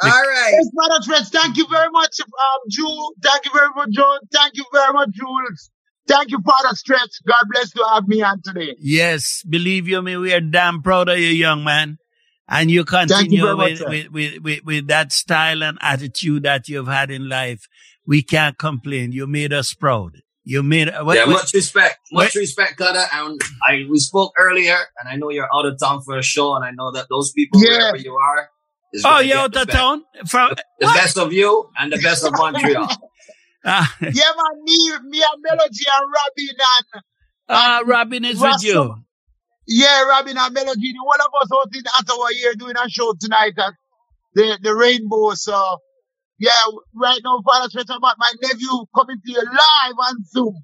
All 0.03 0.09
right. 0.09 0.53
Yes, 0.53 0.71
Brother 0.73 1.03
Friends, 1.05 1.29
thank 1.29 1.57
you 1.57 1.67
very 1.69 1.91
much, 1.91 2.21
um, 2.21 2.61
Jewel. 2.71 3.13
Thank 3.23 3.45
you 3.45 3.51
very 3.53 3.69
much, 3.75 3.91
John. 3.91 4.19
Thank 4.33 4.57
you 4.57 4.65
very 4.73 4.93
much, 4.93 5.11
Jules. 5.11 5.71
Thank 6.09 6.31
you, 6.31 6.39
Father 6.45 6.75
Stretch. 6.75 7.11
God 7.27 7.45
bless 7.53 7.71
to 7.73 7.85
have 7.93 8.09
me 8.09 8.23
on 8.23 8.41
today. 8.43 8.75
Yes, 8.79 9.43
believe 9.49 9.87
you 9.89 10.01
me, 10.03 10.17
we 10.17 10.33
are 10.33 10.41
damn 10.41 10.83
proud 10.83 11.09
of 11.09 11.19
you, 11.19 11.29
young 11.29 11.65
man. 11.65 11.99
And 12.49 12.69
you 12.71 12.85
continue 12.85 13.47
you 13.47 13.57
with, 13.57 13.81
much, 13.81 13.89
with, 13.89 14.11
with, 14.11 14.43
with, 14.43 14.65
with, 14.65 14.87
that 14.89 15.13
style 15.13 15.63
and 15.63 15.79
attitude 15.81 16.43
that 16.43 16.69
you've 16.69 16.89
had 16.89 17.11
in 17.11 17.29
life. 17.29 17.69
We 18.05 18.23
can't 18.23 18.59
complain. 18.59 19.13
You 19.13 19.29
made 19.29 19.53
us 19.53 19.73
proud. 19.73 20.23
You 20.51 20.65
made 20.65 20.91
what, 21.03 21.17
yeah, 21.17 21.27
much 21.27 21.55
respect, 21.55 22.01
much 22.11 22.35
what? 22.35 22.35
respect, 22.35 22.77
Cutta. 22.77 23.07
And 23.13 23.41
I 23.69 23.87
we 23.89 24.01
spoke 24.01 24.33
earlier, 24.37 24.79
and 24.99 25.09
I 25.09 25.15
know 25.15 25.31
you're 25.31 25.47
out 25.55 25.65
of 25.65 25.79
town 25.79 26.03
for 26.03 26.19
a 26.19 26.25
show, 26.25 26.57
and 26.57 26.65
I 26.65 26.73
know 26.73 26.91
that 26.91 27.07
those 27.09 27.31
people 27.31 27.63
yeah. 27.63 27.79
wherever 27.79 27.99
you 27.99 28.17
are. 28.17 28.51
Oh, 29.05 29.21
you're 29.21 29.39
out 29.39 29.55
of 29.55 29.69
town 29.69 30.03
from 30.27 30.49
the, 30.51 30.65
the 30.81 30.87
best 30.87 31.17
of 31.19 31.33
you 31.33 31.71
and 31.79 31.93
the 31.93 31.99
best 31.99 32.27
of 32.27 32.33
Montreal. 32.37 32.83
uh, 33.65 33.87
yeah, 34.01 34.09
man, 34.11 34.65
me, 34.65 34.91
me 35.05 35.23
and 35.23 35.41
Melody 35.41 35.85
and 35.95 36.07
Robin 36.19 36.57
and. 36.59 37.03
Uh, 37.49 37.85
Robin 37.87 38.25
is 38.25 38.41
Russell. 38.41 38.89
with 38.89 38.89
you. 38.89 39.05
Yeah, 39.69 40.03
Robin 40.03 40.37
and 40.37 40.53
Melody. 40.53 40.95
One 41.05 41.21
of 41.21 41.29
us 41.43 41.49
out 41.55 41.69
in 41.73 41.85
Ottawa 41.97 42.27
here 42.33 42.55
doing 42.55 42.75
a 42.77 42.89
show 42.89 43.15
tonight 43.21 43.55
at 43.57 43.75
the, 44.35 44.59
the 44.61 44.75
Rainbow. 44.75 45.35
So, 45.35 45.55
yeah, 46.41 46.51
right 46.95 47.21
now, 47.23 47.41
Father 47.45 47.69
Stretch 47.69 47.95
about 47.97 48.17
my 48.19 48.33
nephew 48.43 48.87
coming 48.97 49.17
to 49.25 49.33
you 49.33 49.43
live 49.43 49.95
on 49.99 50.25
Zoom. 50.25 50.55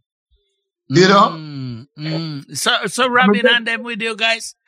You 0.89 1.09
know? 1.09 1.29
Mm, 1.31 1.87
mm. 1.99 2.57
So, 2.57 2.87
so 2.87 3.09
Robin 3.09 3.47
and 3.47 3.66
them 3.66 3.83
with 3.83 4.01
you 4.01 4.16
guys? 4.16 4.55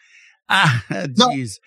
Ah, 0.51 0.83
jeez. 0.89 1.15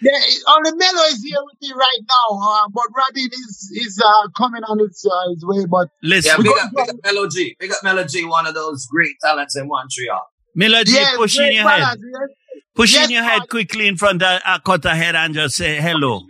No, 0.01 0.09
yeah, 0.11 0.19
only 0.47 0.71
Melo 0.75 1.03
is 1.03 1.21
here 1.23 1.37
with 1.43 1.55
me 1.61 1.71
right 1.71 2.01
now, 2.01 2.39
uh, 2.41 2.67
but 2.73 2.85
Robin 2.97 3.29
is 3.31 3.71
is 3.75 4.01
uh, 4.03 4.27
coming 4.35 4.63
on 4.63 4.79
his 4.79 5.05
uh, 5.05 5.29
his 5.29 5.45
way. 5.45 5.67
But 5.69 5.89
listen, 6.01 6.31
yeah, 6.31 6.37
big 6.41 6.57
up, 6.57 6.71
big 6.73 6.89
up 6.89 6.95
Melo 7.05 7.29
G, 7.29 7.55
big 7.59 7.71
up 7.71 7.77
Melo 7.83 8.03
G, 8.05 8.25
one 8.25 8.47
of 8.47 8.55
those 8.55 8.87
great 8.87 9.11
talents 9.23 9.55
in 9.55 9.67
Montreal. 9.67 10.23
Melo 10.55 10.83
G, 10.83 10.93
yes, 10.93 11.15
pushing 11.15 11.53
your 11.53 11.69
head. 11.69 11.99
Yes. 12.01 12.29
Pushing 12.73 13.01
yes, 13.01 13.09
your 13.11 13.23
head 13.23 13.49
quickly 13.49 13.87
in 13.87 13.97
front 13.97 14.23
of 14.23 14.41
a 14.45 14.59
cut 14.61 14.83
head 14.85 15.15
and 15.15 15.33
just 15.33 15.55
say 15.55 15.81
hello. 15.81 16.21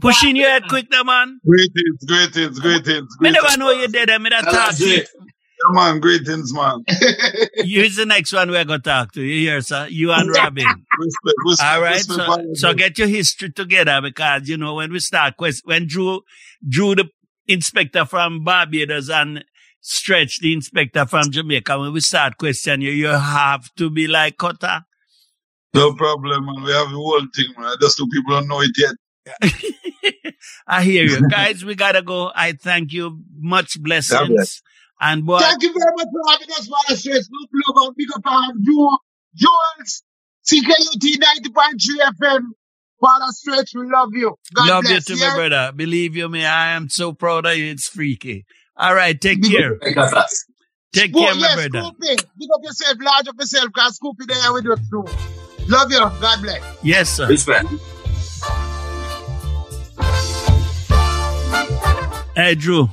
Pushing 0.00 0.34
your 0.34 0.48
head 0.48 0.64
quick, 0.68 0.86
now, 0.90 1.04
man. 1.04 1.40
Greetings, 1.46 2.04
greetings, 2.06 2.58
greetings. 2.58 3.16
Me 3.20 3.30
never 3.30 3.56
know 3.56 3.70
you 3.70 3.86
did. 3.86 4.08
Me 4.20 4.30
that 4.30 4.42
talk 4.44 4.74
to 4.74 4.88
you. 4.88 5.04
Come 5.62 5.78
on, 5.78 6.00
greetings, 6.00 6.52
man. 6.52 6.84
You's 7.64 7.94
the 7.94 8.04
next 8.04 8.32
one 8.32 8.50
we're 8.50 8.64
gonna 8.64 8.80
talk 8.80 9.12
to. 9.12 9.22
You 9.22 9.48
hear, 9.48 9.60
sir? 9.60 9.86
You 9.88 10.10
and 10.10 10.28
Robin. 10.28 10.64
Respect, 10.64 11.36
respect, 11.46 11.70
All 11.70 11.80
right. 11.80 11.94
Respect, 11.94 12.18
so, 12.18 12.54
so 12.54 12.74
get 12.74 12.98
your 12.98 13.06
history 13.06 13.52
together 13.52 14.00
because 14.02 14.48
you 14.48 14.56
know 14.56 14.74
when 14.74 14.92
we 14.92 14.98
start 14.98 15.36
quest 15.36 15.62
when 15.64 15.86
Dru 15.86 16.22
Dru 16.68 16.96
the 16.96 17.08
inspector 17.46 18.04
from 18.04 18.42
Barbados 18.42 19.08
and 19.08 19.44
Stretch 19.84 20.38
the 20.38 20.52
inspector 20.52 21.04
from 21.06 21.30
Jamaica, 21.30 21.76
when 21.78 21.92
we 21.92 22.00
start 22.00 22.38
questioning 22.38 22.86
you, 22.86 22.92
you 22.92 23.06
have 23.08 23.68
to 23.74 23.90
be 23.90 24.06
like 24.06 24.36
Cutta. 24.36 24.84
No 25.74 25.92
problem, 25.94 26.46
man. 26.46 26.62
We 26.62 26.70
have 26.70 26.88
the 26.90 26.96
whole 26.96 27.26
thing, 27.34 27.52
man. 27.58 27.74
Just 27.80 27.96
two 27.98 28.06
people 28.06 28.34
don't 28.34 28.48
know 28.48 28.60
it 28.60 28.70
yet. 28.78 28.94
I 30.68 30.84
hear 30.84 31.04
you. 31.04 31.28
Guys, 31.28 31.64
we 31.64 31.74
gotta 31.74 32.02
go. 32.02 32.30
I 32.34 32.52
thank 32.52 32.92
you. 32.92 33.22
Much 33.38 33.80
blessings. 33.82 34.62
And 35.00 35.26
boy, 35.26 35.40
Thank 35.40 35.64
you 35.64 35.72
very 35.76 35.92
much 35.96 36.06
for 36.12 36.30
having 36.30 36.50
us, 36.50 36.68
Father 36.68 36.96
Stretch. 36.96 37.24
No 37.30 37.74
love 37.74 37.88
and 37.88 37.96
big 37.96 38.08
up 38.14 38.22
on 38.24 38.62
Joe, 38.64 38.98
Joel's 39.34 40.02
CKUT 40.46 41.18
90.3 41.44 42.14
FM. 42.20 42.42
Father 43.00 43.32
Stretch, 43.32 43.72
we 43.74 43.90
love 43.90 44.10
you. 44.12 44.36
God 44.54 44.68
love 44.68 44.84
bless, 44.84 45.08
you 45.08 45.16
too, 45.16 45.20
yeah? 45.20 45.30
my 45.30 45.48
brother. 45.48 45.72
Believe 45.74 46.14
you 46.14 46.28
me, 46.28 46.44
I 46.44 46.74
am 46.74 46.88
so 46.88 47.12
proud 47.12 47.46
of 47.46 47.56
you. 47.56 47.72
It's 47.72 47.88
freaky. 47.88 48.46
All 48.76 48.94
right, 48.94 49.20
take 49.20 49.42
care. 49.42 49.78
Take 50.92 51.14
care, 51.14 51.34
my 51.34 51.54
brother. 51.54 51.68
Scoopy. 51.68 52.16
Big 52.38 52.48
up 52.54 52.62
yourself, 52.62 52.98
large 53.00 53.28
up 53.28 53.36
yourself, 53.38 53.66
because 53.66 53.98
Scoopy 53.98 54.26
there 54.26 54.52
with 54.52 54.64
you 54.64 54.76
too. 54.90 55.04
Love 55.68 55.90
you. 55.90 55.98
God 55.98 56.42
bless. 56.42 56.78
Yes, 56.82 57.10
sir. 57.16 57.28
Respect. 57.28 57.68
Hey, 62.34 62.54
Dru. 62.54 62.88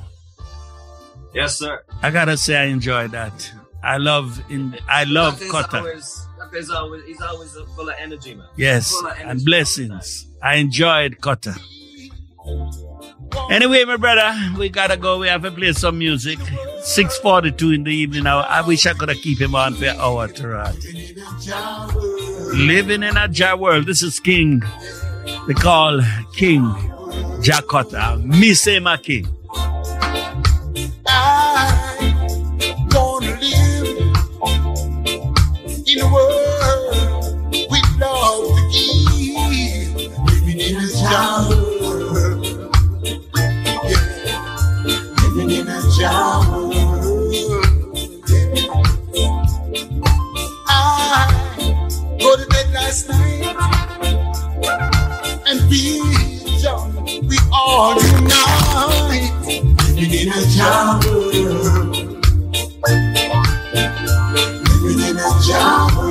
Yes, 1.33 1.57
sir. 1.57 1.81
I 2.01 2.11
gotta 2.11 2.37
say, 2.37 2.57
I 2.57 2.65
enjoy 2.65 3.07
that. 3.09 3.51
I 3.83 3.97
love 3.97 4.41
in. 4.49 4.77
I 4.87 5.05
love 5.05 5.39
Cutta. 5.39 5.81
He's 6.53 6.69
always, 6.71 7.03
he's 7.05 7.21
always 7.21 7.53
full 7.75 7.89
of 7.89 7.95
energy, 7.99 8.35
man. 8.35 8.47
Yes, 8.55 8.93
energy 9.03 9.21
and 9.23 9.45
blessings. 9.45 10.27
I 10.41 10.55
enjoyed 10.55 11.19
Cutta. 11.19 11.57
Anyway, 13.49 13.83
my 13.83 13.97
brother, 13.97 14.33
we 14.57 14.69
gotta 14.69 14.97
go. 14.97 15.19
We 15.19 15.27
have 15.27 15.41
to 15.43 15.51
play 15.51 15.73
some 15.73 15.97
music. 15.97 16.39
6.42 16.39 17.75
in 17.75 17.83
the 17.83 17.91
evening. 17.91 18.27
I 18.27 18.61
wish 18.61 18.85
I 18.85 18.93
could 18.93 19.09
have 19.09 19.17
keep 19.17 19.39
him 19.41 19.55
on 19.55 19.75
for 19.75 19.85
an 19.85 19.99
hour 19.99 20.27
ride. 20.43 20.75
Living 22.55 23.03
in 23.03 23.17
a 23.17 23.27
Jah 23.27 23.55
world. 23.55 23.85
This 23.85 24.01
is 24.01 24.19
King. 24.19 24.61
They 25.47 25.53
call 25.53 25.99
King 26.35 26.63
Jah 27.41 27.61
Cutta. 27.61 28.23
Me 28.23 28.53
say 28.53 28.79
my 28.79 28.97
king. 28.97 29.27
I 31.07 31.97
wanna 32.91 33.37
live 33.41 33.87
in 35.87 35.99
a 36.01 36.13
world 36.13 36.28
unite 58.01 59.31
living 64.69 64.99
in 64.99 65.17
a 65.17 65.41
jungle. 65.45 66.08